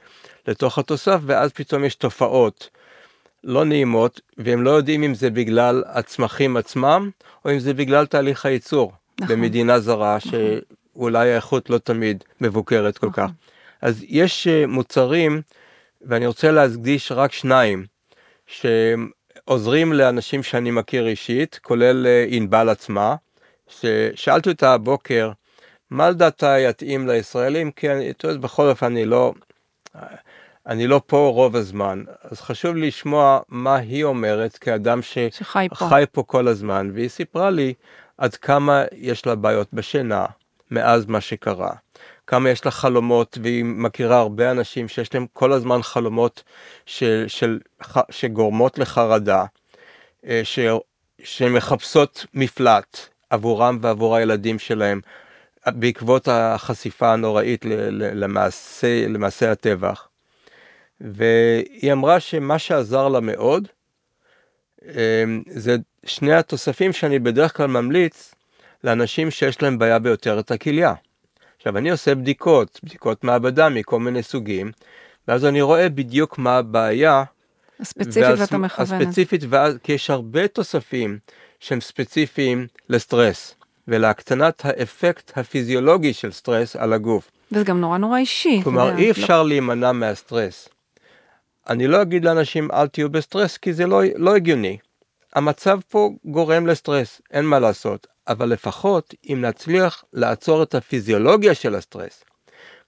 לתוך 0.48 0.78
התוסף, 0.78 1.20
ואז 1.26 1.52
פתאום 1.52 1.84
יש 1.84 1.96
תופעות 1.96 2.70
לא 3.44 3.66
נעימות, 3.66 4.22
והם 4.38 4.64
לא 4.64 4.70
יודעים 4.70 5.04
אם 5.04 5.14
זה 5.14 5.30
בגלל 5.30 5.84
הצמחים 5.88 6.58
עצמם, 6.58 7.10
או 7.46 7.52
אם 7.52 7.60
זה 7.60 7.74
בגלל 7.74 8.06
תהליך 8.06 8.46
הייצור 8.46 8.92
נכון. 9.22 9.36
במדינה 9.36 9.80
זרה, 9.80 10.18
נכון. 10.18 10.32
שאולי 10.96 11.32
האיכות 11.32 11.70
לא 11.70 11.78
תמיד 11.78 12.24
מבוקרת 12.42 12.98
כל 12.98 13.08
נכון. 13.08 13.28
כך. 13.28 13.34
אז 13.82 14.04
יש 14.08 14.48
אה, 14.48 14.68
מוצרים, 14.68 15.42
ואני 16.02 16.28
רוצה 16.28 16.52
להקדיש 16.52 17.12
רק 17.12 17.32
שניים, 17.32 17.86
שעוזרים 19.50 19.94
לאנשים 19.94 20.44
שאני 20.44 20.72
מכיר 20.72 21.08
אישית, 21.08 21.60
כולל 21.64 22.08
אה, 22.08 22.26
ענבל 22.30 22.70
עצמה, 22.70 23.16
ששאלתי 23.68 24.50
אותה 24.50 24.74
הבוקר, 24.74 25.32
מה 25.90 26.10
לדעתה 26.10 26.60
יתאים 26.60 27.08
לישראלים? 27.08 27.72
כי 27.72 27.92
אני, 27.92 28.12
יודע, 28.24 28.40
בכל 28.40 28.70
אופן 28.70 28.86
אני 28.86 29.06
לא, 29.06 29.34
אני 30.68 30.88
לא 30.88 31.02
פה 31.08 31.32
רוב 31.34 31.56
הזמן, 31.56 32.04
אז 32.22 32.42
חשוב 32.42 32.76
לי 32.76 32.88
לשמוע 32.88 33.40
מה 33.50 33.76
היא 33.76 34.04
אומרת 34.04 34.58
כאדם 34.58 35.02
שחי 35.02 35.68
פה. 35.70 36.06
פה 36.12 36.24
כל 36.24 36.48
הזמן, 36.48 36.92
והיא 36.94 37.10
סיפרה 37.10 37.50
לי 37.50 37.74
עד 38.18 38.36
כמה 38.36 38.84
יש 38.92 39.26
לה 39.26 39.36
בעיות 39.36 39.74
בשינה 39.74 40.26
מאז 40.72 41.06
מה 41.06 41.22
שקרה. 41.22 41.72
כמה 42.28 42.50
יש 42.50 42.66
לה 42.66 42.72
חלומות, 42.72 43.38
והיא 43.42 43.66
מכירה 43.66 44.20
הרבה 44.20 44.52
אנשים 44.52 44.88
שיש 44.88 45.14
להם 45.14 45.26
כל 45.34 45.54
הזמן 45.54 45.82
חלומות 45.82 46.44
של, 46.86 47.26
של, 47.28 47.60
שגורמות 48.10 48.80
לחרדה, 48.80 49.46
אה, 50.26 50.42
ש, 50.44 50.60
שמחפשות 51.24 52.26
מפלט 52.34 53.00
עבורם 53.30 53.78
ועבור 53.82 54.16
הילדים 54.16 54.60
שלהם, 54.60 55.02
בעקבות 55.68 56.28
החשיפה 56.28 57.14
הנוראית 57.14 57.66
למעשה, 57.92 59.08
למעשה 59.08 59.52
הטבח. 59.52 60.08
והיא 61.02 61.92
אמרה 61.92 62.20
שמה 62.20 62.60
שעזר 62.60 63.08
לה 63.08 63.20
מאוד, 63.20 63.68
אמ, 64.86 65.44
זה 65.50 65.76
שני 66.06 66.34
התוספים 66.34 66.94
שאני 66.94 67.20
בדרך 67.20 67.58
כלל 67.58 67.68
ממליץ 67.68 68.36
לאנשים 68.84 69.32
שיש 69.32 69.62
להם 69.62 69.78
בעיה 69.78 70.00
ביותר 70.00 70.40
את 70.40 70.52
הכליה. 70.52 70.94
עכשיו, 71.66 71.78
אני 71.78 71.90
עושה 71.90 72.16
בדיקות, 72.16 72.80
בדיקות 72.84 73.24
מעבדה 73.24 73.70
מכל 73.70 74.00
מיני 74.00 74.24
סוגים, 74.24 74.72
ואז 75.28 75.46
אני 75.46 75.62
רואה 75.62 75.90
בדיוק 75.90 76.38
מה 76.38 76.58
הבעיה. 76.58 77.24
הספציפית 77.80 78.24
ואז, 78.24 78.42
ואתה 78.42 78.58
מכוון. 78.58 79.02
הספציפית, 79.02 79.42
ואז, 79.50 79.78
כי 79.84 79.94
יש 79.94 80.10
הרבה 80.10 80.48
תוספים 80.48 81.20
שהם 81.60 81.82
ספציפיים 81.82 82.68
לסטרס 82.90 83.56
ולהקטנת 83.88 84.66
האפקט 84.66 85.38
הפיזיולוגי 85.38 86.14
של 86.14 86.32
סטרס 86.32 86.76
על 86.76 86.94
הגוף. 86.94 87.32
וזה 87.52 87.64
גם 87.64 87.82
נורא 87.82 87.98
נורא 87.98 88.18
אישי. 88.18 88.62
כלומר, 88.64 88.98
אי 88.98 89.06
לא- 89.06 89.12
אפשר 89.12 89.44
לא... 89.44 89.50
להימנע 89.50 89.92
מהסטרס. 89.92 90.70
אני 91.70 91.88
לא 91.88 92.02
אגיד 92.02 92.26
לאנשים 92.26 92.72
אל 92.72 92.88
תהיו 92.88 93.10
בסטרס 93.10 93.58
כי 93.58 93.74
זה 93.74 93.88
לא, 93.88 94.02
לא 94.16 94.36
הגיוני. 94.36 94.78
המצב 95.36 95.80
פה 95.90 96.10
גורם 96.26 96.68
לסטרס, 96.68 97.22
אין 97.32 97.46
מה 97.46 97.60
לעשות, 97.60 98.08
אבל 98.28 98.50
לפחות 98.50 99.14
אם 99.30 99.42
נצליח 99.42 100.04
לעצור 100.14 100.64
את 100.64 100.76
הפיזיולוגיה 100.76 101.56
של 101.56 101.76
הסטרס, 101.76 102.24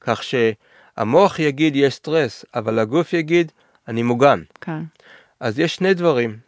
כך 0.01 0.23
שהמוח 0.23 1.39
יגיד 1.39 1.75
יש 1.75 1.93
סטרס, 1.93 2.45
אבל 2.55 2.79
הגוף 2.79 3.13
יגיד 3.13 3.51
אני 3.87 4.03
מוגן. 4.03 4.43
כן. 4.61 4.81
אז 5.39 5.59
יש 5.59 5.75
שני 5.75 5.93
דברים, 5.93 6.39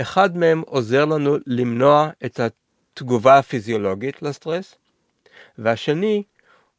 אחד 0.00 0.36
מהם 0.36 0.62
עוזר 0.66 1.04
לנו 1.04 1.36
למנוע 1.46 2.10
את 2.24 2.40
התגובה 2.40 3.38
הפיזיולוגית 3.38 4.22
לסטרס, 4.22 4.74
והשני, 5.58 6.22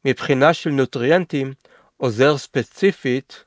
מבחינה 0.04 0.52
של 0.52 0.70
נוטריאנטים, 0.70 1.52
עוזר 1.96 2.38
ספציפית 2.38 3.44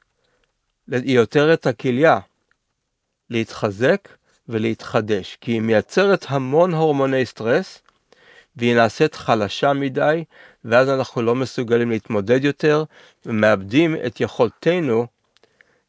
יותר 0.87 1.53
את 1.53 1.67
הכליה 1.67 2.19
להתחזק 3.29 4.07
ולהתחדש, 4.49 5.37
כי 5.41 5.51
היא 5.51 5.61
מייצרת 5.61 6.25
המון 6.29 6.73
הורמוני 6.73 7.25
סטרס, 7.25 7.82
והיא 8.55 8.75
נעשית 8.75 9.15
חלשה 9.15 9.73
מדי, 9.73 10.23
ואז 10.65 10.89
אנחנו 10.89 11.21
לא 11.21 11.35
מסוגלים 11.35 11.89
להתמודד 11.89 12.43
יותר, 12.43 12.83
ומאבדים 13.25 13.95
את 14.05 14.21
יכולתנו 14.21 15.07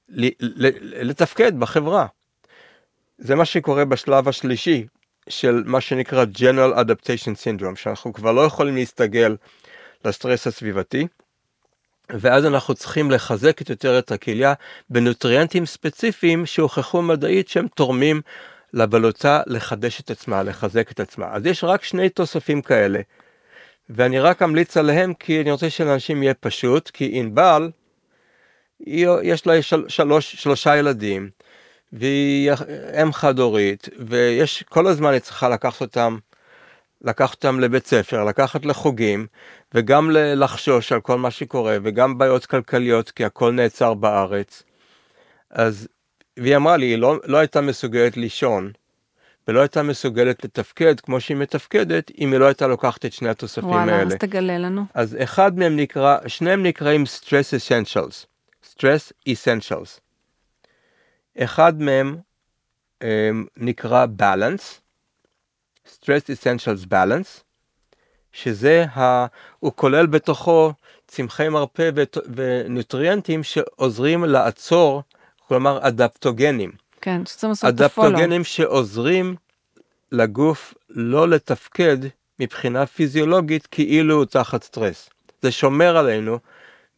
לתפקד 0.09 1.61
בחברה. 1.61 2.07
זה 3.19 3.35
מה 3.35 3.45
שקורה 3.45 3.85
בשלב 3.85 4.29
השלישי 4.29 4.87
של 5.29 5.63
מה 5.67 5.81
שנקרא 5.81 6.25
General 6.35 6.79
Adaptation 6.79 7.35
Syndrome, 7.61 7.77
שאנחנו 7.77 8.13
כבר 8.13 8.33
לא 8.33 8.41
יכולים 8.41 8.75
להסתגל 8.75 9.37
לסטרס 10.05 10.47
הסביבתי, 10.47 11.07
ואז 12.11 12.47
אנחנו 12.47 12.75
צריכים 12.75 13.11
לחזק 13.11 13.71
יותר 13.71 13.99
את 13.99 14.13
הכליה 14.13 14.55
בנוטריאנטים 14.91 15.67
ספציפיים 15.67 16.47
שהוכחו 16.47 17.03
מדעית 17.03 17.49
שהם 17.49 17.67
תורמים 17.75 18.21
לבלוטה 18.75 19.41
לחדש 19.47 20.01
את 20.01 20.11
עצמה, 20.11 20.43
לחזק 20.43 20.91
את 20.91 21.01
עצמה. 21.01 21.27
אז 21.33 21.47
יש 21.47 21.65
רק 21.65 21.85
שני 21.85 22.09
תוספים 22.09 22.63
כאלה, 22.63 23.01
ואני 23.91 24.21
רק 24.21 24.43
אמליץ 24.43 24.77
עליהם 24.77 25.15
כי 25.15 25.41
אני 25.41 25.51
רוצה 25.51 25.71
שלאנשים 25.71 26.23
יהיה 26.23 26.35
פשוט, 26.35 26.91
כי 26.91 27.11
ענבל, 27.13 27.71
יש 29.23 29.47
לה 29.47 29.63
של, 29.63 29.85
שלוש, 29.89 30.37
שלושה 30.37 30.77
ילדים, 30.77 31.31
והיא 31.93 32.53
אם 33.03 33.13
חד 33.13 33.39
הורית, 33.39 33.89
ויש, 33.99 34.63
כל 34.63 34.87
הזמן 34.87 35.13
היא 35.13 35.21
צריכה 35.21 35.49
לקחת 35.49 35.81
אותם, 35.81 36.19
לקחת 37.03 37.35
אותם 37.35 37.61
לבית 37.61 37.87
ספר, 37.87 38.25
לקחת 38.25 38.65
לחוגים, 38.65 39.27
וגם 39.75 40.11
לחשוש 40.13 40.93
על 40.93 41.01
כל 41.01 41.19
מה 41.19 41.31
שקורה, 41.31 41.77
וגם 41.83 42.19
בעיות 42.19 42.47
כלכליות, 42.47 43.11
כי 43.11 43.25
הכל 43.25 43.53
נעצר 43.53 43.95
בארץ. 43.95 44.63
אז, 45.51 45.89
והיא 46.37 46.57
אמרה 46.57 46.77
לי, 46.77 46.87
היא 46.87 46.99
לא, 46.99 47.17
לא 47.25 47.39
הייתה 47.39 47.61
מסוגלת 47.61 48.17
לישון, 48.17 48.73
ולא 49.49 49.61
הייתה 49.61 49.83
מסוגלת 49.83 50.45
לתפקד 50.45 51.01
כמו 51.01 51.21
שהיא 51.21 51.37
מתפקדת, 51.37 52.11
אם 52.19 52.33
היא 52.33 52.41
לא 52.41 52.47
הייתה 52.47 52.67
לוקחת 52.67 53.05
את 53.05 53.13
שני 53.13 53.29
התוספים 53.29 53.69
וואלה, 53.69 53.81
האלה. 53.81 53.93
וואלה, 53.93 54.07
אז 54.07 54.15
תגלה 54.15 54.59
לנו. 54.59 54.85
אז 54.95 55.17
אחד 55.23 55.59
מהם 55.59 55.77
נקרא, 55.77 56.19
שניהם 56.27 56.63
נקראים 56.63 57.05
Stress 57.05 57.59
Essentials. 57.59 58.27
Stress 58.73 59.29
Essentials. 59.29 60.01
אחד 61.39 61.81
מהם 61.83 62.17
um, 63.01 63.07
נקרא 63.57 64.07
Balance, 64.21 64.81
Stress 65.87 66.31
Essentials 66.31 66.87
Balance, 66.91 67.43
שזה, 68.33 68.85
ה, 68.85 69.27
הוא 69.61 69.73
כולל 69.77 70.07
בתוכו 70.07 70.73
צמחי 71.07 71.49
מרפא 71.49 71.91
ונוטריאנטים 72.35 73.43
שעוזרים 73.43 74.25
לעצור, 74.25 75.03
כלומר 75.49 75.79
אדפטוגנים. 75.83 76.73
כן, 77.01 77.27
שצריכים 77.27 77.49
לעשות 77.49 77.75
את 77.75 77.81
הפולו. 77.81 78.09
אדפטוגנים 78.09 78.45
שעוזרים 78.45 79.37
לגוף 80.13 80.75
לא 80.91 81.29
לתפקד 81.29 81.97
מבחינה 82.41 82.87
פיזיולוגית 82.87 83.67
כאילו 83.67 84.15
הוא 84.15 84.25
תחת 84.25 84.63
סטרס. 84.63 85.11
זה 85.43 85.53
שומר 85.53 85.97
עלינו 85.97 86.39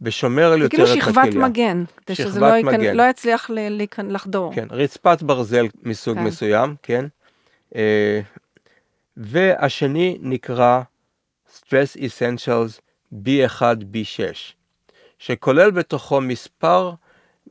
ושומר 0.00 0.52
על 0.52 0.62
יותר 0.62 0.76
את 0.76 0.88
הכליה. 0.88 1.02
כאילו 1.02 1.12
שכבת 1.12 1.34
מגן, 1.34 1.84
כדי 2.06 2.14
שזה 2.14 2.40
לא, 2.40 2.62
מגן. 2.62 2.96
לא 2.96 3.02
יצליח 3.10 3.50
לחדור. 4.04 4.54
כן, 4.54 4.66
רצפת 4.70 5.22
ברזל 5.22 5.66
מסוג 5.82 6.18
כן. 6.18 6.24
מסוים, 6.24 6.74
כן. 6.82 7.04
אה, 7.76 8.20
והשני 9.16 10.18
נקרא 10.20 10.82
Stress 11.56 11.98
Essentials 11.98 12.80
B1, 13.12 13.60
B6, 13.92 14.52
שכולל 15.18 15.70
בתוכו 15.70 16.20
מספר 16.20 16.92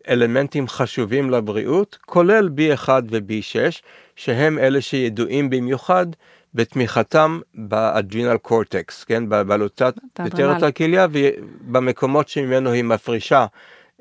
אלמנטים 0.10 0.68
חשובים 0.68 1.30
לבריאות, 1.30 1.97
כולל 2.06 2.49
B1 2.58 2.89
ו-B6, 3.12 3.82
שהם 4.16 4.60
אלה 4.60 4.82
שידועים 4.82 5.49
במיוחד 5.49 6.06
בתמיכתם 6.53 7.39
באדרינל 7.53 8.38
קורטקס, 8.38 9.03
כן, 9.03 9.30
בבלוטת 9.30 9.93
יתרת 10.26 10.64
הכליה 10.64 11.08
ובמקומות 11.12 12.30
שממנו 12.30 12.72
היא 12.72 12.84
מפרישה 12.84 13.45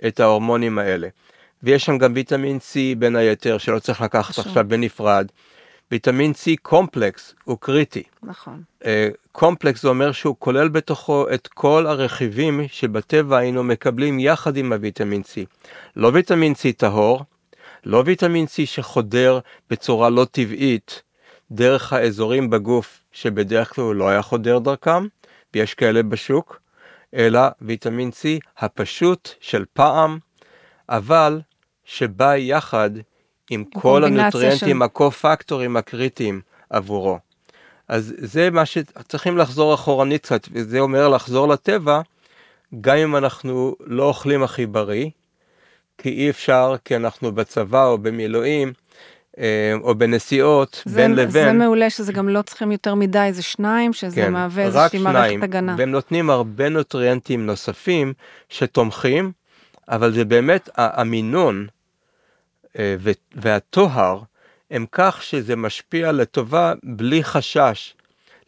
את 0.07 0.21
ההורמונים 0.21 0.79
האלה. 0.79 1.09
ויש 1.63 1.85
שם 1.85 1.99
גם 1.99 2.13
ויטמין 2.15 2.59
C 2.59 2.77
בין 2.99 3.17
היתר, 3.17 3.59
שלא 3.59 3.79
צריך 3.79 4.01
לקחת 4.01 4.39
עכשיו 4.39 4.65
בנפרד. 4.69 5.27
ויטמין 5.91 6.33
C 6.33 6.51
complex 6.63 7.35
הוא 7.45 7.59
קריטי. 7.61 8.03
נכון. 8.23 8.63
complex 9.33 9.79
אה, 9.79 9.83
זה 9.83 9.89
אומר 9.89 10.13
שהוא 10.13 10.37
כולל 10.39 10.69
בתוכו 10.69 11.27
את 11.35 11.47
כל 11.47 11.87
הרכיבים 11.87 12.61
שבטבע 12.69 13.39
היינו 13.39 13.65
מקבלים 13.65 14.21
יחד 14.21 14.57
עם 14.57 14.73
הוויטמין 14.73 15.23
C. 15.23 15.47
לא 15.97 16.11
ויטמין 16.15 16.53
C 16.53 16.73
טהור, 16.77 17.25
לא 17.85 18.03
ויטמין 18.07 18.47
C 18.47 18.67
שחודר 18.67 19.39
בצורה 19.71 20.11
לא 20.11 20.27
טבעית 20.31 21.03
דרך 21.51 21.93
האזורים 21.93 22.51
בגוף 22.51 23.01
שבדרך 23.13 23.75
כלל 23.75 23.85
הוא 23.85 23.95
לא 23.95 24.09
היה 24.09 24.23
חודר 24.23 24.59
דרכם, 24.59 25.07
ויש 25.55 25.75
כאלה 25.75 26.03
בשוק, 26.03 26.61
אלא 27.15 27.41
ויטמין 27.63 28.11
C 28.11 28.49
הפשוט 28.59 29.29
של 29.41 29.65
פעם, 29.73 30.19
אבל 30.89 31.41
שבא 31.85 32.37
יחד 32.37 32.91
עם 33.51 33.65
כל 33.65 34.05
הנוטריאנטים. 34.05 34.83
הקו-פקטורים 34.83 35.77
הקריטיים 35.77 36.41
עבורו. 36.71 37.19
אז 37.89 38.15
זה 38.19 38.51
מה 38.51 38.67
שצריכים 38.67 39.39
לחזור 39.39 39.75
אחורנית 39.75 40.23
קצת, 40.23 40.49
וזה 40.53 40.81
אומר 40.81 41.09
לחזור 41.09 41.49
לטבע, 41.49 42.01
גם 42.81 42.97
אם 42.97 43.17
אנחנו 43.17 43.77
לא 43.81 44.05
אוכלים 44.05 44.43
הכי 44.43 44.67
בריא, 44.67 45.11
כי 45.99 46.09
אי 46.09 46.31
אפשר, 46.31 46.75
כי 46.85 46.97
אנחנו 46.97 47.33
בצבא 47.33 47.87
או 47.87 47.99
במילואים, 47.99 48.73
אה, 49.39 49.75
או 49.83 49.95
בנסיעות 49.95 50.83
זה, 50.85 50.97
בין 50.97 51.15
לבין. 51.15 51.45
זה 51.45 51.53
מעולה 51.53 51.91
שזה 51.91 52.13
גם 52.13 52.29
לא 52.29 52.43
צריכים 52.43 52.73
יותר 52.73 52.95
מדי, 52.95 53.29
זה 53.33 53.43
שניים, 53.43 53.93
שזה 53.93 54.17
כן, 54.17 54.33
מהווה 54.33 54.65
איזושהי 54.65 54.99
מערכת 54.99 55.43
הגנה. 55.43 55.75
והם 55.79 55.91
נותנים 55.91 56.31
הרבה 56.31 56.69
נוטריאנטים 56.69 57.47
נוספים 57.47 58.13
שתומכים, 58.49 59.33
אבל 59.89 60.13
זה 60.13 60.25
באמת 60.25 60.69
המינון 60.77 61.67
והטוהר 63.35 64.21
הם 64.71 64.87
כך 64.93 65.23
שזה 65.23 65.57
משפיע 65.57 66.13
לטובה 66.13 66.73
בלי 66.83 67.25
חשש 67.25 67.95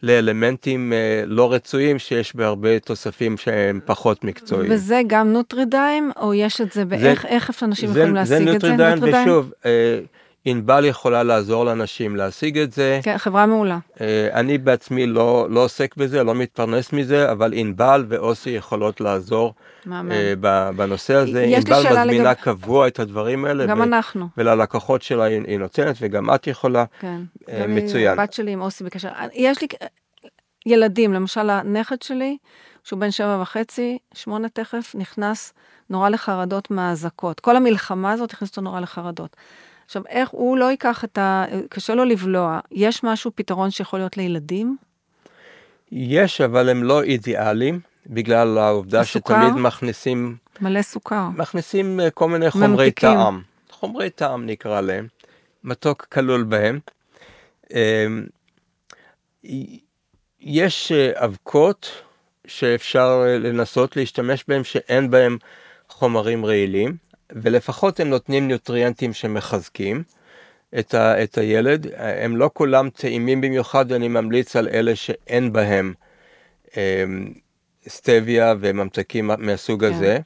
לאלמנטים 0.03 0.93
אה, 0.93 1.23
לא 1.25 1.53
רצויים 1.53 1.99
שיש 1.99 2.35
בהרבה 2.35 2.79
תוספים 2.79 3.37
שהם 3.37 3.79
פחות 3.85 4.23
מקצועיים. 4.23 4.71
וזה 4.71 5.01
גם 5.07 5.33
נוטרידיים, 5.33 6.11
או 6.17 6.33
יש 6.33 6.61
את 6.61 6.71
זה 6.71 6.85
באיך, 6.85 7.25
איך 7.25 7.63
אנשים 7.63 7.89
יכולים 7.89 8.15
להשיג 8.15 8.43
זה 8.45 8.55
את 8.55 8.61
זה? 8.61 8.67
זה 8.67 8.77
נוטרידיים, 8.77 9.23
ושוב, 9.23 9.51
אה, 9.65 9.99
ענבל 10.49 10.85
יכולה 10.85 11.23
לעזור 11.23 11.65
לאנשים 11.65 12.15
להשיג 12.15 12.57
את 12.57 12.73
זה. 12.73 12.99
כן, 13.03 13.17
חברה 13.17 13.45
מעולה. 13.45 13.77
אה, 14.01 14.29
אני 14.33 14.57
בעצמי 14.57 15.07
לא, 15.07 15.47
לא 15.49 15.63
עוסק 15.63 15.95
בזה, 15.95 16.23
לא 16.23 16.35
מתפרנס 16.35 16.93
מזה, 16.93 17.31
אבל 17.31 17.53
ענבל 17.55 18.05
ואוסי 18.07 18.49
יכולות 18.49 19.01
לעזור 19.01 19.53
מאמן. 19.85 20.11
אה, 20.11 20.33
בנושא 20.75 21.13
הזה. 21.13 21.43
ענבל 21.43 21.79
מזמינה 21.79 22.31
לגב... 22.31 22.33
קבוע 22.33 22.87
את 22.87 22.99
הדברים 22.99 23.45
האלה. 23.45 23.65
גם 23.65 23.79
ו... 23.79 23.83
אנחנו. 23.83 24.27
וללקוחות 24.37 25.01
שלה 25.01 25.23
היא, 25.23 25.41
היא 25.47 25.59
נותנת, 25.59 25.95
וגם 26.01 26.35
את 26.35 26.47
יכולה. 26.47 26.85
כן. 26.99 27.21
אה, 27.49 27.67
מצוין. 27.67 28.19
הבת 28.19 28.33
שלי 28.33 28.51
עם 28.51 28.61
אוסי 28.61 28.83
בקשר. 28.83 29.09
יש 29.33 29.61
לי 29.61 29.67
ילדים, 30.65 31.13
למשל 31.13 31.49
הנכד 31.49 32.01
שלי, 32.01 32.37
שהוא 32.83 32.99
בן 32.99 33.11
שבע 33.11 33.39
וחצי, 33.41 33.97
שמונה 34.13 34.49
תכף, 34.49 34.95
נכנס 34.95 35.53
נורא 35.89 36.09
לחרדות 36.09 36.71
מהאזעקות. 36.71 37.39
כל 37.39 37.55
המלחמה 37.55 38.11
הזאת 38.11 38.33
הכניסה 38.33 38.51
אותו 38.51 38.61
נורא 38.61 38.79
לחרדות. 38.79 39.35
עכשיו, 39.87 40.03
איך 40.09 40.29
הוא 40.29 40.57
לא 40.57 40.71
ייקח 40.71 41.03
את 41.03 41.17
ה... 41.17 41.45
קשה 41.69 41.95
לו 41.95 42.05
לבלוע. 42.05 42.59
יש 42.71 43.03
משהו, 43.03 43.31
פתרון 43.35 43.71
שיכול 43.71 43.99
להיות 43.99 44.17
לילדים? 44.17 44.77
יש, 45.91 46.41
אבל 46.41 46.69
הם 46.69 46.83
לא 46.83 47.03
אידיאליים, 47.03 47.79
בגלל 48.07 48.57
העובדה 48.57 48.99
הסוכר? 48.99 49.35
שתמיד 49.35 49.53
מכניסים... 49.63 50.37
מלא 50.61 50.81
סוכר. 50.81 51.29
מכניסים 51.35 51.99
אה, 51.99 52.09
כל 52.09 52.29
מיני 52.29 52.51
חומרי 52.51 52.67
ממתיקים. 52.67 53.13
טעם. 53.13 53.41
חומרי 53.69 54.09
טעם 54.09 54.45
נקרא 54.45 54.81
להם. 54.81 55.07
מתוק 55.63 56.05
כלול 56.11 56.43
בהם. 56.43 56.79
אמ, 57.73 58.25
יש 60.39 60.91
אה, 60.91 61.25
אבקות 61.25 61.91
שאפשר 62.47 63.23
אה, 63.25 63.37
לנסות 63.37 63.97
להשתמש 63.97 64.45
בהם 64.47 64.63
שאין 64.63 65.11
בהם 65.11 65.37
חומרים 65.89 66.45
רעילים. 66.45 67.06
ולפחות 67.31 67.99
הם 67.99 68.09
נותנים 68.09 68.47
נוטריאנטים 68.47 69.13
שמחזקים 69.13 70.03
את, 70.79 70.93
ה, 70.93 71.23
את 71.23 71.37
הילד. 71.37 71.87
הם 71.97 72.37
לא 72.37 72.49
כולם 72.53 72.89
טעימים 72.89 73.41
במיוחד, 73.41 73.91
אני 73.91 74.07
ממליץ 74.07 74.55
על 74.55 74.67
אלה 74.67 74.95
שאין 74.95 75.53
בהם 75.53 75.93
אמ, 76.77 77.33
סטביה 77.87 78.53
וממתקים 78.59 79.31
מהסוג 79.37 79.85
כן. 79.85 79.93
הזה. 79.93 80.19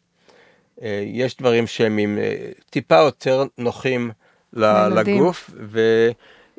אה, 0.82 1.04
יש 1.06 1.38
דברים 1.38 1.68
שהם 1.68 1.97
עם 1.97 2.18
אה, 2.18 2.52
טיפה 2.70 2.95
יותר 2.95 3.43
נוחים 3.58 4.12
לגוף, 4.54 5.49
ו... 5.54 5.80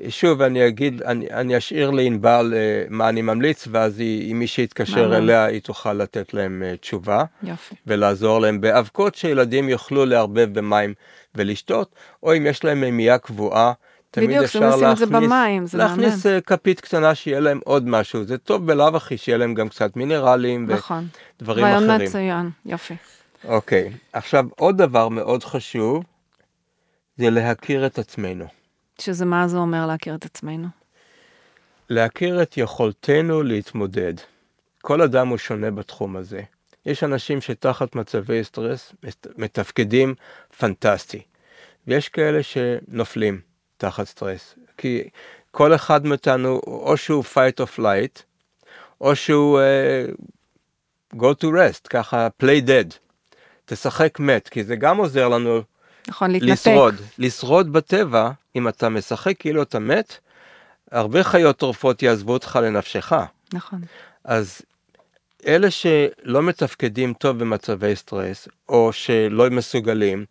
שוב, 0.09 0.43
אני 0.43 0.67
אגיד, 0.67 1.03
אני, 1.03 1.27
אני 1.31 1.59
אשאיר 1.59 1.91
לענבל 1.91 2.55
uh, 2.55 2.87
מה 2.91 3.09
אני 3.09 3.23
ממליץ, 3.23 3.69
ואז 3.71 3.99
היא, 3.99 4.33
אם 4.33 4.39
מי 4.39 4.47
שיתקשר 4.47 5.17
אליה, 5.17 5.45
היא 5.45 5.61
תוכל 5.63 5.93
לתת 5.93 6.35
להם 6.35 6.63
uh, 6.63 6.77
תשובה. 6.77 7.25
יופי. 7.43 7.75
ולעזור 7.87 8.41
להם 8.41 8.61
באבקות 8.61 9.15
שילדים 9.15 9.69
יוכלו 9.69 10.07
לערבב 10.07 10.59
במים 10.59 10.95
ולשתות, 11.35 11.95
או 12.23 12.37
אם 12.37 12.47
יש 12.47 12.65
להם 12.65 12.81
מימייה 12.81 13.19
קבועה, 13.19 13.73
תמיד 14.11 14.29
בדיוק, 14.29 14.45
אפשר 14.45 14.77
להכניס, 14.77 14.99
זה 14.99 15.07
במים, 15.07 15.67
זה 15.67 15.79
להכניס 15.79 16.27
uh, 16.27 16.29
כפית 16.47 16.81
קטנה 16.81 17.15
שיהיה 17.15 17.41
להם 17.41 17.61
עוד 17.65 17.89
משהו. 17.89 18.25
זה 18.25 18.39
טוב 18.39 18.67
בלאו 18.67 18.97
הכי 18.97 19.17
שיהיה 19.17 19.39
להם 19.39 19.55
גם 19.55 19.69
קצת 19.69 19.97
מינרלים 19.97 20.67
נכון. 20.71 21.07
ודברים 21.37 21.65
אחרים. 21.65 21.91
רעיון 21.91 22.03
מצוין, 22.03 22.51
יופי. 22.67 22.95
אוקיי, 23.45 23.93
עכשיו 24.13 24.47
עוד 24.57 24.77
דבר 24.77 25.09
מאוד 25.09 25.45
חשוב, 25.45 26.05
זה 27.17 27.31
להכיר 27.31 27.87
את 27.87 27.99
עצמנו. 27.99 28.62
שזה 29.05 29.25
מה 29.25 29.49
זה 29.49 29.57
אומר 29.57 29.87
להכיר 29.87 30.15
את 30.15 30.25
עצמנו? 30.25 30.69
להכיר 31.91 32.43
את 32.43 32.57
יכולתנו 32.57 33.43
להתמודד. 33.43 34.15
כל 34.83 35.03
אדם 35.03 35.29
הוא 35.29 35.39
שונה 35.39 35.71
בתחום 35.71 36.17
הזה. 36.17 36.41
יש 36.87 37.05
אנשים 37.05 37.41
שתחת 37.41 37.95
מצבי 37.95 38.45
סטרס 38.45 38.93
מתפקדים 39.37 40.15
פנטסטי, 40.59 41.23
ויש 41.87 42.09
כאלה 42.09 42.43
שנופלים 42.43 43.41
תחת 43.77 44.07
סטרס, 44.07 44.55
כי 44.79 45.09
כל 45.51 45.75
אחד 45.75 46.07
מאיתנו, 46.07 46.61
או 46.67 46.97
שהוא 46.97 47.25
fight 47.35 47.65
or 47.65 47.79
flight, 47.79 48.23
או 49.01 49.17
שהוא 49.17 49.61
uh, 49.61 51.17
go 51.17 51.35
to 51.43 51.47
rest, 51.47 51.89
ככה 51.91 52.29
play 52.43 52.67
dead, 52.67 52.95
תשחק 53.65 54.21
מת, 54.21 54.49
כי 54.49 54.65
זה 54.65 54.77
גם 54.77 54.97
עוזר 54.97 55.29
לנו 55.29 55.63
נכון, 56.09 56.31
להתנתק. 56.31 56.53
לשרוד, 56.53 56.95
לשרוד 57.19 57.73
בטבע, 57.73 58.31
אם 58.57 58.69
אתה 58.69 58.89
משחק 58.89 59.35
כאילו 59.39 59.63
אתה 59.63 59.79
מת, 59.79 60.19
הרבה 60.91 61.25
חיות 61.25 61.57
טורפות 61.57 62.03
יעזבו 62.03 62.33
אותך 62.33 62.59
לנפשך. 62.63 63.13
נכון. 63.53 63.81
אז 64.25 64.63
אלה 65.47 65.71
שלא 65.71 66.43
מתפקדים 66.43 67.15
טוב 67.15 67.39
במצבי 67.39 67.97
סטרס, 67.97 68.49
או 68.69 68.93
שלא 68.93 69.51
מסוגלים, 69.51 70.25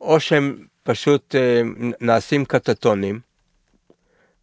או 0.00 0.20
שהם 0.20 0.66
פשוט 0.82 1.34
אה, 1.34 1.62
נעשים 2.00 2.44
קטטונים, 2.44 3.20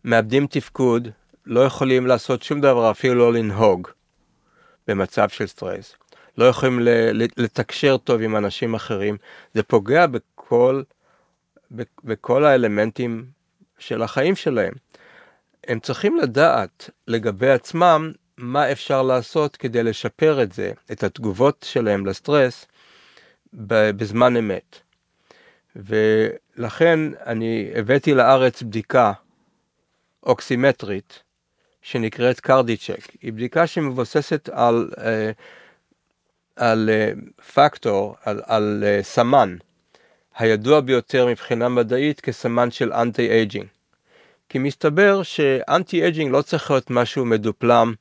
מאבדים 0.05 0.47
תפקוד, 0.47 1.07
לא 1.45 1.59
יכולים 1.59 2.07
לעשות 2.07 2.43
שום 2.43 2.61
דבר, 2.61 2.91
אפילו 2.91 3.15
לא 3.15 3.34
לנהוג 3.34 3.88
במצב 4.88 5.30
של 5.30 5.47
סטרס. 5.47 5.95
לא 6.38 6.45
יכולים 6.45 6.80
לתקשר 7.38 7.97
טוב 7.97 8.21
עם 8.21 8.36
אנשים 8.36 8.73
אחרים, 8.73 9.17
זה 9.53 9.63
פוגע 9.63 10.05
בכל, 10.07 10.82
בכל 12.03 12.45
האלמנטים 12.45 13.25
של 13.80 14.01
החיים 14.01 14.36
שלהם. 14.36 14.73
הם 15.67 15.80
צריכים 15.80 16.17
לדעת 16.17 16.89
לגבי 17.07 17.49
עצמם 17.49 18.11
מה 18.38 18.71
אפשר 18.71 19.01
לעשות 19.01 19.55
כדי 19.55 19.84
לשפר 19.84 20.43
את 20.43 20.53
זה, 20.53 20.71
את 20.91 21.03
התגובות 21.03 21.65
שלהם 21.69 22.05
לסטרס, 22.05 22.65
בזמן 23.53 24.38
אמת. 24.38 24.80
ולכן 25.75 26.99
אני 27.25 27.71
הבאתי 27.75 28.13
לארץ 28.13 28.61
בדיקה 28.61 29.13
אוקסימטרית 30.23 31.23
שנקראת 31.82 32.39
קרדיצ'ק. 32.39 33.11
היא 33.21 33.34
בדיקה 33.34 33.67
שמבוססת 33.67 34.49
על, 34.49 34.89
אה, 34.97 35.32
על 36.60 36.89
אה, 36.89 37.12
פקטור, 37.53 38.16
על, 38.26 38.41
על 38.45 38.84
אה, 38.88 38.99
סמן, 39.03 39.55
הידוע 40.38 40.82
ביותר 40.82 41.28
מבחינה 41.28 41.70
מדעית 41.70 42.22
כסמן 42.22 42.72
של 42.72 42.93
anti 42.93 43.30
aging. 43.30 43.68
כי 44.49 44.60
מסתבר 44.60 45.24
ש 45.24 45.49
anti 45.49 46.01
aging 46.01 46.32
לא 46.32 46.41
צריך 46.41 46.72
להיות 46.72 46.89
משהו 46.89 47.26
מדופלם 47.26 47.93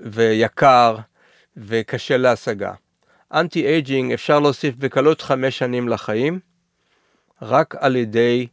ויקר 0.00 0.96
וקשה 1.56 2.16
להשגה. 2.16 2.72
anti 3.32 3.66
aging 3.66 4.12
אפשר 4.12 4.40
להוסיף 4.40 4.74
בקלות 4.74 5.20
חמש 5.20 5.58
שנים 5.58 5.88
לחיים, 5.88 6.40
רק 7.42 7.74
על 7.78 7.96
ידי 7.96 8.46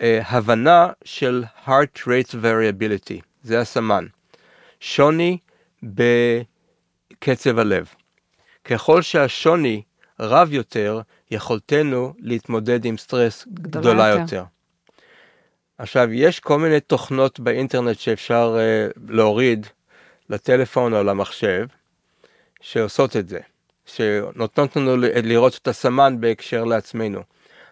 אה, 0.00 0.20
הבנה 0.24 0.88
של 1.04 1.44
heart 1.66 1.98
rate 2.06 2.34
variability, 2.42 3.20
זה 3.42 3.60
הסמן. 3.60 4.06
שוני 4.80 5.38
בקצב 5.82 7.58
הלב. 7.58 7.88
ככל 8.68 9.02
שהשוני 9.02 9.82
רב 10.20 10.52
יותר, 10.52 11.00
יכולתנו 11.30 12.12
להתמודד 12.18 12.84
עם 12.84 12.98
סטרס 12.98 13.46
גדולה, 13.54 13.80
גדולה 13.80 14.08
יותר. 14.08 14.20
יותר. 14.20 14.44
עכשיו, 15.78 16.12
יש 16.12 16.40
כל 16.40 16.58
מיני 16.58 16.80
תוכנות 16.80 17.40
באינטרנט 17.40 17.98
שאפשר 17.98 18.56
uh, 18.56 19.00
להוריד 19.08 19.66
לטלפון 20.30 20.94
או 20.94 21.02
למחשב, 21.02 21.66
שעושות 22.60 23.16
את 23.16 23.28
זה, 23.28 23.38
שנותנות 23.86 24.76
לנו 24.76 24.96
לראות 24.96 25.58
את 25.62 25.68
הסמן 25.68 26.20
בהקשר 26.20 26.64
לעצמנו, 26.64 27.20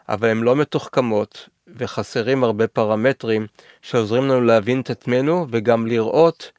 אבל 0.09 0.29
הן 0.29 0.41
לא 0.41 0.57
מתוחכמות, 0.57 1.49
וחסרים 1.77 2.45
הרבה 2.45 2.67
פרמטרים 2.67 3.47
שעוזרים 3.83 4.25
לנו 4.25 4.41
להבין 4.41 4.81
את 4.81 4.91
עצמנו 4.91 5.47
וגם 5.51 5.87
לראות 5.87 6.53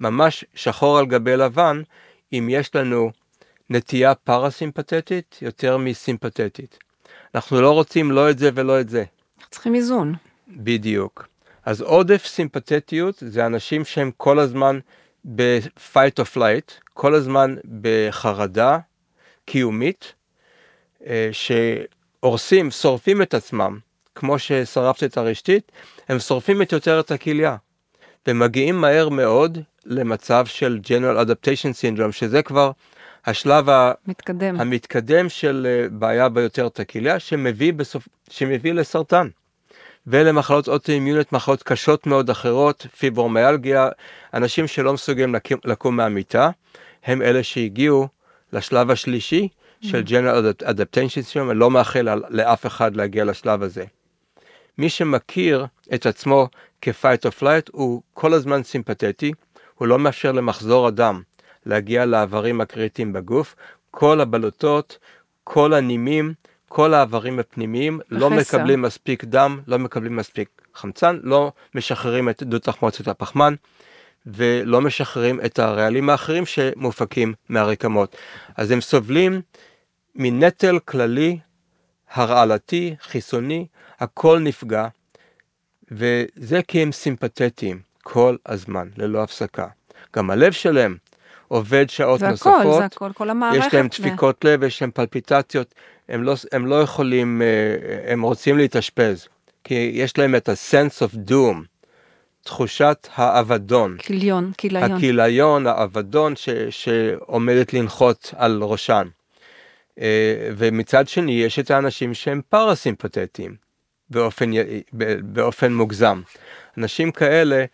ממש 0.00 0.44
שחור 0.54 0.98
על 0.98 1.06
גבי 1.06 1.36
לבן 1.36 1.82
אם 2.32 2.48
יש 2.50 2.74
לנו 2.74 3.10
נטייה 3.72 4.14
פרסימפטית 4.14 5.38
יותר 5.42 5.76
מסימפטית. 5.76 6.78
אנחנו 7.34 7.60
לא 7.60 7.70
רוצים 7.72 8.10
לא 8.10 8.30
את 8.30 8.38
זה 8.38 8.50
ולא 8.54 8.80
את 8.80 8.88
זה. 8.88 9.04
צריכים 9.50 9.74
איזון. 9.74 10.14
בדיוק. 10.48 11.28
אז 11.64 11.80
עודף 11.80 12.26
סימפטטיות 12.26 13.22
זה 13.26 13.46
אנשים 13.46 13.84
שהם 13.84 14.10
כל 14.16 14.38
הזמן 14.38 14.78
ב-fight 15.36 16.20
or 16.20 16.36
flight, 16.36 16.72
כל 16.94 17.14
הזמן 17.14 17.54
בחרדה 17.80 18.78
קיומית, 19.44 20.12
אה, 21.06 21.30
שהורסים, 21.32 22.70
שורפים 22.70 23.22
את 23.22 23.34
עצמם, 23.34 23.78
כמו 24.14 24.38
ששרפת 24.38 25.04
את 25.04 25.16
הרשתית, 25.16 25.72
הם 26.08 26.18
שורפים 26.18 26.62
את 26.62 26.72
יותר 26.72 27.00
את 27.00 27.10
הכליה, 27.10 27.56
ומגיעים 28.26 28.80
מהר 28.80 29.08
מאוד 29.08 29.58
למצב 29.86 30.46
של 30.46 30.80
General 30.84 31.26
Adaptation 31.26 31.98
Syndrome, 31.98 32.12
שזה 32.12 32.42
כבר 32.42 32.70
השלב 33.26 33.66
מתקדם. 34.06 34.60
המתקדם 34.60 35.28
של 35.28 35.66
אה, 35.70 35.88
בעיה 35.88 36.28
ביותר 36.28 36.66
את 36.66 36.80
הכליה, 36.80 37.18
שמביא, 37.18 37.72
בסופ... 37.72 38.08
שמביא 38.30 38.72
לסרטן. 38.72 39.28
ולמחלות 40.06 40.68
אוטואימיוניות, 40.68 41.32
מחלות 41.32 41.62
קשות 41.62 42.06
מאוד 42.06 42.30
אחרות, 42.30 42.86
פיברומיאלגיה, 42.98 43.88
אנשים 44.34 44.66
שלא 44.66 44.92
מסוגלים 44.92 45.34
לקום, 45.34 45.58
לקום 45.64 45.96
מהמיטה, 45.96 46.50
הם 47.04 47.22
אלה 47.22 47.42
שהגיעו 47.42 48.08
לשלב 48.52 48.90
השלישי 48.90 49.48
של 49.80 50.02
mm. 50.06 50.08
General 50.08 50.64
Adaptation 50.64 51.34
Syndrome, 51.34 51.50
אני 51.50 51.58
לא 51.58 51.70
מאחל 51.70 52.08
לאף 52.28 52.66
אחד 52.66 52.96
להגיע 52.96 53.24
לשלב 53.24 53.62
הזה. 53.62 53.84
מי 54.78 54.88
שמכיר 54.88 55.66
את 55.94 56.06
עצמו 56.06 56.48
כ-fight 56.82 57.26
or 57.26 57.40
flight 57.42 57.70
הוא 57.72 58.02
כל 58.14 58.32
הזמן 58.32 58.62
סימפתטי, 58.62 59.32
הוא 59.74 59.88
לא 59.88 59.98
מאפשר 59.98 60.32
למחזור 60.32 60.86
הדם 60.86 61.22
להגיע 61.66 62.06
לאיברים 62.06 62.60
הקריטיים 62.60 63.12
בגוף, 63.12 63.54
כל 63.90 64.20
הבלוטות, 64.20 64.98
כל 65.44 65.74
הנימים, 65.74 66.34
כל 66.68 66.94
האיברים 66.94 67.38
הפנימיים 67.38 68.00
לא 68.10 68.30
מקבלים 68.30 68.82
מספיק 68.82 69.24
דם, 69.24 69.60
לא 69.66 69.78
מקבלים 69.78 70.16
מספיק 70.16 70.48
חמצן, 70.74 71.18
לא 71.22 71.52
משחררים 71.74 72.28
את 72.28 72.42
דו 72.42 72.58
תחמוצת 72.58 73.08
הפחמן 73.08 73.54
ולא 74.26 74.80
משחררים 74.80 75.40
את 75.44 75.58
הרעלים 75.58 76.10
האחרים 76.10 76.46
שמופקים 76.46 77.34
מהרקמות. 77.48 78.16
אז 78.56 78.70
הם 78.70 78.80
סובלים 78.80 79.40
מנטל 80.14 80.78
כללי, 80.78 81.38
הרעלתי, 82.10 82.94
חיסוני, 83.02 83.66
הכל 84.00 84.38
נפגע, 84.38 84.86
וזה 85.90 86.60
כי 86.68 86.82
הם 86.82 86.92
סימפתטיים 86.92 87.80
כל 88.02 88.36
הזמן, 88.46 88.88
ללא 88.96 89.22
הפסקה. 89.22 89.66
גם 90.16 90.30
הלב 90.30 90.52
שלהם 90.52 90.96
עובד 91.52 91.90
שעות 91.90 92.20
זה 92.20 92.28
נוספות. 92.28 92.52
זה 92.62 92.68
הכל, 92.68 92.78
זה 92.78 92.84
הכל, 92.84 93.10
כל 93.14 93.30
המערכת. 93.30 93.66
יש 93.66 93.74
להם 93.74 93.88
דפיקות 93.88 94.44
לב, 94.44 94.62
יש 94.62 94.82
להם 94.82 94.90
פלפיטציות, 94.90 95.74
הם 96.08 96.22
לא, 96.22 96.34
הם 96.52 96.66
לא 96.66 96.82
יכולים, 96.82 97.42
אה, 97.42 98.12
הם 98.12 98.22
רוצים 98.22 98.58
להתאשפז, 98.58 99.28
כי 99.64 99.90
יש 99.94 100.18
להם 100.18 100.34
את 100.34 100.48
ה-sense 100.48 101.08
of 101.08 101.30
doom, 101.30 101.56
תחושת 102.42 103.08
האבדון. 103.14 103.96
כיליון, 103.98 104.52
כיליון. 104.58 104.92
הכיליון, 104.92 105.66
האבדון 105.66 106.36
ש, 106.36 106.48
שעומדת 106.70 107.74
לנחות 107.74 108.34
על 108.36 108.62
ראשן. 108.62 109.08
אה, 110.00 110.50
ומצד 110.56 111.08
שני 111.08 111.32
יש 111.32 111.58
את 111.58 111.70
האנשים 111.70 112.14
שהם 112.14 112.40
פרסימפטטיים 112.48 113.54
באופן, 114.10 114.50
באופן 115.22 115.72
מוגזם. 115.72 116.22
אנשים 116.78 117.10
כאלה 117.10 117.64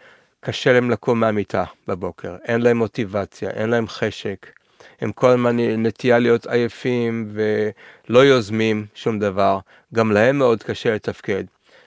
קשה 0.41 0.72
להם 0.72 0.91
לקום 0.91 1.20
מהמיטה 1.20 1.64
בבוקר, 1.89 2.36
אין 2.45 2.61
להם 2.61 2.76
מוטיבציה, 2.76 3.51
אין 3.51 3.70
להם 3.70 3.89
חשק, 3.89 4.47
הם 5.01 5.12
כל 5.12 5.28
הזמן 5.30 5.57
נטייה 5.61 6.18
להיות 6.18 6.47
עייפים 6.47 7.32
ולא 7.32 8.18
יוזמים 8.18 8.86
שום 8.95 9.18
דבר, 9.18 9.59
גם 9.95 10.12
להם 10.12 10.39
מאוד 10.39 10.62
קשה 10.62 10.95
לתפקד. 10.95 11.45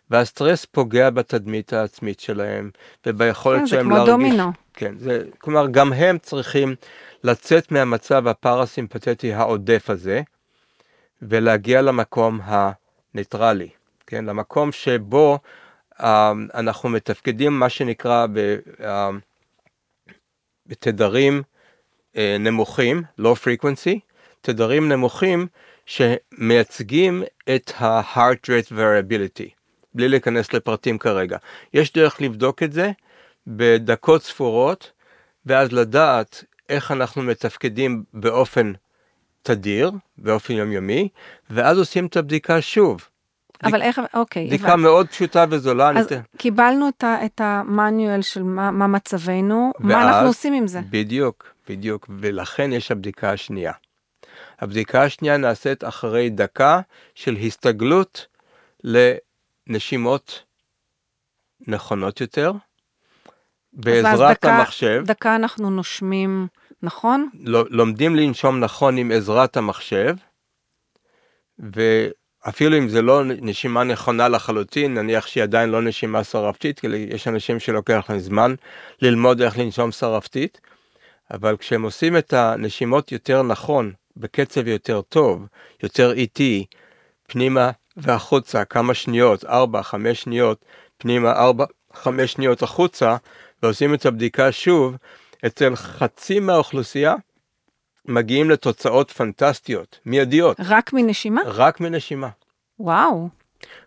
והסטרס 0.10 0.66
פוגע 0.66 1.10
בתדמית 1.10 1.74
העצמית 1.74 2.20
שלהם 2.20 2.70
וביכולת 3.06 3.60
כן, 3.60 3.68
שלהם 3.68 3.90
להרגיש. 3.90 4.06
זה 4.06 4.12
כמו 4.12 4.18
דומינו. 4.18 4.52
כן, 4.74 4.98
זה, 4.98 5.24
כלומר 5.38 5.68
גם 5.68 5.94
הם 5.94 6.18
צריכים 6.18 6.76
לצאת 7.24 7.72
מהמצב 7.72 8.28
הפרסימפטי 8.28 9.34
העודף 9.34 9.90
הזה 9.90 10.22
ולהגיע 11.22 11.82
למקום 11.82 12.40
הניטרלי, 12.44 13.70
כן, 14.08 14.26
למקום 14.26 14.72
שבו 14.72 15.40
אנחנו 16.54 16.90
מתפקדים 16.90 17.60
מה 17.60 17.70
שנקרא 17.70 18.28
uh, 18.80 18.84
בתדרים 20.66 21.42
uh, 22.14 22.18
נמוכים, 22.40 23.04
low 23.20 23.36
frequency, 23.44 24.00
תדרים 24.42 24.90
נמוכים 24.90 25.48
שמייצגים 25.86 27.24
את 27.56 27.72
ה-heart 27.78 28.46
rate 28.46 28.72
variability, 28.72 29.50
בלי 29.94 30.10
להיכנס 30.10 30.54
לפרטים 30.54 30.98
כרגע. 30.98 31.38
יש 31.74 31.94
דרך 31.94 32.22
לבדוק 32.22 32.64
את 32.64 32.74
זה 32.74 32.92
בדקות 33.48 34.24
ספורות, 34.24 34.92
ואז 35.46 35.72
לדעת 35.72 36.44
איך 36.70 36.92
אנחנו 36.92 37.22
מתפקדים 37.22 38.04
באופן 38.14 38.74
תדיר, 39.42 39.92
באופן 40.18 40.54
יומיומי, 40.54 41.10
ואז 41.50 41.78
עושים 41.78 42.06
את 42.06 42.18
הבדיקה 42.18 42.62
שוב. 42.62 43.08
אבל 43.64 43.82
איך, 43.82 44.02
אוקיי. 44.14 44.48
בדיקה. 44.48 44.76
מאוד 44.76 45.08
פשוטה 45.08 45.46
וזולה. 45.50 45.92
אז. 46.00 46.08
קיבלנו 46.38 46.90
את, 46.90 47.04
ה, 47.04 47.26
את 47.26 47.42
המאניואל 47.44 48.22
של 48.22 48.44
מה, 48.44 48.88
מצבנו, 48.88 49.72
מה 49.80 50.08
אנחנו 50.08 50.28
עושים 50.28 50.54
עם 50.54 50.68
זה? 50.68 50.80
בדיוק, 50.90 51.54
בדיוק, 51.70 52.10
ולכן 52.20 52.74
יש 52.74 52.92
הבדיקה 52.92 53.32
השנייה. 53.32 53.74
הבדיקה 54.60 55.04
השנייה 55.04 55.38
נעשית 55.38 55.84
אחרי 55.84 56.30
דקה 56.30 56.82
של 57.16 57.36
הסתגלות 57.36 58.28
לנשימות 59.68 60.44
נכונות 61.68 62.22
יותר, 62.22 62.52
בעזרת 63.74 64.38
דקה, 64.38 64.58
המחשב. 64.58 65.04
דקה 65.06 65.36
אנחנו 65.36 65.70
נושמים 65.70 66.48
נכון? 66.84 67.30
לומדים 67.70 68.16
לנשום 68.16 68.60
נכון 68.60 68.98
עם 68.98 69.12
עזרת 69.12 69.58
המחשב, 69.58 70.16
ואפילו 72.46 72.78
אם 72.78 72.90
זה 72.90 73.02
לא 73.02 73.24
נשימה 73.26 73.84
נכונה 73.84 74.28
לחלוטין, 74.28 74.94
נניח 74.94 75.28
שהיא 75.28 75.44
עדיין 75.44 75.70
לא 75.70 75.82
נשימה 75.82 76.24
שרפתית, 76.24 76.80
כי 76.80 76.88
יש 77.10 77.28
אנשים 77.28 77.60
שלוקח 77.60 78.06
להם 78.10 78.20
זמן 78.20 78.56
ללמוד 79.02 79.42
איך 79.42 79.58
לנשום 79.58 79.92
שרפתית, 79.92 80.62
אבל 81.34 81.58
כשהם 81.58 81.82
עושים 81.84 82.18
את 82.18 82.34
הנשימות 82.34 83.12
יותר 83.12 83.44
נכון, 83.44 83.92
בקצב 84.18 84.68
יותר 84.68 85.02
טוב, 85.02 85.46
יותר 85.84 86.12
איטי, 86.12 86.66
פנימה 87.28 87.72
והחוצה, 87.98 88.66
כמה 88.66 88.94
שניות, 88.94 89.46
4-5 89.46 89.48
שניות, 90.14 90.66
פנימה 90.98 91.50
4-5 91.94 91.98
שניות 92.26 92.64
החוצה, 92.64 93.18
ועושים 93.64 93.94
את 93.94 94.06
הבדיקה 94.06 94.52
שוב, 94.52 94.96
אצל 95.46 95.76
חצי 95.76 96.40
מהאוכלוסייה 96.40 97.16
מגיעים 98.06 98.50
לתוצאות 98.50 99.12
פנטסטיות, 99.12 100.00
מיידיות. 100.06 100.58
רק 100.60 100.94
מנשימה? 100.94 101.42
רק 101.46 101.80
מנשימה. 101.80 102.30
וואו. 102.80 103.30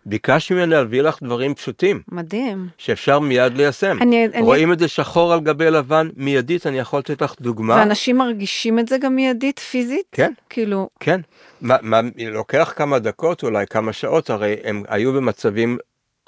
ביקשתי 0.05 0.53
ממני 0.53 0.71
להביא 0.71 1.01
לך 1.01 1.23
דברים 1.23 1.55
פשוטים. 1.55 2.01
מדהים. 2.11 2.67
שאפשר 2.77 3.19
מיד 3.19 3.57
ליישם. 3.57 3.97
אני, 4.01 4.27
רואים 4.39 4.67
אני... 4.67 4.73
את 4.73 4.79
זה 4.79 4.87
שחור 4.87 5.33
על 5.33 5.39
גבי 5.39 5.71
לבן 5.71 6.09
מיידית, 6.15 6.67
אני 6.67 6.79
יכול 6.79 6.99
לתת 6.99 7.21
לך 7.21 7.33
דוגמה. 7.41 7.75
ואנשים 7.75 8.17
מרגישים 8.17 8.79
את 8.79 8.87
זה 8.87 8.97
גם 8.97 9.15
מיידית, 9.15 9.59
פיזית? 9.59 10.05
כן. 10.11 10.31
כאילו... 10.49 10.89
כן. 10.99 11.21
מה, 11.61 11.77
מה, 11.81 11.99
לוקח 12.17 12.73
כמה 12.75 12.99
דקות, 12.99 13.43
אולי 13.43 13.67
כמה 13.67 13.93
שעות, 13.93 14.29
הרי 14.29 14.55
הם 14.63 14.83
היו 14.87 15.13
במצבים 15.13 15.77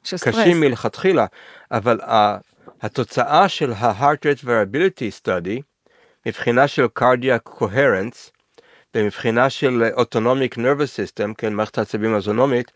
שסטרס. 0.03 0.35
קשים 0.35 0.59
מלכתחילה, 0.59 1.25
אבל 1.71 1.99
התוצאה 2.81 3.49
של 3.49 3.73
ה-heart 3.73 4.19
rate 4.19 4.43
variability 4.43 5.21
study, 5.21 5.61
מבחינה 6.26 6.68
של 6.68 6.86
cardiac 6.99 7.49
coherence, 7.59 8.32
ומבחינה 8.95 9.49
של 9.49 9.84
autonomic 9.95 10.57
nervous 10.57 10.95
system, 10.97 11.34
כן, 11.38 11.53
מערכת 11.53 11.78
העצבים 11.78 12.13
האזונומית, 12.13 12.72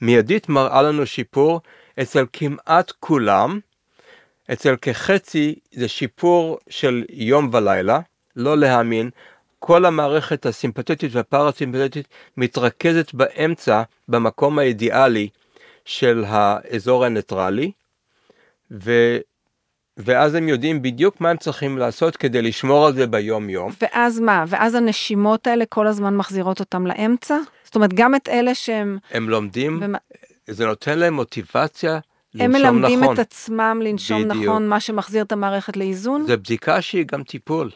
מיידית 0.00 0.48
מראה 0.48 0.82
לנו 0.82 1.06
שיפור 1.06 1.60
אצל 2.02 2.26
כמעט 2.32 2.92
כולם, 3.00 3.60
אצל 4.52 4.76
כחצי 4.76 5.54
זה 5.72 5.88
שיפור 5.88 6.58
של 6.68 7.04
יום 7.10 7.50
ולילה, 7.52 8.00
לא 8.36 8.56
להאמין, 8.58 9.10
כל 9.58 9.84
המערכת 9.84 10.46
הסימפטטית 10.46 11.10
והפרסימפטטית 11.14 12.08
מתרכזת 12.36 13.14
באמצע, 13.14 13.82
במקום 14.08 14.58
האידיאלי 14.58 15.28
של 15.84 16.24
האזור 16.26 17.04
הניטרלי, 17.04 17.72
ו... 18.70 19.18
ואז 20.04 20.34
הם 20.34 20.48
יודעים 20.48 20.82
בדיוק 20.82 21.20
מה 21.20 21.30
הם 21.30 21.36
צריכים 21.36 21.78
לעשות 21.78 22.16
כדי 22.16 22.42
לשמור 22.42 22.86
על 22.86 22.94
זה 22.94 23.06
ביום 23.06 23.50
יום. 23.50 23.72
ואז 23.82 24.20
מה? 24.20 24.44
ואז 24.48 24.74
הנשימות 24.74 25.46
האלה 25.46 25.64
כל 25.68 25.86
הזמן 25.86 26.16
מחזירות 26.16 26.60
אותם 26.60 26.86
לאמצע? 26.86 27.38
זאת 27.64 27.74
אומרת, 27.74 27.94
גם 27.94 28.14
את 28.14 28.28
אלה 28.28 28.54
שהם... 28.54 28.98
הם 29.10 29.28
לומדים, 29.28 29.78
ומה... 29.82 29.98
זה 30.46 30.66
נותן 30.66 30.98
להם 30.98 31.14
מוטיבציה 31.14 31.98
הם 32.34 32.50
לנשום 32.52 32.62
מלמדים 32.62 33.00
נכון. 33.00 33.14
את 33.14 33.18
עצמם 33.18 33.80
לנשום 33.84 34.28
בדיוק. 34.28 34.44
נכון, 34.44 34.68
מה 34.68 34.80
שמחזיר 34.80 35.22
את 35.22 35.32
המערכת 35.32 35.76
לאיזון? 35.76 36.26
זה 36.26 36.36
בדיקה 36.36 36.82
שהיא 36.82 37.04
גם 37.12 37.22
טיפול. 37.22 37.70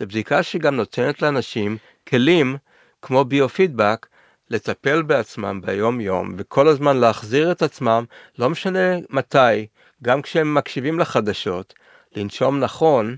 זו 0.00 0.06
בדיקה 0.06 0.42
שגם 0.42 0.76
נותנת 0.76 1.22
לאנשים 1.22 1.76
כלים 2.08 2.56
כמו 3.02 3.24
ביו-פידבק 3.24 4.06
לטפל 4.50 5.02
בעצמם 5.02 5.60
ביום 5.66 6.00
יום 6.00 6.34
וכל 6.38 6.68
הזמן 6.68 6.96
להחזיר 6.96 7.52
את 7.52 7.62
עצמם, 7.62 8.04
לא 8.38 8.50
משנה 8.50 8.96
מתי, 9.10 9.66
גם 10.02 10.22
כשהם 10.22 10.54
מקשיבים 10.54 10.98
לחדשות, 10.98 11.74
לנשום 12.16 12.60
נכון, 12.60 13.16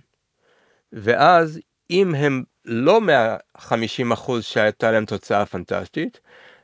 ואז 0.93 1.61
אם 1.91 2.15
הם 2.15 2.43
לא 2.65 3.01
מה-50% 3.01 4.31
שהייתה 4.41 4.91
להם 4.91 5.05
תוצאה 5.05 5.47
פנטסטית, 5.47 6.21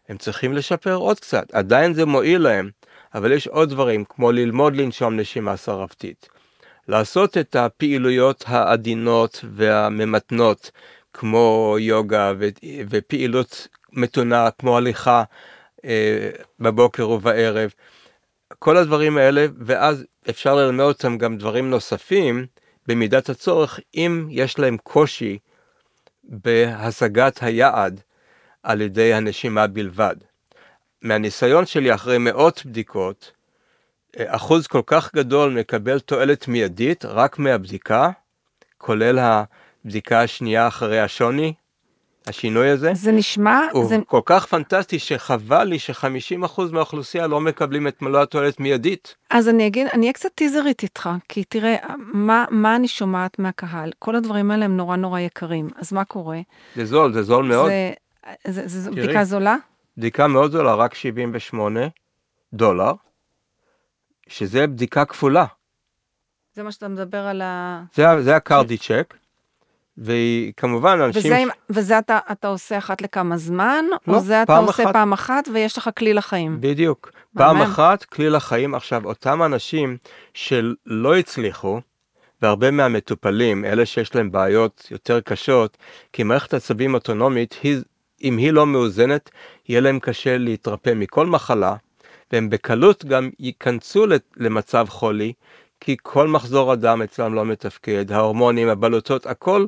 הם 0.08 0.16
צריכים 0.18 0.52
לשפר 0.52 0.94
עוד 0.94 1.20
קצת. 1.20 1.54
עדיין 1.54 1.94
זה 1.94 2.06
מועיל 2.06 2.42
להם, 2.42 2.70
אבל 3.14 3.32
יש 3.32 3.46
עוד 3.46 3.70
דברים, 3.70 4.04
כמו 4.04 4.32
ללמוד 4.32 4.76
לנשום 4.76 5.16
נשימה 5.16 5.56
שרפתית. 5.56 6.28
לעשות 6.88 7.38
את 7.38 7.56
הפעילויות 7.56 8.44
העדינות 8.46 9.44
והממתנות, 9.52 10.70
כמו 11.12 11.76
יוגה 11.80 12.32
ו- 12.38 12.48
ופעילות 12.90 13.68
מתונה, 13.92 14.50
כמו 14.58 14.76
הליכה 14.76 15.22
אה, 15.84 16.30
בבוקר 16.60 17.08
ובערב. 17.08 17.70
כל 18.58 18.76
הדברים 18.76 19.16
האלה, 19.16 19.46
ואז 19.58 20.04
אפשר 20.30 20.54
ללמד 20.54 20.84
אותם 20.84 21.18
גם 21.18 21.38
דברים 21.38 21.70
נוספים, 21.70 22.46
במידת 22.86 23.28
הצורך, 23.28 23.80
אם 23.94 24.28
יש 24.30 24.58
להם 24.58 24.76
קושי 24.76 25.38
בהשגת 26.24 27.42
היעד 27.42 28.00
על 28.62 28.80
ידי 28.80 29.14
הנשימה 29.14 29.66
בלבד. 29.66 30.16
מהניסיון 31.02 31.66
שלי 31.66 31.94
אחרי 31.94 32.18
מאות 32.18 32.62
בדיקות, 32.66 33.32
אה, 34.18 34.36
אחוז 34.36 34.66
כל 34.66 34.82
כך 34.86 35.14
גדול 35.14 35.52
מקבל 35.52 36.00
תועלת 36.00 36.48
מיידית 36.48 37.04
רק 37.04 37.38
מהבדיקה, 37.38 38.10
כולל 38.78 39.18
הבדיקה 39.18 40.22
השנייה 40.22 40.68
אחרי 40.68 41.00
השוני, 41.00 41.54
השינוי 42.28 42.68
הזה. 42.68 42.90
זה 42.94 43.12
נשמע, 43.12 43.60
הוא 43.72 43.84
זה, 43.86 43.96
כל 44.06 44.20
כך 44.24 44.46
פנטסטי 44.46 44.98
שחבל 44.98 45.64
לי 45.64 45.78
ש-50% 45.78 46.62
מהאוכלוסייה 46.72 47.26
לא 47.26 47.40
מקבלים 47.40 47.88
את 47.88 48.02
מלוא 48.02 48.22
התועלת 48.22 48.60
מיידית. 48.60 49.14
אז 49.30 49.48
אני 49.48 49.66
אגיד, 49.66 49.86
אני 49.92 50.02
אהיה 50.02 50.12
קצת 50.12 50.28
טיזרית 50.34 50.82
איתך, 50.82 51.08
כי 51.28 51.44
תראה, 51.44 51.76
מה, 51.98 52.44
מה 52.50 52.76
אני 52.76 52.88
שומעת 52.88 53.38
מהקהל? 53.38 53.90
כל 53.98 54.16
הדברים 54.16 54.50
האלה 54.50 54.64
הם 54.64 54.76
נורא 54.76 54.96
נורא 54.96 55.20
יקרים, 55.20 55.68
אז 55.76 55.92
מה 55.92 56.04
קורה? 56.04 56.40
זה 56.76 56.84
זול, 56.84 57.12
זה 57.12 57.22
זול 57.22 57.44
מאוד. 57.44 57.70
זה, 57.70 57.92
זה, 58.52 58.68
זה, 58.68 58.80
זה 58.80 58.90
תראי. 58.90 59.04
בדיקה 59.04 59.24
זולה? 59.24 59.56
בדיקה 59.96 60.26
מאוד 60.26 60.52
זולה, 60.52 60.74
רק 60.74 60.94
78 60.94 61.80
דולר, 62.52 62.92
שזה 64.28 64.66
בדיקה 64.66 65.04
כפולה. 65.04 65.44
זה 66.54 66.62
מה 66.62 66.72
שאתה 66.72 66.88
מדבר 66.88 67.18
על 67.18 67.42
ה... 67.42 67.82
זה, 67.94 68.22
זה 68.22 68.36
הקרדי 68.36 68.78
צ'ק, 68.78 69.14
והיא 70.02 70.52
כמובן 70.56 71.00
אנשים... 71.00 71.22
וזה, 71.32 71.36
עם- 71.36 71.48
וזה 71.70 71.98
אתה, 71.98 72.18
אתה 72.32 72.48
עושה 72.48 72.78
אחת 72.78 73.02
לכמה 73.02 73.36
זמן, 73.36 73.84
לא, 74.06 74.14
או 74.14 74.20
זה 74.20 74.42
אתה 74.42 74.52
פעם 74.52 74.64
עושה 74.64 74.82
אחת. 74.84 74.92
פעם 74.92 75.12
אחת 75.12 75.48
ויש 75.52 75.78
לך 75.78 75.90
כלי 75.98 76.14
לחיים? 76.14 76.56
בדיוק. 76.60 77.10
פעם 77.36 77.62
אחת 77.62 78.04
כלי 78.04 78.30
לחיים. 78.30 78.74
עכשיו, 78.74 79.04
אותם 79.04 79.42
אנשים 79.42 79.96
שלא 80.34 81.16
הצליחו, 81.16 81.80
והרבה 82.42 82.70
מהמטופלים, 82.70 83.64
אלה 83.64 83.86
שיש 83.86 84.14
להם 84.14 84.32
בעיות 84.32 84.88
יותר 84.90 85.20
קשות, 85.20 85.76
כי 86.12 86.22
מערכת 86.22 86.54
עצבים 86.54 86.94
אוטונומית, 86.94 87.56
היא, 87.62 87.78
אם 88.22 88.36
היא 88.36 88.50
לא 88.52 88.66
מאוזנת, 88.66 89.30
יהיה 89.68 89.80
להם 89.80 89.98
קשה 89.98 90.38
להתרפא 90.38 90.92
מכל 90.96 91.26
מחלה, 91.26 91.74
והם 92.32 92.50
בקלות 92.50 93.04
גם 93.04 93.30
ייכנסו 93.38 94.06
למצב 94.36 94.86
חולי, 94.88 95.32
כי 95.80 95.96
כל 96.02 96.28
מחזור 96.28 96.72
הדם 96.72 97.02
אצלם 97.02 97.34
לא 97.34 97.44
מתפקד, 97.44 98.12
ההורמונים, 98.12 98.68
הבלוטות, 98.68 99.26
הכל 99.26 99.66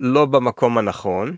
לא 0.00 0.24
במקום 0.26 0.78
הנכון, 0.78 1.36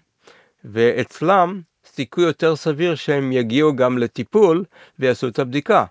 ואצלם 0.64 1.60
סיכוי 1.86 2.24
יותר 2.24 2.56
סביר 2.56 2.94
שהם 2.94 3.32
יגיעו 3.32 3.76
גם 3.76 3.98
לטיפול 3.98 4.64
ויעשו 4.98 5.28
את 5.28 5.38
הבדיקה. 5.38 5.84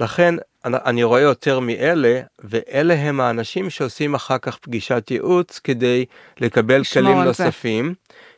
לכן 0.00 0.34
אני- 0.64 1.02
רואה 1.02 1.20
יותר 1.20 1.60
מאלה, 1.60 2.20
ואלה 2.44 2.94
הם 2.94 3.20
האנשים 3.20 3.70
שעושים 3.70 4.14
אחר 4.14 4.38
כך 4.38 4.58
פגישת 4.58 5.10
ייעוץ 5.10 5.58
כדי 5.58 6.04
לקבל 6.40 6.84
כלים 6.84 7.18
על 7.18 7.32
זה. 7.32 7.44
נוספים, 7.44 7.94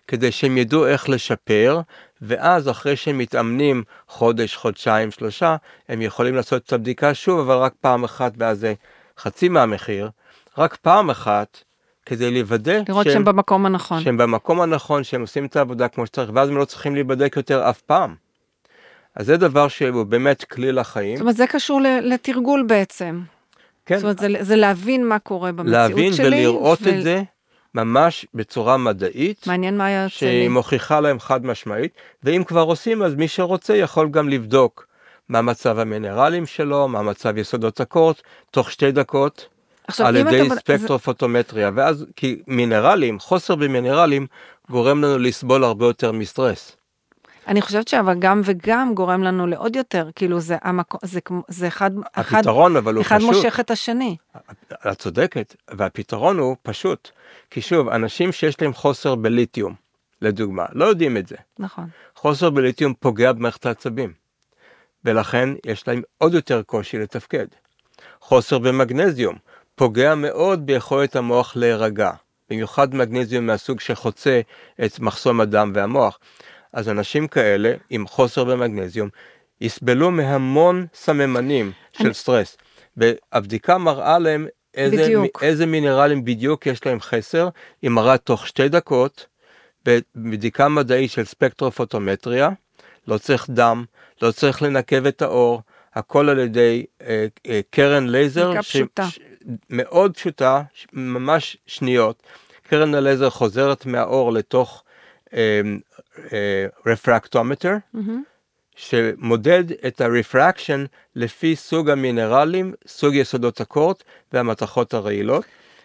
כדי 0.08 0.32
שהם 0.32 0.58
ידעו 0.58 0.86
איך 0.86 1.08
לשפר, 1.08 1.80
ואז 2.22 2.68
אחרי 2.68 2.96
שהם 2.96 3.18
מתאמנים 3.18 3.82
חודש, 4.08 4.56
חודשיים, 4.56 5.10
שלושה, 5.10 5.56
הם 5.88 6.02
יכולים 6.02 6.34
לעשות 6.34 6.62
את 6.66 6.72
הבדיקה 6.72 7.14
שוב, 7.14 7.40
אבל 7.40 7.54
רק 7.56 7.72
פעם 7.80 8.04
אחת, 8.04 8.32
ואז 8.36 8.58
זה 8.60 8.74
חצי 9.18 9.48
מהמחיר, 9.48 10.10
רק 10.58 10.76
פעם 10.76 11.10
אחת, 11.10 11.58
כדי 12.06 12.30
לוודא 12.30 12.78
לראות 12.88 13.06
שהם 13.06 13.24
במקום 13.24 13.66
הנכון. 13.66 14.00
שהם 14.00 14.16
במקום 14.16 14.60
הנכון, 14.60 15.04
שהם 15.04 15.20
עושים 15.20 15.44
את 15.44 15.56
העבודה 15.56 15.88
כמו 15.88 16.06
שצריך, 16.06 16.30
ואז 16.34 16.48
הם 16.48 16.56
לא 16.56 16.64
צריכים 16.64 16.94
להיבדק 16.94 17.36
יותר 17.36 17.70
אף 17.70 17.80
פעם. 17.80 18.14
אז 19.14 19.26
זה 19.26 19.36
דבר 19.36 19.68
שהוא 19.68 20.04
באמת 20.04 20.44
כלי 20.44 20.72
לחיים. 20.72 21.16
זאת 21.16 21.20
אומרת, 21.20 21.36
זה 21.36 21.46
קשור 21.46 21.80
לתרגול 22.02 22.64
בעצם. 22.68 23.20
כן, 23.86 23.96
זאת 23.96 24.02
אומרת, 24.02 24.18
זה, 24.18 24.28
זה 24.40 24.56
להבין 24.56 25.06
מה 25.06 25.18
קורה 25.18 25.52
במציאות 25.52 25.72
להבין 25.72 26.12
שלי. 26.12 26.26
ולראות 26.46 26.78
ו- 26.82 26.88
את 26.88 27.02
זה 27.02 27.22
ממש 27.74 28.26
בצורה 28.34 28.76
מדעית, 28.76 29.46
מעניין 29.46 29.76
מה 29.76 29.86
היה 29.86 30.02
יוצא 30.02 30.26
לי. 30.26 30.32
שהיא 30.32 30.48
מוכיחה 30.48 31.00
להם 31.00 31.20
חד 31.20 31.46
משמעית, 31.46 31.92
ואם 32.22 32.44
כבר 32.46 32.62
עושים, 32.62 33.02
אז 33.02 33.14
מי 33.14 33.28
שרוצה 33.28 33.76
יכול 33.76 34.08
גם 34.10 34.28
לבדוק 34.28 34.86
מה 35.32 35.42
מצב 35.42 35.78
המינרלים 35.78 36.46
שלו, 36.46 36.88
מה 36.88 37.02
מצב 37.02 37.38
יסודות 37.38 37.80
הקורט, 37.80 38.20
תוך 38.50 38.70
שתי 38.70 38.92
דקות, 38.92 39.48
עכשיו, 39.88 40.06
על 40.06 40.16
ידי 40.16 40.46
אתה- 40.46 40.54
ספקטרופוטומטריה, 40.54 41.70
ואז 41.74 42.06
כי 42.16 42.42
מינרלים, 42.46 43.18
חוסר 43.18 43.54
במינרלים, 43.54 44.26
גורם 44.70 45.02
לנו 45.04 45.18
לסבול 45.18 45.64
הרבה 45.64 45.86
יותר 45.86 46.12
מסטרס. 46.12 46.76
אני 47.48 47.62
חושבת 47.62 47.88
שאבל 47.88 48.14
גם 48.18 48.40
וגם 48.44 48.94
גורם 48.94 49.22
לנו 49.22 49.46
לעוד 49.46 49.76
יותר, 49.76 50.08
כאילו 50.14 50.40
זה 50.40 50.56
המקום, 50.62 51.00
זה, 51.04 51.20
זה 51.48 51.68
אחד, 51.68 51.90
אחד, 52.12 52.38
הפתרון 52.38 52.76
אבל 52.76 52.94
הוא 52.94 53.02
אחד 53.02 53.16
פשוט. 53.18 53.30
מושך 53.34 53.60
את 53.60 53.70
השני. 53.70 54.16
את 54.92 54.98
צודקת, 54.98 55.56
והפתרון 55.70 56.38
הוא 56.38 56.56
פשוט. 56.62 57.10
כי 57.50 57.60
שוב, 57.60 57.88
אנשים 57.88 58.32
שיש 58.32 58.60
להם 58.62 58.72
חוסר 58.72 59.14
בליתיום, 59.14 59.74
לדוגמה, 60.22 60.64
לא 60.72 60.84
יודעים 60.84 61.16
את 61.16 61.26
זה. 61.26 61.36
נכון. 61.58 61.86
חוסר 62.16 62.50
בליתיום 62.50 62.94
פוגע 63.00 63.32
במערכת 63.32 63.66
העצבים, 63.66 64.12
ולכן 65.04 65.48
יש 65.66 65.88
להם 65.88 66.02
עוד 66.18 66.34
יותר 66.34 66.62
קושי 66.62 66.98
לתפקד. 66.98 67.46
חוסר 68.20 68.58
במגנזיום 68.58 69.36
פוגע 69.74 70.14
מאוד 70.14 70.66
ביכולת 70.66 71.16
המוח 71.16 71.56
להירגע, 71.56 72.10
במיוחד 72.50 72.94
מגנזיום 72.94 73.46
מהסוג 73.46 73.80
שחוצה 73.80 74.40
את 74.84 75.00
מחסום 75.00 75.40
הדם 75.40 75.72
והמוח. 75.74 76.18
אז 76.72 76.88
אנשים 76.88 77.28
כאלה 77.28 77.74
עם 77.90 78.06
חוסר 78.06 78.44
במגנזיום 78.44 79.08
יסבלו 79.60 80.10
מהמון 80.10 80.86
סממנים 80.94 81.72
של 81.92 82.04
אני- 82.04 82.14
סטרס, 82.14 82.56
והבדיקה 82.96 83.78
מראה 83.78 84.18
להם 84.18 84.46
איזה, 84.74 84.96
בדיוק. 85.02 85.42
איזה 85.42 85.66
מינרלים 85.66 86.24
בדיוק 86.24 86.66
יש 86.66 86.86
להם 86.86 87.00
חסר, 87.00 87.48
היא 87.82 87.90
מראה 87.90 88.18
תוך 88.18 88.46
שתי 88.46 88.68
דקות, 88.68 89.26
בבדיקה 89.84 90.68
מדעית 90.68 91.10
של 91.10 91.24
ספקטרופוטומטריה, 91.24 92.48
לא 93.08 93.18
צריך 93.18 93.50
דם, 93.50 93.84
לא 94.22 94.30
צריך 94.32 94.62
לנקב 94.62 95.06
את 95.06 95.22
האור, 95.22 95.62
הכל 95.94 96.28
על 96.28 96.38
ידי 96.38 96.86
אה, 97.02 97.26
אה, 97.46 97.60
קרן 97.70 98.08
לייזר, 98.08 98.46
בדיקה 98.48 98.62
פשוטה. 98.62 99.04
ש, 99.08 99.18
מאוד 99.70 100.16
פשוטה, 100.16 100.62
ש, 100.74 100.86
ממש 100.92 101.56
שניות. 101.66 102.22
קרן 102.68 102.94
הלייזר 102.94 103.30
חוזרת 103.30 103.86
מהאור 103.86 104.32
לתוך 104.32 104.84
אה, 105.34 105.60
אה, 106.32 106.66
רפרקטומטר, 106.86 107.74
מהמם. 107.94 108.22
שמודד 108.76 109.64
את 109.86 110.00
ה 110.00 110.08
refraction 110.08 110.84
לפי 111.16 111.56
סוג 111.56 111.90
המינרלים, 111.90 112.74
סוג 112.86 113.14
יסודות 113.14 113.60
הקורט 113.60 114.02
והמתכות 114.32 114.94
הרעילות, 114.94 115.44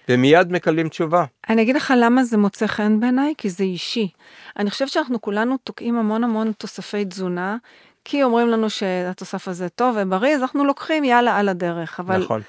ומיד 0.09 0.51
מקבלים 0.51 0.89
תשובה. 0.89 1.25
אני 1.49 1.61
אגיד 1.61 1.75
לך 1.75 1.93
למה 1.97 2.23
זה 2.23 2.37
מוצא 2.37 2.67
חן 2.67 2.99
בעיניי, 2.99 3.33
כי 3.37 3.49
זה 3.49 3.63
אישי. 3.63 4.09
אני 4.59 4.71
חושבת 4.71 4.89
שאנחנו 4.89 5.21
כולנו 5.21 5.57
תוקעים 5.63 5.97
המון 5.97 6.23
המון 6.23 6.51
תוספי 6.51 7.05
תזונה, 7.05 7.57
כי 8.05 8.23
אומרים 8.23 8.47
לנו 8.47 8.69
שהתוסף 8.69 9.47
הזה 9.47 9.69
טוב 9.69 9.97
ובריא, 9.99 10.35
אז 10.35 10.41
אנחנו 10.41 10.65
לוקחים 10.65 11.03
יאללה 11.03 11.37
על 11.37 11.49
הדרך. 11.49 11.99
אבל 11.99 12.23
נכון. 12.23 12.41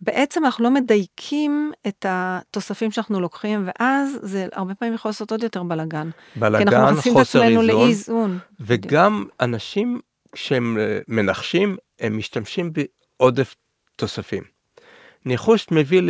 בעצם 0.00 0.44
אנחנו 0.44 0.64
לא 0.64 0.70
מדייקים 0.70 1.72
את 1.86 2.06
התוספים 2.08 2.90
שאנחנו 2.90 3.20
לוקחים, 3.20 3.68
ואז 3.68 4.18
זה 4.22 4.46
הרבה 4.52 4.74
פעמים 4.74 4.94
יכול 4.94 5.08
לעשות 5.08 5.30
עוד 5.30 5.42
יותר 5.42 5.62
בלאגן. 5.62 6.10
כי 6.34 6.40
אנחנו 6.40 6.50
בלאגן, 6.50 6.84
מכניסים 6.84 7.12
את 7.12 7.18
חוסר 7.18 7.42
עצמנו 7.42 7.60
איזון, 7.60 7.66
לאי-איזון. 7.66 8.38
וגם 8.60 9.24
אנשים 9.40 10.00
כשהם 10.32 10.78
מנחשים, 11.08 11.76
הם 12.00 12.18
משתמשים 12.18 12.72
בעודף 12.72 13.54
תוספים. 13.96 14.55
ניחוש 15.26 15.66
מביא 15.70 16.02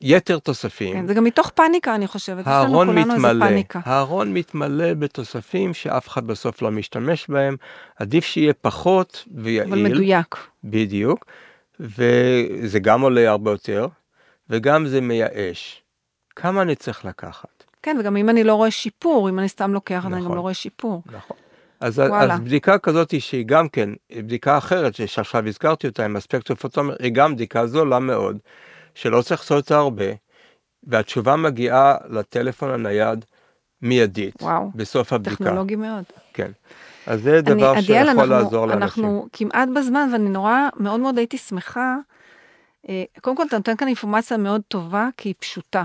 ליתר 0.00 0.38
תוספים. 0.38 0.94
כן, 0.94 1.06
זה 1.06 1.14
גם 1.14 1.24
מתוך 1.24 1.50
פניקה, 1.54 1.94
אני 1.94 2.06
חושבת. 2.06 2.46
הארון 2.46 2.98
מתמלא, 2.98 3.46
הארון 3.74 4.34
מתמלא 4.34 4.94
בתוספים 4.94 5.74
שאף 5.74 6.08
אחד 6.08 6.26
בסוף 6.26 6.62
לא 6.62 6.70
משתמש 6.70 7.26
בהם. 7.28 7.56
עדיף 7.96 8.24
שיהיה 8.24 8.52
פחות 8.52 9.24
ויעיל. 9.34 9.62
אבל 9.62 9.82
מדויק. 9.82 10.36
בדיוק. 10.64 11.24
וזה 11.80 12.78
גם 12.78 13.00
עולה 13.00 13.30
הרבה 13.30 13.50
יותר, 13.50 13.86
וגם 14.50 14.86
זה 14.86 15.00
מייאש. 15.00 15.82
כמה 16.36 16.62
אני 16.62 16.74
צריך 16.74 17.04
לקחת? 17.04 17.64
כן, 17.82 17.96
וגם 18.00 18.16
אם 18.16 18.28
אני 18.28 18.44
לא 18.44 18.54
רואה 18.54 18.70
שיפור, 18.70 19.28
אם 19.28 19.38
אני 19.38 19.48
סתם 19.48 19.72
לוקח, 19.72 19.96
נכון, 19.96 20.12
אני 20.12 20.20
גם 20.20 20.26
לא 20.26 20.30
נכון. 20.30 20.38
רואה 20.38 20.54
שיפור. 20.54 21.02
נכון. 21.06 21.36
אז, 21.80 22.02
אז 22.12 22.40
בדיקה 22.40 22.78
כזאת 22.78 23.20
שהיא 23.20 23.44
גם 23.46 23.68
כן, 23.68 23.90
בדיקה 24.16 24.58
אחרת 24.58 24.94
שעכשיו 24.94 25.46
הזכרתי 25.46 25.86
אותה 25.86 26.04
עם 26.04 26.16
הספקטרופוטומר, 26.16 26.96
היא 26.98 27.12
גם 27.12 27.34
בדיקה 27.34 27.66
זולה 27.66 27.98
מאוד, 27.98 28.38
שלא 28.94 29.22
צריך 29.22 29.40
לעשות 29.40 29.56
אותה 29.64 29.76
הרבה, 29.76 30.04
והתשובה 30.82 31.36
מגיעה 31.36 31.94
לטלפון 32.08 32.70
הנייד 32.70 33.24
מיידית, 33.82 34.42
וואו, 34.42 34.70
בסוף 34.74 35.12
הבדיקה. 35.12 35.36
טכנולוגי 35.36 35.76
מאוד. 35.76 36.04
כן. 36.32 36.50
אז 37.06 37.22
זה 37.22 37.40
דבר 37.40 37.72
אני, 37.72 37.82
שיכול 37.82 38.08
אנחנו, 38.08 38.26
לעזור 38.26 38.66
לאנשים. 38.66 38.84
אנחנו 38.84 39.26
כמעט 39.32 39.68
בזמן, 39.76 40.08
ואני 40.12 40.28
נורא, 40.30 40.68
מאוד 40.76 41.00
מאוד 41.00 41.18
הייתי 41.18 41.38
שמחה. 41.38 41.96
אה, 42.88 43.04
קודם 43.20 43.36
כל, 43.36 43.42
אתה 43.46 43.56
נותן 43.56 43.76
כאן 43.76 43.86
אינפורמציה 43.86 44.36
מאוד 44.36 44.60
טובה, 44.68 45.08
כי 45.16 45.28
היא 45.28 45.34
פשוטה. 45.38 45.84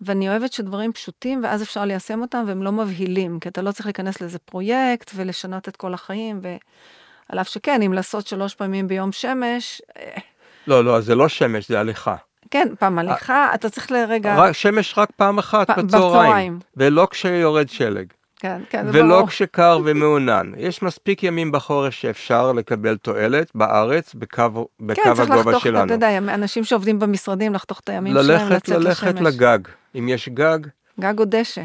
ואני 0.00 0.28
אוהבת 0.28 0.52
שדברים 0.52 0.92
פשוטים, 0.92 1.40
ואז 1.44 1.62
אפשר 1.62 1.84
ליישם 1.84 2.20
אותם, 2.20 2.44
והם 2.46 2.62
לא 2.62 2.72
מבהילים, 2.72 3.40
כי 3.40 3.48
אתה 3.48 3.62
לא 3.62 3.72
צריך 3.72 3.86
להיכנס 3.86 4.20
לאיזה 4.20 4.38
פרויקט 4.38 5.10
ולשנות 5.14 5.68
את 5.68 5.76
כל 5.76 5.94
החיים, 5.94 6.40
ועל 6.42 7.40
אף 7.40 7.48
שכן, 7.48 7.82
אם 7.82 7.92
לעשות 7.92 8.26
שלוש 8.26 8.54
פעמים 8.54 8.88
ביום 8.88 9.12
שמש... 9.12 9.82
אה, 9.96 10.18
לא, 10.66 10.84
לא, 10.84 11.00
זה 11.00 11.14
לא 11.14 11.28
שמש, 11.28 11.68
זה 11.68 11.80
הליכה. 11.80 12.16
כן, 12.50 12.68
פעם 12.78 12.98
הליכה, 12.98 13.50
אתה 13.54 13.70
צריך 13.70 13.90
לרגע... 13.90 14.36
רק, 14.36 14.52
שמש 14.52 14.98
רק 14.98 15.08
פעם 15.16 15.38
אחת 15.38 15.70
פ... 15.70 15.78
בצהריים, 15.78 16.58
ולא 16.76 17.08
כשיורד 17.10 17.68
שלג. 17.68 18.06
כן, 18.40 18.62
כן, 18.70 18.92
זה 18.92 18.98
ולא 18.98 19.16
ברור. 19.16 19.28
כשקר 19.28 19.78
ומעונן. 19.84 20.52
יש 20.56 20.82
מספיק 20.82 21.22
ימים 21.22 21.52
בחורף 21.52 21.94
שאפשר 21.94 22.52
לקבל 22.52 22.96
תועלת 22.96 23.50
בארץ 23.54 24.14
בקו, 24.14 24.68
בקו 24.80 25.02
כן, 25.02 25.10
הגובה 25.10 25.36
לחתוך, 25.36 25.62
שלנו. 25.62 25.78
כן, 25.78 25.84
אתה 25.84 25.94
יודע, 25.94 26.18
אנשים 26.18 26.64
שעובדים 26.64 26.98
במשרדים, 26.98 27.54
לחתוך 27.54 27.80
את 27.80 27.88
הימים 27.88 28.14
ללכת, 28.14 28.26
שלהם, 28.26 28.52
לצאת 28.52 28.68
ללכת 28.68 29.06
לשמש. 29.06 29.20
ללכת 29.20 29.20
לגג. 29.20 29.58
אם 29.94 30.08
יש 30.08 30.28
גג... 30.28 30.58
גג 31.00 31.18
או 31.18 31.24
דשא. 31.24 31.64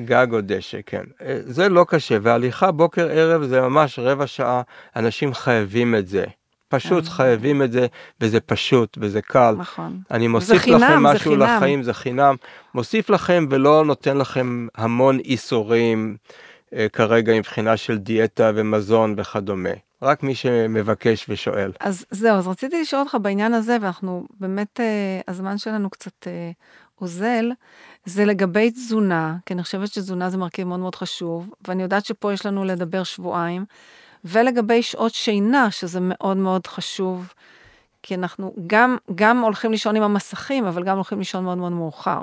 גג 0.00 0.26
או 0.32 0.38
דשא, 0.42 0.78
כן. 0.86 1.02
אה, 1.22 1.38
זה 1.44 1.68
לא 1.68 1.86
קשה, 1.88 2.18
והליכה 2.22 2.70
בוקר 2.70 3.08
ערב 3.10 3.44
זה 3.44 3.60
ממש 3.60 3.98
רבע 3.98 4.26
שעה, 4.26 4.62
אנשים 4.96 5.34
חייבים 5.34 5.94
את 5.94 6.08
זה. 6.08 6.24
פשוט 6.68 7.04
אה. 7.04 7.10
חייבים 7.10 7.62
את 7.62 7.72
זה, 7.72 7.86
וזה 8.20 8.40
פשוט, 8.40 8.98
וזה 9.00 9.22
קל. 9.22 9.54
נכון. 9.58 10.00
אני 10.10 10.28
מוסיף 10.28 10.62
חינם, 10.62 10.80
לכם 10.80 11.02
משהו 11.02 11.36
לחיים, 11.36 11.82
זה 11.82 11.94
חינם. 11.94 12.34
מוסיף 12.74 13.10
לכם 13.10 13.46
ולא 13.50 13.84
נותן 13.84 14.16
לכם 14.16 14.66
המון 14.74 15.18
איסורים 15.18 16.16
אה, 16.74 16.86
כרגע 16.92 17.34
מבחינה 17.34 17.76
של 17.76 17.98
דיאטה 17.98 18.50
ומזון 18.54 19.14
וכדומה. 19.16 19.70
רק 20.02 20.22
מי 20.22 20.34
שמבקש 20.34 21.26
ושואל. 21.28 21.72
אז 21.80 22.06
זהו, 22.10 22.36
אז 22.38 22.48
רציתי 22.48 22.80
לשאול 22.80 23.02
אותך 23.02 23.16
בעניין 23.22 23.54
הזה, 23.54 23.76
ואנחנו 23.80 24.26
באמת, 24.40 24.80
אה, 24.80 25.20
הזמן 25.28 25.58
שלנו 25.58 25.90
קצת 25.90 26.26
אה, 26.26 26.50
אוזל, 27.00 27.50
זה 28.04 28.24
לגבי 28.24 28.70
תזונה, 28.70 29.36
כי 29.46 29.54
אני 29.54 29.62
חושבת 29.62 29.88
שתזונה 29.88 30.30
זה 30.30 30.36
מרכיב 30.36 30.68
מאוד 30.68 30.80
מאוד 30.80 30.94
חשוב, 30.94 31.50
ואני 31.68 31.82
יודעת 31.82 32.04
שפה 32.04 32.32
יש 32.32 32.46
לנו 32.46 32.64
לדבר 32.64 33.02
שבועיים. 33.02 33.64
ולגבי 34.24 34.82
שעות 34.82 35.14
שינה, 35.14 35.70
שזה 35.70 35.98
מאוד 36.02 36.36
מאוד 36.36 36.66
חשוב, 36.66 37.32
כי 38.02 38.14
אנחנו 38.14 38.54
גם, 38.66 38.96
גם 39.14 39.40
הולכים 39.40 39.70
לישון 39.70 39.96
עם 39.96 40.02
המסכים, 40.02 40.66
אבל 40.66 40.84
גם 40.84 40.96
הולכים 40.96 41.18
לישון 41.18 41.44
מאוד 41.44 41.58
מאוד 41.58 41.72
מאוחר. 41.72 42.20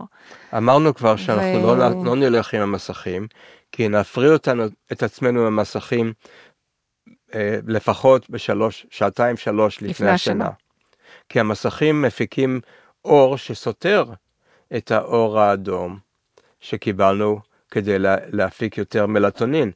אמרנו 0.57 0.95
כבר 0.95 1.15
שאנחנו 1.15 1.67
ו... 1.67 1.75
לא, 1.75 2.03
לא 2.05 2.15
נלך 2.15 2.53
עם 2.53 2.61
המסכים, 2.61 3.27
כי 3.71 3.87
נפריע 3.87 4.33
אותנו, 4.33 4.63
את 4.91 5.03
עצמנו 5.03 5.39
עם 5.39 5.45
המסכים 5.45 6.13
אה, 7.35 7.59
לפחות 7.67 8.29
בשלוש, 8.29 8.85
שעתיים 8.89 9.37
שלוש 9.37 9.77
לפני, 9.77 9.89
לפני 9.89 10.09
השינה. 10.09 10.49
כי 11.29 11.39
המסכים 11.39 12.01
מפיקים 12.01 12.61
אור 13.05 13.37
שסותר 13.37 14.05
את 14.77 14.91
האור 14.91 15.39
האדום 15.39 15.97
שקיבלנו 16.59 17.39
כדי 17.71 17.99
לה, 17.99 18.15
להפיק 18.31 18.77
יותר 18.77 19.05
מלטונין. 19.05 19.71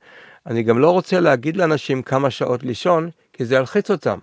אני 0.46 0.64
גם 0.64 0.80
לא 0.80 0.92
רוצה 0.92 1.20
להגיד 1.20 1.58
לאנשים 1.58 2.02
כמה 2.02 2.30
שעות 2.30 2.64
לישון, 2.64 3.10
כי 3.34 3.46
זה 3.46 3.56
ילחיץ 3.56 3.92
אותם. 3.92 4.20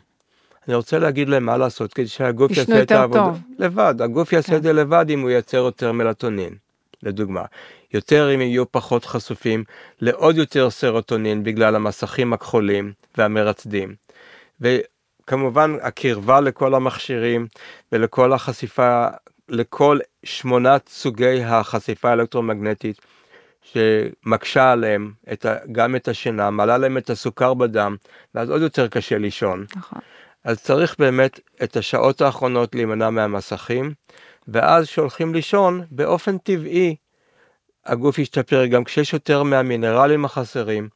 אני 0.69 0.75
רוצה 0.75 0.99
להגיד 0.99 1.29
להם 1.29 1.45
מה 1.45 1.57
לעשות, 1.57 1.95
כדי 1.95 2.07
שהגוף 2.07 2.51
יעשה 2.57 2.83
את 2.83 2.91
העבודה 2.91 3.21
טוב. 3.21 3.41
לבד. 3.59 3.95
הגוף 4.01 4.33
יעשה 4.33 4.49
כן. 4.49 4.57
את 4.57 4.63
זה 4.63 4.73
לבד 4.73 5.07
אם 5.11 5.21
הוא 5.21 5.31
ייצר 5.31 5.57
יותר 5.57 5.93
מלטונין, 5.93 6.55
לדוגמה. 7.03 7.45
יותר 7.95 8.35
אם 8.35 8.41
יהיו 8.41 8.73
פחות 8.73 9.05
חשופים 9.05 9.65
לעוד 10.01 10.37
יותר 10.37 10.71
סרוטונין 10.71 11.45
בגלל 11.45 11.77
המסכים 11.77 12.33
הכחולים 12.33 12.93
והמרצדים. 13.19 13.95
וכמובן 14.61 15.77
הקרבה 15.83 16.41
לכל 16.41 16.75
המכשירים 16.75 17.47
ולכל 17.93 18.33
החשיפה, 18.33 19.07
לכל 19.49 19.99
שמונת 20.25 20.89
סוגי 20.89 21.45
החשיפה 21.45 22.11
האלקטרומגנטית. 22.11 23.01
שמקשה 23.73 24.73
עליהם 24.73 25.13
את 25.33 25.45
ה, 25.45 25.57
גם 25.73 25.97
את 25.97 26.09
השינה, 26.09 26.51
מעלה 26.51 26.79
להם 26.79 26.99
את 26.99 27.11
הסוכר 27.11 27.55
בדם, 27.55 27.97
ואז 28.35 28.51
עוד 28.51 28.63
יותר 28.63 28.89
קשה 28.89 29.19
לישון. 29.19 29.67
נכון. 29.77 29.99
אז 30.45 30.63
צריך 30.63 30.97
באמת 30.99 31.41
את 31.63 31.77
השעות 31.77 32.21
האחרונות 32.21 32.75
להימנע 32.75 33.11
מהמסכים, 33.11 33.95
ואז 34.49 34.87
כשהולכים 34.87 35.35
לישון, 35.35 35.83
באופן 35.91 36.39
טבעי, 36.39 36.97
הגוף 37.87 38.19
ישתפר 38.19 38.67
גם 38.67 38.85
כשיש 38.85 39.13
יותר 39.13 39.43
מהמינרלים 39.43 40.25
החסרים, 40.25 40.89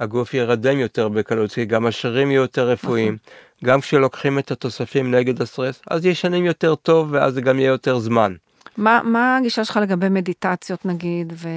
הגוף 0.00 0.34
ירדם 0.34 0.78
יותר 0.78 1.08
בקלות, 1.08 1.52
כי 1.52 1.64
גם 1.64 1.86
השרירים 1.86 2.30
יהיו 2.30 2.42
יותר 2.42 2.68
רפואיים, 2.68 3.18
נכון. 3.22 3.34
גם 3.64 3.80
כשלוקחים 3.80 4.38
את 4.38 4.50
התוספים 4.50 5.14
נגד 5.14 5.42
הסטרס, 5.42 5.82
אז 5.90 6.06
ישנים 6.06 6.44
יותר 6.44 6.74
טוב 6.74 7.08
ואז 7.12 7.34
זה 7.34 7.40
גם 7.40 7.58
יהיה 7.58 7.68
יותר 7.68 7.98
זמן. 7.98 8.34
מה, 8.76 9.00
מה 9.04 9.36
הגישה 9.36 9.64
שלך 9.64 9.78
לגבי 9.82 10.08
מדיטציות 10.08 10.86
נגיד, 10.86 11.32
ו... 11.36 11.48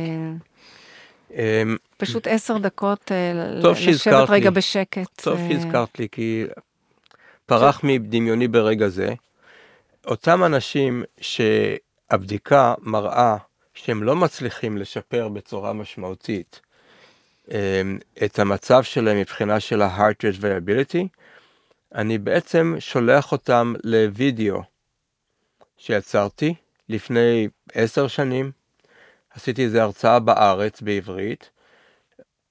אמ, 1.33 1.77
פשוט 1.97 2.27
עשר 2.27 2.57
דקות 2.57 3.11
אה, 3.11 3.33
לשבת 3.87 4.29
רגע 4.29 4.49
לי. 4.49 4.55
בשקט. 4.55 5.21
טוב 5.21 5.39
אה. 5.39 5.49
שהזכרת 5.49 5.99
לי, 5.99 6.07
כי 6.11 6.45
פרח 7.45 7.79
מדמיוני 7.83 8.47
ברגע 8.47 8.87
זה. 8.87 9.13
אותם 10.05 10.43
אנשים 10.43 11.03
שהבדיקה 11.21 12.73
מראה 12.81 13.37
שהם 13.73 14.03
לא 14.03 14.15
מצליחים 14.15 14.77
לשפר 14.77 15.27
בצורה 15.27 15.73
משמעותית 15.73 16.61
אמ, 17.51 17.97
את 18.25 18.39
המצב 18.39 18.83
שלהם 18.83 19.17
מבחינה 19.17 19.59
של 19.59 19.81
ה-heart 19.81 20.23
rate 20.23 20.41
variability, 20.41 21.07
אני 21.95 22.17
בעצם 22.17 22.75
שולח 22.79 23.31
אותם 23.31 23.73
לוידאו 23.83 24.61
שיצרתי, 25.77 26.53
לפני 26.89 27.47
עשר 27.73 28.07
שנים, 28.07 28.51
עשיתי 29.35 29.63
איזו 29.63 29.79
הרצאה 29.79 30.19
בארץ 30.19 30.81
בעברית, 30.81 31.49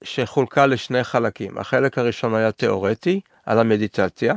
שחולקה 0.04 0.66
לשני 0.66 1.04
חלקים. 1.04 1.58
החלק 1.58 1.98
הראשון 1.98 2.34
היה 2.34 2.52
תיאורטי, 2.52 3.20
על 3.46 3.58
המדיטציה, 3.58 4.34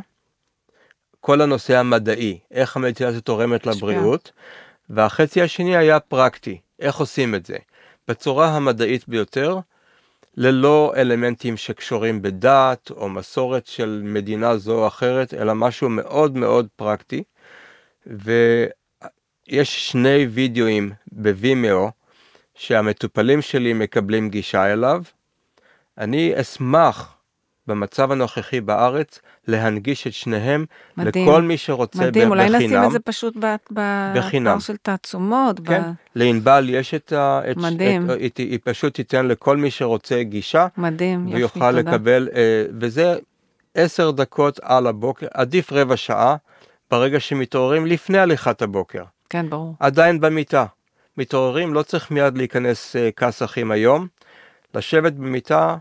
כל 1.22 1.41
הנושא 1.41 1.78
המדעי, 1.78 2.39
איך 2.51 2.76
המדיטציה 2.78 3.22
תורמת 3.22 3.66
לבריאות, 3.66 4.32
והחצי 4.89 5.41
השני 5.41 5.78
היה 5.78 5.99
פרקטי, 5.99 6.60
איך 6.80 6.95
עושים 6.95 7.36
את 7.36 7.45
זה, 7.45 7.58
בצורה 8.08 8.47
המדעית 8.47 9.08
ביותר, 9.08 9.60
ללא 10.38 10.94
אלמנטים 10.96 11.58
שקשורים 11.58 12.22
בדת 12.22 12.92
או 12.92 13.10
מסורת 13.10 13.66
של 13.66 14.02
מדינה 14.04 14.58
זו 14.58 14.82
או 14.82 14.88
אחרת, 14.88 15.34
אלא 15.34 15.56
משהו 15.56 15.90
מאוד 15.90 16.38
מאוד 16.38 16.68
פרקטי. 16.76 17.24
יש 19.48 19.92
שני 19.92 20.26
וידאוים 20.26 20.92
בווימאו 21.12 21.90
שהמטופלים 22.56 23.42
שלי 23.42 23.74
מקבלים 23.74 24.30
גישה 24.30 24.74
אליו. 24.74 25.04
אני 25.98 26.42
אשמח 26.42 27.14
במצב 27.68 28.11
הנוכחי 28.11 28.61
בארץ 28.61 29.20
להנגיש 29.47 30.07
את 30.07 30.13
שניהם 30.13 30.66
מדהים, 30.97 31.28
לכל 31.28 31.41
מי 31.41 31.57
שרוצה 31.57 31.99
מדהים, 31.99 32.11
בחינם. 32.11 32.32
מדהים, 32.32 32.49
אולי 32.49 32.66
נשים 32.68 32.84
את 32.84 32.91
זה 32.91 32.99
פשוט 32.99 33.36
באתר 33.72 34.59
של 34.59 34.78
תעצומות. 34.78 35.59
כן, 35.66 35.82
ב... 35.82 35.93
לענבל 36.16 36.70
יש 36.70 36.93
את 36.93 37.13
ה... 37.13 37.41
מדהים. 37.57 38.09
את, 38.11 38.18
את, 38.26 38.38
היא 38.38 38.59
פשוט 38.63 38.93
תיתן 38.93 39.26
לכל 39.26 39.57
מי 39.57 39.72
שרוצה 39.72 40.24
גישה. 40.24 40.68
מדהים, 40.78 41.28
יופי, 41.28 41.59
תודה. 41.59 41.66
ויוכל 41.66 41.72
לקבל, 41.72 42.30
אה, 42.36 42.66
וזה 42.80 43.16
עשר 43.76 44.11
דקות 44.11 44.59
על 44.63 44.88
הבוקר, 44.88 45.28
עדיף 45.34 45.74
רבע 45.74 45.97
שעה, 45.97 46.36
ברגע 46.91 47.20
שמתעוררים 47.20 47.86
לפני 47.86 48.18
הליכת 48.18 48.61
הבוקר. 48.61 49.03
כן, 49.30 49.49
ברור. 49.49 49.76
עדיין 49.80 50.20
במיטה. 50.20 50.66
מתעוררים, 51.18 51.74
לא 51.74 51.82
צריך 51.82 52.11
מיד 52.11 52.38
להיכנס 52.38 52.95
uh, 52.95 53.11
כסחים 53.11 53.72
היום, 53.72 54.07
לשבת 54.76 55.13
במיטה 55.13 55.78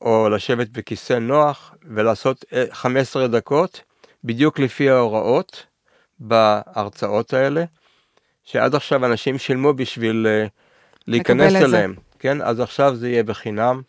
או 0.00 0.28
לשבת 0.28 0.68
בכיסא 0.68 1.12
נוח 1.12 1.74
ולעשות 1.82 2.44
uh, 2.44 2.54
אה, 2.54 2.64
15 2.72 3.28
דקות, 3.28 3.80
בדיוק 4.24 4.58
לפי 4.58 4.90
ההוראות, 4.90 5.66
בהרצאות 6.20 7.32
האלה, 7.32 7.64
שעד 8.44 8.74
עכשיו 8.74 9.06
אנשים 9.06 9.38
שילמו 9.38 9.72
בשביל 9.72 10.26
אה, 10.26 10.46
להיכנס 11.06 11.54
אליהם, 11.54 11.94
כן? 12.18 12.42
אז 12.42 12.60
עכשיו 12.60 12.96
זה 12.96 13.08
יהיה 13.08 13.22
בחינם, 13.22 13.82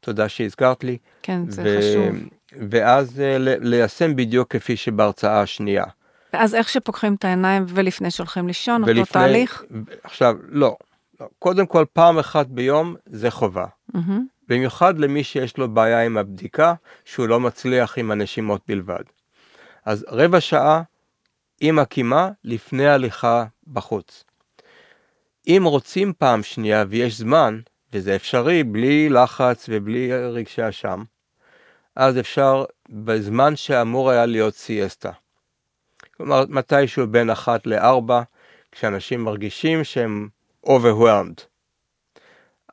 תודה 0.00 0.28
שהזכרת 0.28 0.84
לי. 0.84 0.98
כן, 1.22 1.40
זה 1.48 1.62
ו- 1.64 1.78
חשוב. 1.78 2.28
ואז 2.70 3.20
אה, 3.20 3.36
ליישם 3.38 4.16
בדיוק 4.16 4.50
כפי 4.50 4.76
שבהרצאה 4.76 5.40
השנייה. 5.40 5.84
ואז 6.32 6.54
איך 6.54 6.68
שפוקחים 6.68 7.14
את 7.14 7.24
העיניים 7.24 7.64
ולפני 7.68 8.10
שהולכים 8.10 8.46
לישון, 8.46 8.82
ולפני, 8.82 9.00
אותו 9.00 9.12
תהליך? 9.12 9.64
עכשיו, 10.02 10.36
לא. 10.48 10.76
קודם 11.38 11.66
כל, 11.66 11.84
פעם 11.92 12.18
אחת 12.18 12.46
ביום 12.46 12.96
זה 13.06 13.30
חובה. 13.30 13.66
Mm-hmm. 13.96 13.98
במיוחד 14.48 14.98
למי 14.98 15.24
שיש 15.24 15.56
לו 15.56 15.68
בעיה 15.68 16.04
עם 16.04 16.18
הבדיקה, 16.18 16.74
שהוא 17.04 17.28
לא 17.28 17.40
מצליח 17.40 17.98
עם 17.98 18.10
הנשימות 18.10 18.60
בלבד. 18.68 19.02
אז 19.84 20.06
רבע 20.08 20.40
שעה 20.40 20.82
עם 21.60 21.78
הקימה 21.78 22.30
לפני 22.44 22.88
הליכה 22.88 23.44
בחוץ. 23.66 24.24
אם 25.48 25.62
רוצים 25.64 26.12
פעם 26.18 26.42
שנייה 26.42 26.84
ויש 26.88 27.18
זמן, 27.18 27.60
וזה 27.92 28.16
אפשרי 28.16 28.64
בלי 28.64 29.08
לחץ 29.08 29.66
ובלי 29.68 30.12
רגשי 30.12 30.68
אשם, 30.68 31.02
אז 31.96 32.18
אפשר 32.18 32.64
בזמן 32.88 33.56
שאמור 33.56 34.10
היה 34.10 34.26
להיות 34.26 34.54
סיאסטה. 34.54 35.10
כלומר, 36.16 36.44
מתישהו 36.48 37.06
בין 37.06 37.30
אחת 37.30 37.66
לארבע, 37.66 38.22
כשאנשים 38.72 39.24
מרגישים 39.24 39.84
שהם 39.84 40.28
overwhelmed. 40.68 41.42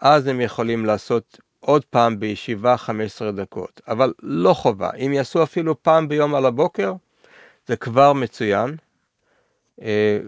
אז 0.01 0.27
הם 0.27 0.41
יכולים 0.41 0.85
לעשות 0.85 1.39
עוד 1.59 1.85
פעם 1.85 2.19
בישיבה 2.19 2.77
15 2.77 3.31
דקות, 3.31 3.81
אבל 3.87 4.13
לא 4.23 4.53
חובה. 4.53 4.89
אם 4.97 5.13
יעשו 5.13 5.43
אפילו 5.43 5.83
פעם 5.83 6.07
ביום 6.07 6.35
על 6.35 6.45
הבוקר, 6.45 6.93
זה 7.67 7.75
כבר 7.75 8.13
מצוין. 8.13 8.75
אה, 9.81 10.19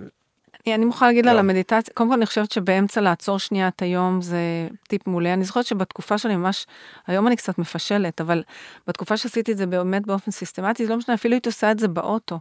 אני 0.75 0.85
מוכרחה 0.85 1.07
להגיד 1.07 1.25
לה 1.25 1.31
על 1.31 1.39
המדיטציה, 1.39 1.93
קודם 1.93 2.09
כל 2.09 2.15
אני 2.15 2.25
חושבת 2.25 2.51
שבאמצע 2.51 3.01
לעצור 3.01 3.39
שנייה 3.39 3.67
את 3.67 3.81
היום 3.81 4.21
זה 4.21 4.67
טיפ 4.87 5.07
מעולה. 5.07 5.33
אני 5.33 5.43
זוכרת 5.43 5.65
שבתקופה 5.65 6.17
שלי 6.17 6.35
ממש, 6.35 6.65
היום 7.07 7.27
אני 7.27 7.35
קצת 7.35 7.57
מפשלת, 7.57 8.21
אבל 8.21 8.43
בתקופה 8.87 9.17
שעשיתי 9.17 9.51
את 9.51 9.57
זה 9.57 9.65
באמת 9.65 10.05
באופן 10.05 10.31
סיסטמטי, 10.31 10.85
זה 10.85 10.91
לא 10.91 10.97
משנה, 10.97 11.15
אפילו 11.15 11.33
הייתי 11.33 11.49
עושה 11.49 11.71
את 11.71 11.79
זה 11.79 11.87
באוטו. 11.87 12.39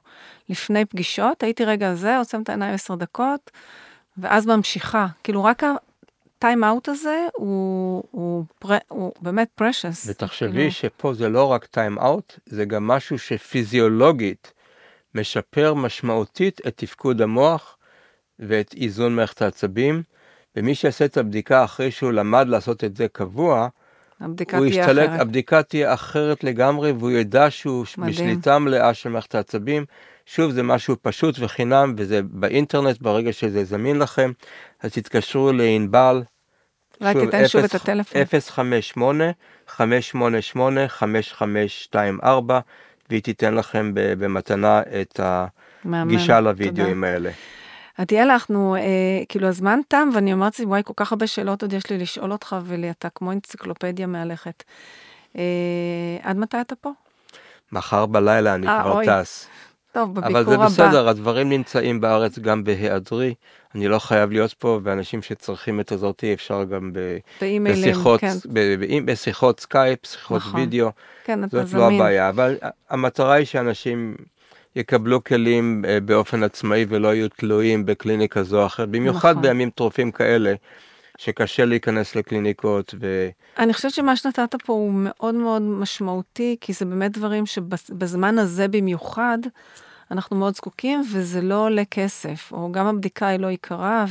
לפני 0.49 0.85
פגישות, 0.85 1.43
הייתי 1.43 1.65
רגע 1.65 1.95
זה, 1.95 2.19
עוצם 2.19 2.43
את 2.43 2.49
העיניים 2.49 2.75
עשר 2.75 2.95
דקות, 2.95 3.51
ואז 4.19 4.47
ממשיכה. 4.47 5.07
כאילו 5.25 5.45
רק 5.45 5.63
הטיים 6.39 6.65
אאוט 6.65 6.89
הזה 6.89 7.27
הוא, 7.35 8.03
הוא, 8.11 8.45
הוא, 8.63 8.75
הוא 8.89 9.13
באמת 9.21 9.49
פרשס. 9.55 10.07
ותחשבי 10.09 10.53
כאילו... 10.53 10.71
שפה 10.71 11.15
זה 11.15 11.29
לא 11.29 11.45
רק 11.45 11.65
טיים 11.65 11.99
אאוט, 11.99 12.39
זה 12.47 12.65
גם 12.65 12.87
משהו 12.87 13.19
שפיזיולוגית 13.19 14.53
משפר 15.15 15.75
משמעותית 15.75 16.61
את 16.67 16.77
תפקוד 16.77 17.23
המוח 17.23 17.77
ואת 18.39 18.75
איזון 18.77 19.17
מערכת 19.17 19.43
העצבים, 19.43 20.03
ומי 20.57 20.75
שיעשה 20.75 21.05
את 21.05 21.17
הבדיקה 21.17 21.65
אחרי 21.65 21.91
שהוא 21.91 22.13
למד 22.13 22.49
לעשות 22.49 22.85
את 22.85 22.97
זה 22.97 23.09
קבוע, 23.09 23.69
הבדיקה 24.21 24.59
תהיה 24.59 24.69
ישתלק, 24.69 25.09
אחרת. 25.09 25.21
הבדיקה 25.21 25.63
תהיה 25.63 25.95
אחרת 25.95 26.45
לגמרי, 26.45 26.93
והוא 26.93 27.11
ידע 27.11 27.51
שהוא 27.51 27.85
מדהים. 27.99 28.13
בשליטה 28.13 28.59
מלאה 28.59 28.95
של 28.95 29.09
מערכת 29.09 29.35
העצבים. 29.35 29.85
שוב, 30.27 30.51
זה 30.51 30.63
משהו 30.63 30.97
פשוט 31.03 31.37
וחינם, 31.39 31.95
וזה 31.97 32.21
באינטרנט, 32.25 33.01
ברגע 33.01 33.33
שזה 33.33 33.65
זמין 33.65 33.99
לכם, 33.99 34.33
אז 34.83 34.93
תתקשרו 34.93 35.53
לענבל. 35.53 36.23
רק 37.01 37.17
תיתן 37.17 37.49
שוב 37.49 37.65
את 37.65 37.75
הטלפון. 37.75 38.23
058-588-5524, 39.79 42.27
והיא 43.11 43.23
תיתן 43.23 43.55
לכם 43.55 43.91
במתנה 43.95 44.83
את 45.01 45.21
הגישה 45.93 46.41
לוידאוים 46.41 47.05
האלה. 47.05 47.31
עדיאל, 47.99 48.31
אנחנו, 48.31 48.77
אה, 48.77 48.81
כאילו 49.29 49.49
הזמן 49.49 49.81
תם, 49.89 50.09
ואני 50.15 50.33
אמרתי, 50.33 50.65
וואי, 50.65 50.83
כל 50.85 50.93
כך 50.97 51.13
הרבה 51.13 51.27
שאלות 51.27 51.63
עוד 51.63 51.73
יש 51.73 51.91
לי 51.91 51.99
לשאול 51.99 52.33
אותך, 52.33 52.57
ואתה 52.65 53.09
כמו 53.15 53.33
אנציקלופדיה 53.33 54.07
מהלכת. 54.07 54.65
אה, 55.39 55.43
עד 56.23 56.37
מתי 56.37 56.61
אתה 56.61 56.75
פה? 56.75 56.91
מחר 57.73 58.07
בלילה 58.07 58.55
אני 58.55 58.71
אה, 58.71 58.77
אה, 58.77 58.83
כבר 58.83 58.93
אוי. 58.93 59.07
טס. 59.07 59.49
טוב, 59.97 60.15
בביקור 60.15 60.39
הבא. 60.39 60.41
אבל 60.41 60.51
זה 60.51 60.59
בסדר, 60.59 61.01
הבא. 61.01 61.11
הדברים 61.11 61.49
נמצאים 61.49 62.01
בארץ 62.01 62.39
גם 62.39 62.65
בהיעדרי. 62.65 63.35
אני 63.75 63.89
לא 63.89 63.99
חייב 63.99 64.31
להיות 64.31 64.53
פה, 64.53 64.81
ואנשים 64.83 65.23
שצריכים 65.23 65.81
את 65.81 65.93
הזאתי 65.93 66.35
אפשר 66.35 66.65
גם 66.65 66.93
ב... 66.93 66.99
בשיחות, 67.71 68.21
כן. 68.21 68.35
ב... 68.53 68.61
ב... 68.81 69.11
בשיחות 69.11 69.61
סקייפ, 69.61 70.07
שיחות 70.07 70.37
נכון. 70.37 70.61
וידאו. 70.61 70.91
כן, 71.25 71.45
אתה 71.45 71.57
זמין. 71.57 71.67
זאת 71.67 71.75
לא 71.75 71.91
הבעיה, 71.91 72.29
אבל 72.29 72.57
המטרה 72.91 73.35
היא 73.35 73.47
שאנשים 73.47 74.17
יקבלו 74.77 75.25
כלים 75.25 75.85
אה, 75.89 76.01
באופן 76.01 76.43
עצמאי 76.43 76.87
ולא 76.89 77.15
יהיו 77.15 77.29
תלויים 77.29 77.87
בקליניקה 77.87 78.43
זו 78.43 78.61
או 78.61 78.67
אחרת, 78.67 78.89
במיוחד 78.89 79.31
נכון. 79.31 79.43
בימים 79.43 79.71
טרופים 79.71 80.11
כאלה. 80.11 80.55
שקשה 81.19 81.65
להיכנס 81.65 82.17
לקליניקות 82.17 82.95
ו... 83.01 83.29
אני 83.59 83.73
חושבת 83.73 83.93
שמה 83.93 84.17
שנתת 84.17 84.55
פה 84.65 84.73
הוא 84.73 84.93
מאוד 84.95 85.35
מאוד 85.35 85.63
משמעותי, 85.63 86.57
כי 86.61 86.73
זה 86.73 86.85
באמת 86.85 87.13
דברים 87.13 87.47
שבזמן 87.47 88.39
הזה 88.39 88.69
במיוחד, 88.69 89.39
אנחנו 90.11 90.37
מאוד 90.37 90.55
זקוקים, 90.55 91.03
וזה 91.13 91.41
לא 91.41 91.65
עולה 91.65 91.85
כסף, 91.85 92.53
או 92.53 92.73
גם 92.73 92.87
הבדיקה 92.87 93.27
היא 93.27 93.41
לא 93.41 93.47
יקרה, 93.47 94.05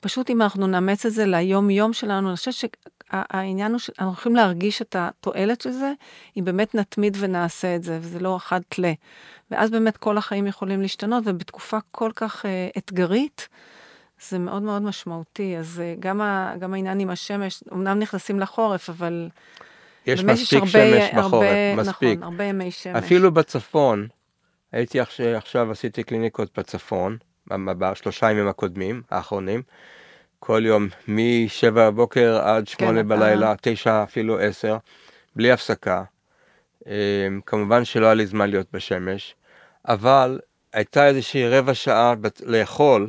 ופשוט 0.00 0.30
אם 0.30 0.42
אנחנו 0.42 0.66
נאמץ 0.66 1.06
את 1.06 1.12
זה 1.12 1.26
ליום-יום 1.26 1.92
שלנו, 1.92 2.28
אני 2.28 2.36
חושבת 2.36 2.54
שהעניין 2.54 3.72
הוא 3.72 3.78
שאנחנו 3.78 4.06
הולכים 4.06 4.36
להרגיש 4.36 4.82
את 4.82 4.96
התועלת 4.98 5.60
של 5.60 5.70
זה, 5.70 5.92
אם 6.36 6.44
באמת 6.44 6.74
נתמיד 6.74 7.16
ונעשה 7.20 7.76
את 7.76 7.82
זה, 7.82 7.98
וזה 8.02 8.18
לא 8.18 8.36
אחד 8.36 8.60
תלה. 8.68 8.92
ואז 9.50 9.70
באמת 9.70 9.96
כל 9.96 10.18
החיים 10.18 10.46
יכולים 10.46 10.82
להשתנות, 10.82 11.22
ובתקופה 11.26 11.78
כל 11.90 12.10
כך 12.16 12.44
uh, 12.44 12.48
אתגרית, 12.78 13.48
זה 14.28 14.38
מאוד 14.38 14.62
מאוד 14.62 14.82
משמעותי. 14.82 15.56
אז 15.56 15.82
uh, 15.82 16.00
גם, 16.00 16.20
ה, 16.20 16.54
גם 16.58 16.74
העניין 16.74 17.00
עם 17.00 17.10
השמש, 17.10 17.62
אמנם 17.72 17.98
נכנסים 17.98 18.40
לחורף, 18.40 18.90
אבל... 18.90 19.28
יש 20.06 20.24
מספיק 20.24 20.58
הרבה, 20.58 20.70
שמש 20.70 21.14
בחורף, 21.14 21.32
הרבה, 21.32 21.76
מספיק. 21.76 22.18
נכון, 22.18 22.22
הרבה 22.22 22.44
ימי 22.44 22.70
שמש. 22.70 22.96
אפילו 22.96 23.32
בצפון, 23.32 24.08
הייתי 24.72 25.00
עכשיו, 25.00 25.36
עכשיו 25.36 25.70
עשיתי 25.70 26.02
קליניקות 26.02 26.58
בצפון, 26.58 27.16
בשלושה 27.48 28.30
ימים 28.30 28.48
הקודמים, 28.48 29.02
האחרונים, 29.10 29.62
כל 30.38 30.62
יום 30.64 30.88
מ-7 31.08 31.70
בבוקר 31.70 32.40
עד 32.42 32.68
8 32.68 33.02
כן, 33.02 33.08
בלילה, 33.08 33.54
9 33.62 34.02
אפילו 34.02 34.38
10, 34.38 34.76
בלי 35.36 35.52
הפסקה. 35.52 36.02
אמ, 36.86 37.40
כמובן 37.46 37.84
שלא 37.84 38.06
היה 38.06 38.14
לי 38.14 38.26
זמן 38.26 38.50
להיות 38.50 38.66
בשמש, 38.72 39.34
אבל 39.88 40.40
הייתה 40.72 41.06
איזושהי 41.06 41.48
רבע 41.48 41.74
שעה 41.74 42.14
לאכול. 42.42 43.08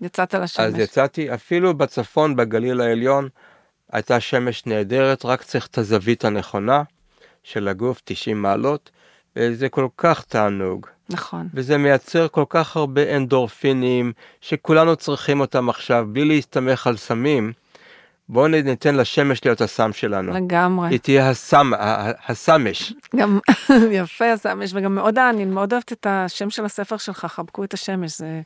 יצאת 0.00 0.34
לשמש. 0.34 0.60
אז 0.60 0.78
יצאתי, 0.78 1.34
אפילו 1.34 1.74
בצפון, 1.74 2.36
בגליל 2.36 2.80
העליון, 2.80 3.28
הייתה 3.92 4.20
שמש 4.20 4.66
נהדרת, 4.66 5.24
רק 5.24 5.42
צריך 5.42 5.66
את 5.66 5.78
הזווית 5.78 6.24
הנכונה 6.24 6.82
של 7.42 7.68
הגוף, 7.68 8.00
90 8.04 8.42
מעלות, 8.42 8.90
וזה 9.36 9.68
כל 9.68 9.86
כך 9.96 10.24
תענוג. 10.24 10.86
נכון. 11.10 11.48
וזה 11.54 11.78
מייצר 11.78 12.28
כל 12.28 12.44
כך 12.48 12.76
הרבה 12.76 13.16
אנדורפינים, 13.16 14.12
שכולנו 14.40 14.96
צריכים 14.96 15.40
אותם 15.40 15.68
עכשיו, 15.68 16.06
בלי 16.12 16.24
להסתמך 16.24 16.86
על 16.86 16.96
סמים. 16.96 17.52
בואו 18.28 18.48
ניתן 18.48 18.94
לשמש 18.94 19.44
להיות 19.44 19.60
הסם 19.60 19.92
שלנו. 19.92 20.32
לגמרי. 20.32 20.88
היא 20.88 20.98
תהיה 20.98 21.30
הסם, 21.30 21.70
הסמש. 22.28 22.92
גם, 23.16 23.38
יפה 23.90 24.32
הסמש, 24.32 24.70
וגם 24.74 24.94
מאוד, 24.94 25.18
אני 25.18 25.44
מאוד 25.44 25.72
אוהבת 25.72 25.92
את 25.92 26.06
השם 26.10 26.50
של 26.50 26.64
הספר 26.64 26.96
שלך, 26.96 27.24
חבקו 27.24 27.64
את 27.64 27.74
השמש, 27.74 28.18
זה, 28.18 28.40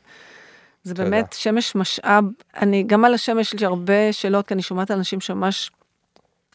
זה 0.83 0.93
באמת 0.93 1.33
שמש 1.33 1.75
משאב, 1.75 2.23
אני, 2.55 2.83
גם 2.83 3.05
על 3.05 3.13
השמש 3.13 3.53
יש 3.53 3.59
לי 3.59 3.65
הרבה 3.65 4.13
שאלות, 4.13 4.47
כי 4.47 4.53
אני 4.53 4.61
שומעת 4.61 4.91
אנשים 4.91 5.19
שממש 5.19 5.71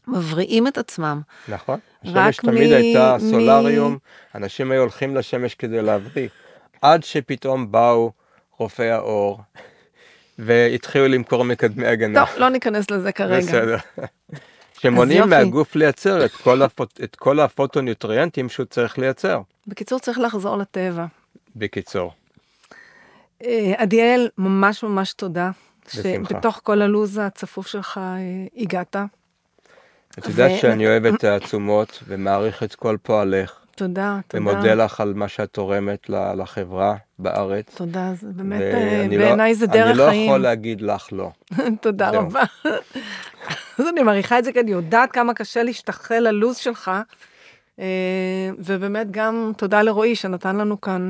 מבריאים 0.08 0.66
את 0.66 0.78
עצמם. 0.78 1.20
נכון, 1.48 1.78
השמש 2.04 2.36
תמיד 2.36 2.70
מ... 2.70 2.74
הייתה 2.74 3.16
סולריום, 3.30 3.92
מ... 3.92 3.98
אנשים 4.34 4.70
היו 4.70 4.80
הולכים 4.80 5.16
לשמש 5.16 5.54
כדי 5.54 5.82
להבריא, 5.82 6.28
עד 6.82 7.04
שפתאום 7.04 7.72
באו 7.72 8.12
רופאי 8.58 8.90
האור. 8.90 9.40
והתחילו 10.38 11.08
למכור 11.08 11.44
מקדמי 11.44 11.86
הגנה. 11.86 12.26
טוב, 12.26 12.38
לא 12.38 12.48
ניכנס 12.48 12.90
לזה 12.90 13.12
כרגע. 13.12 13.46
בסדר. 13.46 13.76
שמונעים 14.80 15.28
מהגוף 15.28 15.76
לייצר 15.76 16.24
את 16.24 16.30
כל, 16.30 16.62
הפוט, 16.62 17.00
את 17.04 17.16
כל 17.16 17.40
הפוטוניוטריאנטים 17.40 18.48
שהוא 18.48 18.66
צריך 18.66 18.98
לייצר. 18.98 19.40
בקיצור, 19.66 19.98
צריך 19.98 20.18
לחזור 20.18 20.56
לטבע. 20.56 21.06
בקיצור. 21.56 22.12
אה, 23.44 23.72
עדיאל, 23.76 24.28
ממש 24.38 24.82
ממש 24.82 25.12
תודה. 25.12 25.50
בשמחה. 25.86 26.28
שבתוך 26.30 26.60
כל 26.62 26.82
הלו"ז 26.82 27.20
הצפוף 27.22 27.66
שלך 27.66 27.98
אה, 27.98 28.02
הגעת. 28.56 28.96
את 30.18 30.28
יודעת 30.28 30.50
ו... 30.50 30.58
שאני 30.58 30.86
אוהב 30.86 31.06
את 31.06 31.24
העצומות 31.24 32.02
ומעריך 32.08 32.62
את 32.62 32.74
כל 32.74 32.96
פועלך. 33.02 33.62
תודה, 33.76 34.18
תודה. 34.28 34.50
ומודה 34.50 34.74
לך 34.74 35.00
על 35.00 35.14
מה 35.14 35.28
שאת 35.28 35.50
תורמת 35.52 36.10
לחברה 36.10 36.96
בארץ. 37.18 37.74
תודה, 37.74 38.12
זה 38.20 38.26
באמת, 38.32 38.60
אה, 38.60 39.06
לא- 39.10 39.18
בעיניי 39.18 39.52
לא, 39.52 39.58
זה 39.58 39.66
דרך 39.66 39.96
חיים. 39.96 40.08
אני 40.08 40.18
לא 40.18 40.24
יכול 40.24 40.38
להגיד 40.38 40.80
לך 40.80 41.08
לא. 41.12 41.30
תודה 41.80 42.10
רבה. 42.10 42.42
אז 43.78 43.88
אני 43.88 44.02
מעריכה 44.02 44.38
את 44.38 44.44
זה, 44.44 44.52
כי 44.52 44.60
אני 44.60 44.70
יודעת 44.70 45.12
כמה 45.12 45.34
קשה 45.34 45.62
להשתחל 45.62 46.18
ללו"ז 46.18 46.56
שלך. 46.56 46.90
ובאמת 48.58 49.10
גם 49.10 49.52
תודה 49.56 49.82
לרועי 49.82 50.16
שנתן 50.16 50.56
לנו 50.56 50.80
כאן, 50.80 51.08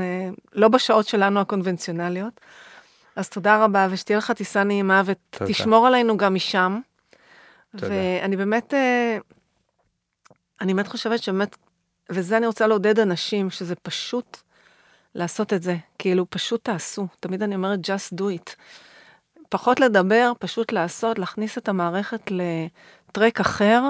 לא 0.52 0.68
בשעות 0.68 1.06
שלנו 1.06 1.40
הקונבנציונליות. 1.40 2.40
אז 3.16 3.28
תודה 3.28 3.64
רבה, 3.64 3.88
ושתהיה 3.90 4.18
לך 4.18 4.30
טיסה 4.30 4.64
נעימה, 4.64 5.02
ותשמור 5.04 5.86
עלינו 5.86 6.16
גם 6.16 6.34
משם. 6.34 6.80
ואני 7.74 8.36
באמת, 8.36 8.74
אני 10.60 10.74
באמת 10.74 10.88
חושבת 10.88 11.22
שבאמת, 11.22 11.56
וזה 12.10 12.36
אני 12.36 12.46
רוצה 12.46 12.66
לעודד 12.66 12.98
אנשים, 12.98 13.50
שזה 13.50 13.74
פשוט 13.74 14.38
לעשות 15.14 15.52
את 15.52 15.62
זה. 15.62 15.76
כאילו, 15.98 16.26
פשוט 16.30 16.64
תעשו. 16.64 17.06
תמיד 17.20 17.42
אני 17.42 17.54
אומרת, 17.54 17.78
just 17.78 18.18
do 18.18 18.22
it. 18.22 18.54
פחות 19.48 19.80
לדבר, 19.80 20.32
פשוט 20.38 20.72
לעשות, 20.72 21.18
להכניס 21.18 21.58
את 21.58 21.68
המערכת 21.68 22.30
לטרק 22.30 23.40
אחר, 23.40 23.82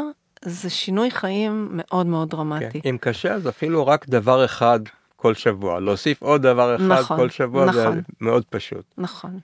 זה 0.45 0.71
שינוי 0.71 1.11
חיים 1.11 1.69
מאוד 1.71 2.07
מאוד 2.07 2.31
דרמטי. 2.31 2.81
כן, 2.81 2.89
אם 2.89 2.97
קשה, 3.01 3.35
אז 3.35 3.49
אפילו 3.49 3.87
רק 3.87 4.09
דבר 4.09 4.45
אחד 4.45 4.81
כל 5.17 5.35
שבוע. 5.35 5.81
להוסיף 5.81 6.23
עוד 6.23 6.43
דבר 6.43 6.77
אחד 6.77 6.85
נכון, 6.85 7.17
כל 7.17 7.31
שבוע, 7.31 7.65
נכון. 7.65 7.95
זה 7.95 8.01
מאוד 8.21 8.45
פשוט. 8.45 8.85
נכון. 8.99 9.39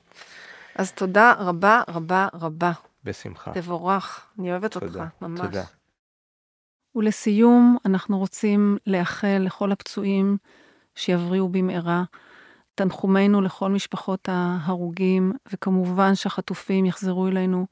אז 0.75 0.93
תודה 0.93 1.33
רבה 1.39 1.83
רבה 1.89 2.29
רבה. 2.35 2.73
בשמחה. 3.09 3.53
תבורך, 3.53 4.27
אני 4.39 4.51
אוהבת 4.51 4.73
תודה, 4.73 4.87
אותך, 4.87 5.23
ממש. 5.23 5.41
תודה. 5.41 5.65
ולסיום, 6.95 7.77
אנחנו 7.85 8.19
רוצים 8.19 8.77
לאחל 8.87 9.39
לכל 9.41 9.73
הפצועים 9.73 10.37
שיבריאו 10.95 11.49
במהרה. 11.49 12.05
תנחומינו 12.75 13.41
לכל 13.41 13.71
משפחות 13.71 14.29
ההרוגים, 14.29 15.33
וכמובן 15.53 16.15
שהחטופים 16.15 16.87
יחזרו 16.87 17.29
אלינו 17.29 17.67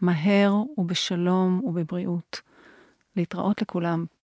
מהר 0.00 0.54
ובשלום 0.78 1.60
ובבריאות. 1.64 2.40
להתראות 3.16 3.62
לכולם. 3.62 4.04